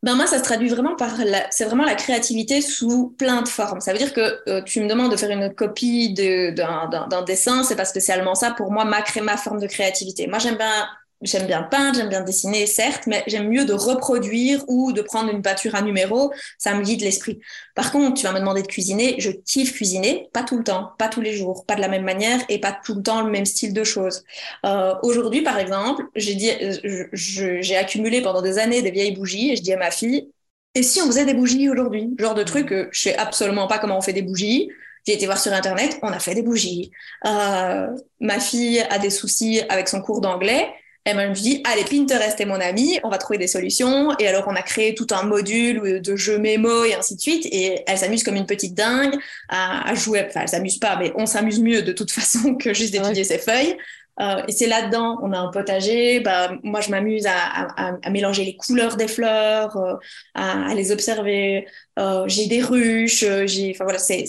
Ben 0.03 0.13
moi, 0.13 0.27
ça 0.27 0.37
se 0.37 0.43
traduit 0.43 0.69
vraiment 0.69 0.95
par 0.95 1.15
c'est 1.49 1.65
vraiment 1.65 1.83
la 1.83 1.95
créativité 1.95 2.61
sous 2.61 3.15
plein 3.17 3.41
de 3.41 3.47
formes. 3.47 3.79
Ça 3.81 3.91
veut 3.91 3.97
dire 3.97 4.13
que 4.13 4.39
euh, 4.47 4.61
tu 4.61 4.79
me 4.81 4.87
demandes 4.87 5.11
de 5.11 5.17
faire 5.17 5.31
une 5.31 5.53
copie 5.55 6.13
d'un 6.13 7.23
dessin, 7.25 7.63
c'est 7.63 7.75
pas 7.75 7.85
spécialement 7.85 8.35
ça. 8.35 8.51
Pour 8.51 8.71
moi, 8.71 8.85
ma, 8.85 9.03
ma 9.23 9.37
forme 9.37 9.59
de 9.59 9.65
créativité. 9.65 10.27
Moi, 10.27 10.37
j'aime 10.37 10.57
bien 10.57 10.87
J'aime 11.21 11.47
bien 11.47 11.63
peindre, 11.63 11.97
j'aime 11.97 12.09
bien 12.09 12.21
dessiner, 12.21 12.67
certes, 12.67 13.07
mais 13.07 13.23
j'aime 13.27 13.49
mieux 13.49 13.65
de 13.65 13.73
reproduire 13.73 14.63
ou 14.67 14.91
de 14.91 15.01
prendre 15.01 15.31
une 15.31 15.41
pâture 15.41 15.73
à 15.75 15.81
numéro. 15.81 16.31
Ça 16.57 16.73
me 16.75 16.83
guide 16.83 17.01
l'esprit. 17.01 17.39
Par 17.73 17.91
contre, 17.91 18.15
tu 18.19 18.25
vas 18.25 18.33
me 18.33 18.39
demander 18.39 18.61
de 18.61 18.67
cuisiner. 18.67 19.15
Je 19.19 19.31
kiffe 19.31 19.73
cuisiner, 19.73 20.29
pas 20.33 20.43
tout 20.43 20.57
le 20.57 20.63
temps, 20.63 20.91
pas 20.99 21.07
tous 21.07 21.21
les 21.21 21.33
jours, 21.35 21.65
pas 21.65 21.75
de 21.75 21.81
la 21.81 21.87
même 21.87 22.03
manière 22.03 22.39
et 22.49 22.59
pas 22.59 22.77
tout 22.83 22.95
le 22.95 23.01
temps 23.01 23.21
le 23.21 23.31
même 23.31 23.45
style 23.45 23.73
de 23.73 23.83
choses. 23.83 24.23
Euh, 24.65 24.93
Aujourd'hui, 25.03 25.41
par 25.41 25.57
exemple, 25.57 26.03
j'ai 26.15 27.75
accumulé 27.77 28.21
pendant 28.21 28.41
des 28.41 28.57
années 28.59 28.81
des 28.81 28.91
vieilles 28.91 29.15
bougies 29.15 29.51
et 29.51 29.55
je 29.55 29.61
dis 29.61 29.73
à 29.73 29.77
ma 29.77 29.91
fille, 29.91 30.29
et 30.75 30.83
si 30.83 31.01
on 31.01 31.05
faisait 31.07 31.25
des 31.25 31.33
bougies 31.33 31.69
aujourd'hui? 31.69 32.09
Genre 32.19 32.33
de 32.35 32.43
truc, 32.43 32.67
que 32.67 32.89
je 32.91 32.99
sais 33.01 33.15
absolument 33.17 33.67
pas 33.67 33.79
comment 33.79 33.97
on 33.97 34.01
fait 34.01 34.13
des 34.13 34.21
bougies. 34.21 34.69
J'ai 35.07 35.13
été 35.13 35.25
voir 35.25 35.37
sur 35.37 35.53
Internet, 35.53 35.99
on 36.01 36.07
a 36.09 36.19
fait 36.19 36.35
des 36.35 36.41
bougies. 36.41 36.91
Euh, 37.25 37.87
ma 38.19 38.39
fille 38.39 38.81
a 38.89 38.99
des 38.99 39.09
soucis 39.09 39.61
avec 39.69 39.87
son 39.87 40.01
cours 40.01 40.19
d'anglais. 40.19 40.67
Elle 41.05 41.17
m'a 41.17 41.27
dit, 41.27 41.61
allez, 41.65 41.83
Pinterest 41.83 42.39
est 42.41 42.45
mon 42.45 42.59
ami, 42.59 42.99
on 43.03 43.09
va 43.09 43.19
trouver 43.19 43.37
des 43.37 43.45
solutions. 43.45 44.17
Et 44.17 44.27
alors, 44.27 44.45
on 44.47 44.55
a 44.55 44.63
créé 44.63 44.95
tout 44.95 45.05
un 45.11 45.21
module 45.21 46.01
de 46.01 46.15
jeux 46.15 46.39
mémo 46.39 46.83
et 46.83 46.95
ainsi 46.95 47.15
de 47.15 47.21
suite. 47.21 47.45
Et 47.51 47.83
elle 47.85 47.97
s'amuse 47.99 48.23
comme 48.23 48.35
une 48.35 48.47
petite 48.47 48.73
dingue 48.73 49.15
à, 49.47 49.93
jouer. 49.93 50.25
Enfin, 50.27 50.41
elle 50.41 50.47
s'amuse 50.49 50.79
pas, 50.79 50.97
mais 50.97 51.13
on 51.15 51.27
s'amuse 51.27 51.59
mieux 51.61 51.83
de 51.83 51.91
toute 51.91 52.11
façon 52.19 52.55
que 52.55 52.73
juste 52.73 52.91
d'étudier 52.91 53.23
ses 53.23 53.37
feuilles. 53.37 53.77
Euh, 54.19 54.41
et 54.47 54.51
c'est 54.51 54.65
là-dedans, 54.65 55.19
on 55.21 55.31
a 55.31 55.37
un 55.37 55.51
potager. 55.51 56.21
Bah, 56.21 56.53
moi, 56.63 56.81
je 56.81 56.89
m'amuse 56.89 57.27
à, 57.27 57.99
mélanger 58.09 58.43
les 58.43 58.57
couleurs 58.57 58.95
des 58.95 59.07
fleurs, 59.07 59.77
euh, 59.77 59.93
à, 60.33 60.73
les 60.73 60.91
observer. 60.91 61.67
Euh, 61.99 62.27
j'ai 62.27 62.47
des 62.47 62.63
ruches. 62.63 63.25
J'ai, 63.45 63.73
enfin 63.75 63.83
voilà, 63.83 63.99
c'est 63.99 64.25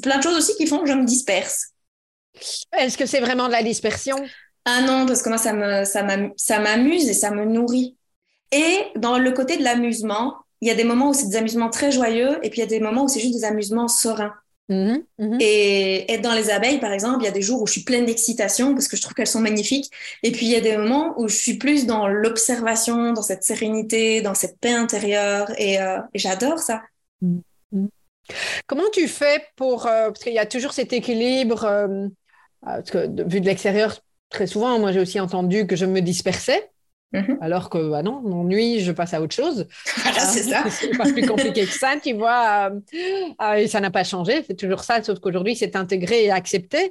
plein 0.00 0.18
de 0.18 0.22
choses 0.22 0.36
aussi 0.36 0.54
qui 0.54 0.68
font 0.68 0.78
que 0.78 0.88
je 0.88 0.94
me 0.94 1.04
disperse. 1.04 1.70
Est-ce 2.78 2.96
que 2.96 3.06
c'est 3.06 3.20
vraiment 3.20 3.48
de 3.48 3.52
la 3.52 3.64
dispersion? 3.64 4.16
Ah 4.64 4.80
non, 4.82 5.06
parce 5.06 5.22
que 5.22 5.28
moi, 5.28 5.38
ça 5.38 6.58
m'amuse 6.58 7.08
et 7.08 7.14
ça 7.14 7.30
me 7.30 7.44
nourrit. 7.44 7.96
Et 8.52 8.76
dans 8.96 9.18
le 9.18 9.32
côté 9.32 9.56
de 9.56 9.64
l'amusement, 9.64 10.36
il 10.60 10.68
y 10.68 10.70
a 10.70 10.74
des 10.74 10.84
moments 10.84 11.10
où 11.10 11.14
c'est 11.14 11.28
des 11.28 11.36
amusements 11.36 11.70
très 11.70 11.90
joyeux 11.90 12.38
et 12.42 12.50
puis 12.50 12.60
il 12.60 12.62
y 12.62 12.66
a 12.66 12.66
des 12.66 12.80
moments 12.80 13.04
où 13.04 13.08
c'est 13.08 13.20
juste 13.20 13.34
des 13.34 13.44
amusements 13.44 13.88
sereins. 13.88 14.34
Mmh 14.68 14.98
mmh 15.18 15.38
et 15.40 16.10
être 16.12 16.22
dans 16.22 16.34
les 16.34 16.50
abeilles, 16.50 16.78
par 16.78 16.92
exemple, 16.92 17.18
il 17.22 17.24
y 17.24 17.28
a 17.28 17.32
des 17.32 17.42
jours 17.42 17.60
où 17.60 17.66
je 17.66 17.72
suis 17.72 17.82
pleine 17.82 18.06
d'excitation 18.06 18.72
parce 18.72 18.86
que 18.86 18.96
je 18.96 19.02
trouve 19.02 19.14
qu'elles 19.14 19.26
sont 19.26 19.40
magnifiques. 19.40 19.90
Et 20.22 20.30
puis 20.30 20.46
il 20.46 20.52
y 20.52 20.56
a 20.56 20.60
des 20.60 20.76
moments 20.76 21.14
où 21.16 21.26
je 21.28 21.34
suis 21.34 21.58
plus 21.58 21.84
dans 21.84 22.06
l'observation, 22.06 23.12
dans 23.12 23.22
cette 23.22 23.42
sérénité, 23.42 24.22
dans 24.22 24.34
cette 24.34 24.58
paix 24.60 24.72
intérieure. 24.72 25.50
Et, 25.58 25.80
euh, 25.80 25.98
j'adore 26.14 26.58
ça. 26.60 26.82
Mmh 27.20 27.40
Comment 28.68 28.88
tu 28.92 29.08
fais 29.08 29.42
pour... 29.56 29.86
Euh, 29.86 30.10
parce 30.10 30.20
qu'il 30.22 30.32
y 30.32 30.38
a 30.38 30.46
toujours 30.46 30.72
cet 30.72 30.92
équilibre, 30.92 31.64
euh, 31.64 32.06
vu 33.26 33.40
de 33.40 33.46
l'extérieur, 33.46 34.00
très 34.32 34.46
souvent, 34.46 34.78
moi 34.78 34.92
j'ai 34.92 35.00
aussi 35.00 35.20
entendu 35.20 35.66
que 35.66 35.76
je 35.76 35.86
me 35.86 36.00
dispersais. 36.00 36.70
Mhm. 37.12 37.38
Alors 37.42 37.68
que 37.68 37.90
bah 37.90 38.02
non, 38.02 38.22
m'ennuie, 38.22 38.80
je 38.80 38.90
passe 38.90 39.12
à 39.12 39.20
autre 39.20 39.34
chose. 39.34 39.66
Voilà, 40.02 40.20
c'est 40.20 40.42
ça. 40.44 40.64
c'est 40.70 40.96
pas 40.96 41.04
plus 41.04 41.26
compliqué 41.26 41.66
que 41.66 41.72
ça, 41.72 41.94
tu 42.02 42.14
vois. 42.14 42.70
Euh, 42.70 42.80
euh, 43.42 43.52
et 43.54 43.68
ça 43.68 43.80
n'a 43.80 43.90
pas 43.90 44.04
changé, 44.04 44.42
c'est 44.46 44.56
toujours 44.56 44.80
ça, 44.80 45.02
sauf 45.02 45.18
qu'aujourd'hui 45.20 45.54
c'est 45.54 45.76
intégré 45.76 46.24
et 46.24 46.30
accepté. 46.30 46.90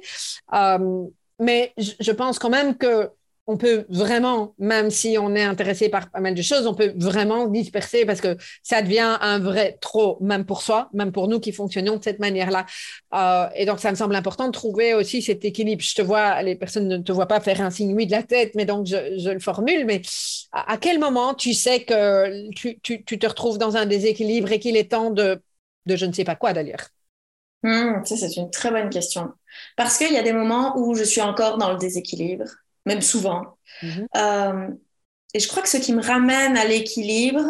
Euh, 0.54 1.04
mais 1.40 1.72
je 1.78 2.12
pense 2.12 2.38
quand 2.38 2.50
même 2.50 2.76
que 2.76 3.10
on 3.52 3.58
peut 3.58 3.84
vraiment, 3.90 4.54
même 4.58 4.90
si 4.90 5.18
on 5.18 5.34
est 5.34 5.42
intéressé 5.42 5.90
par 5.90 6.10
pas 6.10 6.20
mal 6.20 6.34
de 6.34 6.40
choses, 6.42 6.66
on 6.66 6.74
peut 6.74 6.94
vraiment 6.96 7.46
disperser 7.46 8.06
parce 8.06 8.20
que 8.20 8.36
ça 8.62 8.80
devient 8.80 9.18
un 9.20 9.38
vrai 9.38 9.76
trop, 9.80 10.16
même 10.20 10.46
pour 10.46 10.62
soi, 10.62 10.88
même 10.94 11.12
pour 11.12 11.28
nous 11.28 11.38
qui 11.38 11.52
fonctionnons 11.52 11.96
de 11.98 12.02
cette 12.02 12.18
manière-là. 12.18 12.64
Euh, 13.14 13.48
et 13.54 13.66
donc, 13.66 13.80
ça 13.80 13.90
me 13.90 13.96
semble 13.96 14.14
important 14.14 14.46
de 14.46 14.52
trouver 14.52 14.94
aussi 14.94 15.20
cet 15.20 15.44
équilibre. 15.44 15.82
Je 15.82 15.94
te 15.94 16.02
vois, 16.02 16.42
les 16.42 16.56
personnes 16.56 16.88
ne 16.88 16.96
te 16.98 17.12
voient 17.12 17.26
pas 17.26 17.40
faire 17.40 17.60
un 17.60 17.70
signe 17.70 17.94
oui 17.94 18.06
de 18.06 18.12
la 18.12 18.22
tête, 18.22 18.54
mais 18.54 18.64
donc 18.64 18.86
je, 18.86 19.30
le 19.30 19.40
formule. 19.40 19.84
Mais 19.84 20.00
à, 20.52 20.78
quel 20.78 20.98
moment 20.98 21.34
tu 21.34 21.52
sais 21.52 21.84
que 21.84 22.50
tu, 22.52 22.80
te 22.80 23.26
retrouves 23.26 23.58
dans 23.58 23.76
un 23.76 23.84
déséquilibre 23.84 24.50
et 24.50 24.58
qu'il 24.58 24.76
est 24.78 24.90
temps 24.90 25.10
de, 25.10 25.42
de 25.86 25.96
je 25.96 26.06
ne 26.06 26.12
sais 26.12 26.24
pas 26.24 26.36
quoi 26.36 26.54
d'ailleurs? 26.54 26.88
Hmm, 27.62 28.02
ça, 28.04 28.16
c'est 28.16 28.34
une 28.36 28.50
très 28.50 28.70
bonne 28.70 28.88
question. 28.88 29.32
Parce 29.76 29.98
qu'il 29.98 30.12
y 30.12 30.16
a 30.16 30.22
des 30.22 30.32
moments 30.32 30.76
où 30.78 30.94
je 30.94 31.04
suis 31.04 31.20
encore 31.20 31.58
dans 31.58 31.70
le 31.70 31.78
déséquilibre, 31.78 32.46
même 32.86 33.02
souvent. 33.02 33.56
Mhm. 33.82 34.06
Euh, 34.16 34.68
et 35.34 35.40
je 35.40 35.48
crois 35.48 35.62
que 35.62 35.68
ce 35.68 35.78
qui 35.78 35.92
me 35.92 36.02
ramène 36.02 36.56
à 36.56 36.64
l'équilibre, 36.64 37.44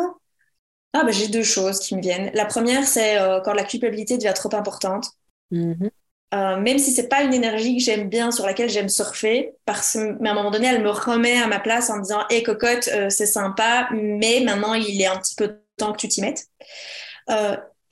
ah, 0.93 1.05
ben, 1.05 1.13
j'ai 1.13 1.29
deux 1.29 1.43
choses 1.43 1.81
qui 1.81 1.97
me 1.97 2.03
viennent. 2.03 2.31
La 2.35 2.45
première, 2.45 2.87
c'est 2.87 3.19
euh, 3.19 3.41
quand 3.41 3.55
la 3.55 3.65
culpabilité 3.65 4.19
devient 4.19 4.35
trop 4.35 4.55
importante. 4.55 5.11
Mhm. 5.51 5.91
Euh, 6.35 6.57
même 6.57 6.79
si 6.79 6.93
c'est 6.93 7.09
pas 7.09 7.23
une 7.23 7.35
énergie 7.35 7.77
que 7.77 7.83
j'aime 7.83 8.09
bien, 8.09 8.31
sur 8.31 8.47
laquelle 8.47 8.71
j'aime 8.71 8.89
surfer, 8.89 9.53
parce 9.67 9.97
mais 9.97 10.31
à 10.31 10.33
un 10.33 10.35
moment 10.35 10.51
donné, 10.51 10.67
elle 10.67 10.83
me 10.83 10.89
remet 10.89 11.37
à 11.37 11.47
ma 11.47 11.61
place 11.61 11.91
en 11.91 11.99
me 11.99 12.03
disant, 12.03 12.23
hé 12.31 12.43
cocotte, 12.43 12.89
c'est 13.11 13.27
sympa, 13.27 13.91
mais 13.93 14.41
maintenant 14.41 14.73
il 14.73 15.03
est 15.03 15.07
un 15.07 15.19
petit 15.19 15.35
peu 15.35 15.59
temps 15.77 15.93
que 15.93 15.99
tu 15.99 16.09
t'y 16.09 16.23
mettes. 16.23 16.47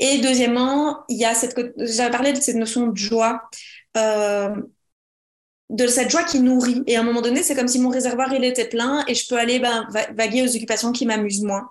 Et 0.00 0.18
deuxièmement, 0.18 1.04
il 1.10 1.18
y 1.18 1.26
a 1.26 1.34
cette, 1.34 1.54
j'avais 1.76 2.10
parlé 2.10 2.32
de 2.32 2.40
cette 2.40 2.56
notion 2.56 2.86
de 2.86 2.96
joie, 2.96 3.42
euh, 3.98 4.48
de 5.70 5.86
cette 5.86 6.10
joie 6.10 6.24
qui 6.24 6.40
nourrit. 6.40 6.82
Et 6.86 6.96
à 6.96 7.00
un 7.00 7.02
moment 7.02 7.22
donné, 7.22 7.42
c'est 7.42 7.54
comme 7.54 7.68
si 7.68 7.78
mon 7.78 7.88
réservoir 7.88 8.32
il 8.34 8.44
était 8.44 8.68
plein 8.68 9.04
et 9.06 9.14
je 9.14 9.26
peux 9.28 9.36
aller 9.36 9.58
ben, 9.58 9.86
vaguer 10.14 10.42
aux 10.42 10.54
occupations 10.54 10.92
qui 10.92 11.06
m'amusent 11.06 11.42
moins. 11.42 11.70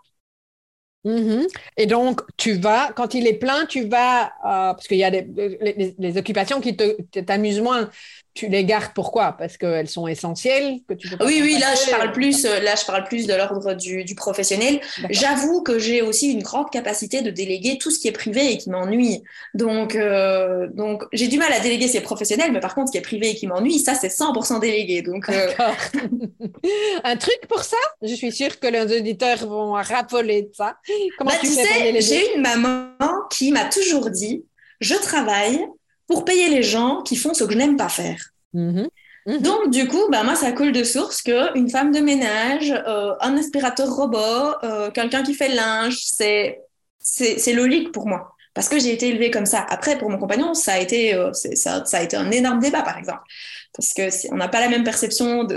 Mm-hmm. 1.06 1.48
Et 1.78 1.86
donc, 1.86 2.22
tu 2.38 2.54
vas, 2.54 2.92
quand 2.94 3.14
il 3.14 3.28
est 3.28 3.38
plein, 3.38 3.66
tu 3.66 3.88
vas, 3.88 4.26
euh, 4.26 4.74
parce 4.74 4.88
qu'il 4.88 4.98
y 4.98 5.04
a 5.04 5.12
des, 5.12 5.96
les, 5.98 6.18
occupations 6.18 6.60
qui 6.60 6.76
t'amusent 6.76 7.62
moins, 7.62 7.90
tu 8.40 8.48
les 8.48 8.64
gardes 8.64 8.94
pourquoi? 8.96 9.36
Parce 9.38 9.58
qu'elles 9.58 9.90
sont 9.90 10.08
essentielles 10.08 10.80
que 10.88 10.94
tu 10.94 11.10
Oui, 11.20 11.40
oui, 11.42 11.58
là 11.60 11.68
je 11.76 11.92
parle 11.92 12.14
plus, 12.14 12.46
euh, 12.46 12.62
là 12.62 12.76
je 12.80 12.86
parle 12.86 13.04
plus 13.04 13.28
de 13.28 13.34
l'ordre 13.34 13.74
du, 13.74 14.06
du, 14.06 14.16
professionnel. 14.16 14.80
J'avoue 15.10 15.62
que 15.62 15.78
j'ai 15.78 16.02
aussi 16.02 16.32
une 16.32 16.42
grande 16.42 16.70
capacité 16.70 17.22
de 17.22 17.32
déléguer 17.32 17.78
tout 17.78 17.92
ce 17.92 18.00
qui 18.00 18.08
est 18.08 18.14
privé 18.14 18.54
et 18.54 18.58
qui 18.58 18.70
m'ennuie. 18.70 19.24
Donc, 19.56 19.96
euh, 19.96 20.68
donc 20.74 21.04
j'ai 21.12 21.28
du 21.28 21.38
mal 21.38 21.52
à 21.52 21.60
déléguer 21.60 21.90
ces 21.90 22.00
professionnels, 22.00 22.54
mais 22.54 22.62
par 22.62 22.76
contre, 22.76 22.88
ce 22.88 22.92
qui 22.94 22.98
est 22.98 23.02
privé 23.02 23.32
et 23.32 23.36
qui 23.36 23.46
m'ennuie, 23.46 23.78
ça 23.78 23.94
c'est 23.94 24.08
100% 24.08 24.62
délégué. 24.62 25.02
Donc, 25.02 25.28
euh, 25.28 25.52
un 27.04 27.18
truc 27.18 27.42
pour 27.50 27.64
ça? 27.64 27.78
Je 28.02 28.14
suis 28.14 28.32
sûre 28.32 28.58
que 28.58 28.68
les 28.68 28.98
auditeurs 28.98 29.46
vont 29.46 29.74
rappeler 29.74 30.44
de 30.44 30.52
ça. 30.56 30.78
Comment 31.18 31.32
bah, 31.32 31.38
tu, 31.42 31.48
sais, 31.48 32.00
j'ai 32.00 32.36
une 32.36 32.42
maman 32.42 32.88
qui 33.30 33.52
m'a 33.52 33.66
toujours 33.66 34.10
dit 34.10 34.46
je 34.80 34.96
travaille 34.96 35.60
pour 36.10 36.26
payer 36.26 36.50
les 36.50 36.64
gens 36.64 37.02
qui 37.04 37.16
font 37.16 37.34
ce 37.34 37.44
que 37.46 37.54
je 37.54 37.58
n'aime 37.58 37.78
pas 37.78 37.88
faire. 37.88 38.32
Mm-hmm. 38.56 38.88
Mm-hmm. 39.28 39.42
Donc, 39.42 39.70
du 39.70 39.88
coup, 39.88 40.02
bah, 40.10 40.24
moi, 40.24 40.36
ça 40.36 40.52
coule 40.52 40.72
de 40.72 40.84
source 40.84 41.22
qu'une 41.22 41.70
femme 41.70 41.92
de 41.92 42.00
ménage, 42.00 42.72
euh, 42.72 43.14
un 43.22 43.38
aspirateur 43.38 43.90
robot, 43.96 44.56
euh, 44.64 44.90
quelqu'un 44.90 45.22
qui 45.22 45.36
fait 45.36 45.50
le 45.50 45.56
linge, 45.56 45.98
c'est, 46.04 46.60
c'est, 47.00 47.54
logique 47.54 47.92
pour 47.92 48.08
moi. 48.08 48.36
Parce 48.56 48.68
que 48.68 48.80
j'ai 48.80 48.92
été 48.92 49.10
élevée 49.10 49.30
comme 49.30 49.46
ça. 49.46 49.66
Après, 49.70 49.98
pour 49.98 50.10
mon 50.10 50.18
compagnon, 50.18 50.56
ça 50.56 50.74
a 50.74 50.80
été, 50.80 51.14
euh, 51.14 51.32
ça, 51.32 51.86
ça, 51.86 51.98
a 51.98 52.02
été 52.02 52.18
un 52.18 52.32
énorme 52.32 52.60
débat, 52.60 52.82
par 52.82 52.98
exemple 52.98 53.22
parce 53.74 53.94
que 53.94 54.34
on 54.34 54.38
n'a 54.38 54.48
pas 54.48 54.60
la 54.60 54.70
même 54.70 54.84
perception 54.84 55.48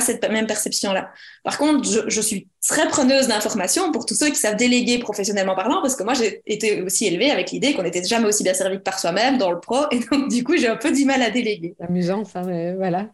cette 0.00 0.28
même 0.30 0.46
perception 0.46 0.92
là. 0.92 1.10
Par 1.44 1.58
contre, 1.58 1.88
je, 2.08 2.20
suis 2.20 2.48
très 2.66 2.88
preneuse 2.88 3.28
d'informations 3.28 3.92
pour 3.92 4.06
tous 4.06 4.14
ceux 4.14 4.28
qui 4.28 4.36
savent 4.36 4.56
déléguer 4.56 4.98
professionnellement 4.98 5.54
parlant, 5.54 5.80
parce 5.82 5.96
que 5.96 6.02
moi 6.02 6.14
j'ai 6.14 6.42
été 6.46 6.82
aussi 6.82 7.06
élevée 7.06 7.30
avec 7.30 7.50
l'idée 7.50 7.74
qu'on 7.74 7.82
n'était 7.82 8.02
jamais 8.04 8.26
aussi 8.26 8.42
bien 8.42 8.54
servi 8.54 8.78
que 8.78 8.82
par 8.82 8.98
soi-même 8.98 9.38
dans 9.38 9.50
le 9.50 9.60
pro, 9.60 9.84
et 9.90 10.00
donc 10.10 10.28
du 10.28 10.44
coup 10.44 10.56
j'ai 10.56 10.68
un 10.68 10.76
peu 10.76 10.90
du 10.90 11.04
mal 11.04 11.22
à 11.22 11.30
déléguer. 11.30 11.74
Amusant 11.80 12.24
ça, 12.24 12.42
mais 12.42 12.74
voilà. 12.74 13.10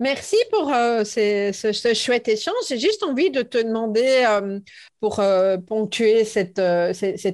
Merci 0.00 0.36
pour 0.50 0.72
euh, 0.72 1.04
ce, 1.04 1.92
chouette 1.94 2.26
échange. 2.26 2.54
J'ai 2.66 2.78
juste 2.78 3.02
envie 3.02 3.30
de 3.30 3.42
te 3.42 3.58
demander, 3.58 4.24
euh, 4.26 4.58
pour 4.98 5.20
euh, 5.20 5.58
ponctuer 5.58 6.24
cet 6.24 6.58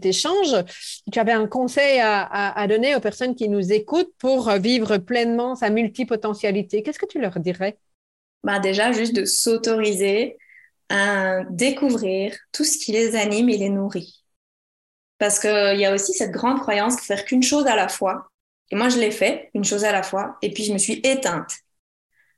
échange, 0.04 0.64
tu 1.12 1.18
avais 1.20 1.32
un 1.32 1.46
conseil 1.46 2.00
à, 2.02 2.66
donner 2.68 2.96
aux 2.96 3.00
personnes 3.00 3.36
qui 3.36 3.48
nous 3.48 3.72
écoutent 3.72 4.12
pour 4.18 4.50
vivre 4.50 4.98
pleinement 4.98 5.54
sa 5.54 5.70
multipotentialité. 5.70 6.82
Qu'est-ce 6.82 6.98
que 6.98 7.06
tu 7.06 7.20
leur 7.20 7.38
dirais? 7.38 7.78
Bah 8.42 8.58
Déjà, 8.58 8.90
juste 8.90 9.14
de 9.14 9.24
s'autoriser 9.24 10.36
à 10.88 11.44
découvrir 11.50 12.36
tout 12.50 12.64
ce 12.64 12.78
qui 12.78 12.90
les 12.90 13.14
anime 13.14 13.48
et 13.48 13.58
les 13.58 13.70
nourrit. 13.70 14.24
Parce 15.18 15.38
qu'il 15.38 15.78
y 15.78 15.84
a 15.84 15.94
aussi 15.94 16.14
cette 16.14 16.32
grande 16.32 16.58
croyance 16.58 16.96
de 16.96 17.00
faire 17.02 17.24
qu'une 17.24 17.44
chose 17.44 17.66
à 17.68 17.76
la 17.76 17.86
fois. 17.88 18.28
Et 18.72 18.76
moi, 18.76 18.88
je 18.88 18.98
l'ai 18.98 19.12
fait, 19.12 19.50
une 19.54 19.64
chose 19.64 19.84
à 19.84 19.92
la 19.92 20.02
fois, 20.02 20.36
et 20.42 20.52
puis 20.52 20.64
je 20.64 20.72
me 20.72 20.78
suis 20.78 21.00
éteinte 21.04 21.52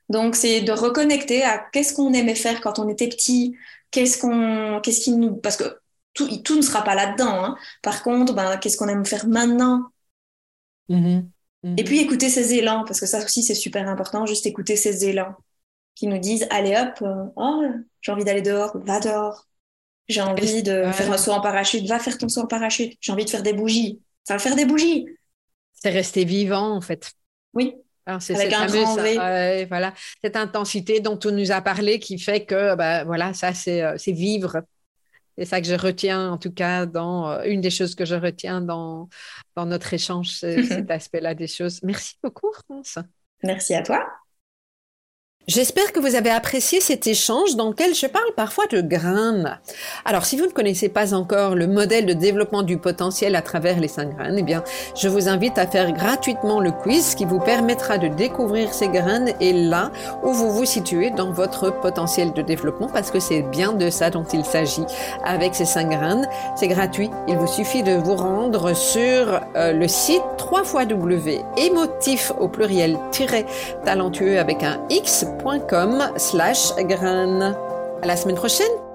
donc, 0.09 0.37
c'est 0.37 0.63
de 0.63 0.73
reconnecter 0.73 1.43
à 1.43 1.59
qu'est-ce 1.59 1.95
qu'on 1.95 2.13
aimait 2.13 2.35
faire 2.35 2.61
quand 2.61 2.79
on 2.79 2.89
était 2.89 3.09
petit, 3.09 3.57
qu'est-ce 3.91 4.19
qu'on, 4.19 4.81
qu'est-ce 4.83 5.01
qui 5.01 5.13
nous, 5.13 5.37
parce 5.37 5.57
que 5.57 5.79
tout, 6.15 6.29
tout 6.39 6.57
ne 6.57 6.63
sera 6.63 6.83
pas 6.83 6.95
là-dedans. 6.95 7.45
Hein. 7.45 7.57
Par 7.83 8.03
contre, 8.03 8.35
ben, 8.35 8.57
qu'est-ce 8.57 8.77
qu'on 8.77 8.89
aime 8.89 9.05
faire 9.05 9.27
maintenant? 9.27 9.85
Mm-hmm. 10.89 11.27
Mm-hmm. 11.65 11.81
Et 11.81 11.85
puis 11.85 11.99
écouter 11.99 12.29
ces 12.29 12.55
élans, 12.55 12.85
parce 12.85 13.01
que 13.01 13.07
ça 13.07 13.23
aussi 13.23 13.43
c'est 13.43 13.55
super 13.55 13.89
important, 13.89 14.25
juste 14.25 14.47
écouter 14.47 14.77
ces 14.77 15.05
élans 15.05 15.35
qui 15.95 16.07
nous 16.07 16.19
disent 16.19 16.47
allez 16.51 16.77
hop, 16.77 17.03
euh, 17.03 17.25
oh, 17.37 17.65
j'ai 18.01 18.13
envie 18.13 18.25
d'aller 18.25 18.43
dehors, 18.43 18.77
va 18.79 19.01
dehors. 19.01 19.47
J'ai 20.07 20.23
envie 20.23 20.63
de 20.63 20.91
faire 20.93 21.13
un 21.13 21.19
saut 21.19 21.33
en 21.33 21.43
parachute, 21.43 21.87
va 21.87 21.99
faire 21.99 22.17
ton 22.17 22.31
saut 22.31 22.41
en 22.41 22.47
parachute. 22.47 22.97
J'ai 23.01 23.13
envie 23.13 23.27
de 23.27 23.31
faire 23.31 23.43
des 23.43 23.53
bougies, 23.53 24.01
ça 24.25 24.35
va 24.35 24.39
faire 24.39 24.57
des 24.57 24.65
bougies. 24.65 25.07
C'est 25.75 25.91
rester 25.91 26.25
vivant 26.25 26.75
en 26.75 26.81
fait. 26.81 27.13
Oui, 27.53 27.75
c'est 28.21 28.35
cette 28.35 28.53
euh, 28.53 29.67
voilà, 29.69 29.93
cette 30.23 30.37
intensité 30.37 31.01
dont 31.01 31.17
tu 31.17 31.29
nous 31.29 31.53
as 31.53 31.61
parlé 31.61 31.99
qui 31.99 32.19
fait 32.19 32.45
que 32.45 32.75
bah, 32.75 33.05
voilà, 33.05 33.35
ça 33.35 33.53
c'est 33.53 33.83
euh, 33.83 33.97
vivre. 34.07 34.63
C'est 35.37 35.45
ça 35.45 35.61
que 35.61 35.69
je 35.69 35.75
retiens, 35.75 36.33
en 36.33 36.39
tout 36.39 36.53
cas, 36.53 36.85
dans 36.85 37.31
euh, 37.31 37.43
une 37.45 37.61
des 37.61 37.71
choses 37.71 37.95
que 37.95 38.05
je 38.05 38.17
retiens 38.17 38.61
dans, 38.61 39.09
dans 39.55 39.67
notre 39.67 39.95
échange, 39.95 40.31
cet 40.31 40.91
aspect-là 40.91 41.35
des 41.35 41.47
choses. 41.47 41.81
Merci 41.85 42.17
beaucoup, 42.23 42.51
France. 42.53 42.99
Merci 43.45 43.75
à 43.75 43.83
toi. 43.83 44.05
J'espère 45.49 45.93
que 45.93 45.99
vous 46.01 46.15
avez 46.15 46.29
apprécié 46.29 46.79
cet 46.79 47.07
échange 47.07 47.57
dans 47.57 47.71
lequel 47.71 47.95
je 47.95 48.07
parle 48.07 48.35
parfois 48.37 48.67
de 48.67 48.83
graines. 48.83 49.59
Alors, 50.05 50.27
si 50.27 50.37
vous 50.37 50.45
ne 50.45 50.51
connaissez 50.51 50.91
pas 50.91 51.15
encore 51.15 51.55
le 51.55 51.67
modèle 51.67 52.05
de 52.05 52.13
développement 52.13 52.63
du 52.63 52.77
potentiel 52.77 53.35
à 53.35 53.41
travers 53.41 53.81
les 53.81 53.89
cinq 53.89 54.15
graines, 54.15 54.37
eh 54.37 54.43
bien, 54.43 54.63
je 54.95 55.09
vous 55.09 55.27
invite 55.27 55.57
à 55.57 55.67
faire 55.67 55.91
gratuitement 55.93 56.61
le 56.61 56.71
quiz 56.71 57.15
qui 57.15 57.25
vous 57.25 57.41
permettra 57.41 57.97
de 57.97 58.09
découvrir 58.09 58.75
ces 58.75 58.89
graines 58.89 59.33
et 59.41 59.55
là 59.55 59.91
où 60.23 60.35
vous 60.35 60.51
vous 60.53 60.67
situez 60.67 61.09
dans 61.13 61.33
votre 61.33 61.71
potentiel 61.81 62.35
de 62.35 62.43
développement 62.43 62.91
parce 62.93 63.11
que 63.11 63.19
c'est 63.19 63.41
bien 63.41 63.73
de 63.73 63.89
ça 63.89 64.11
dont 64.11 64.27
il 64.31 64.45
s'agit 64.45 64.85
avec 65.25 65.55
ces 65.55 65.65
cinq 65.65 65.89
graines. 65.89 66.29
C'est 66.57 66.69
gratuit. 66.69 67.09
Il 67.27 67.39
vous 67.39 67.47
suffit 67.47 67.83
de 67.83 67.95
vous 67.95 68.17
rendre 68.17 68.77
sur 68.77 69.41
euh, 69.57 69.73
le 69.73 69.89
site 69.89 70.21
3 70.37 70.85
W 70.85 71.41
émotif 71.57 72.33
au 72.39 72.49
pluriel 72.49 72.99
talentueux 73.87 74.39
avec 74.39 74.63
un 74.63 74.79
X 74.91 75.25
slash 76.17 76.75
grain. 76.77 77.55
À 78.03 78.07
la 78.07 78.17
semaine 78.17 78.37
prochaine 78.37 78.88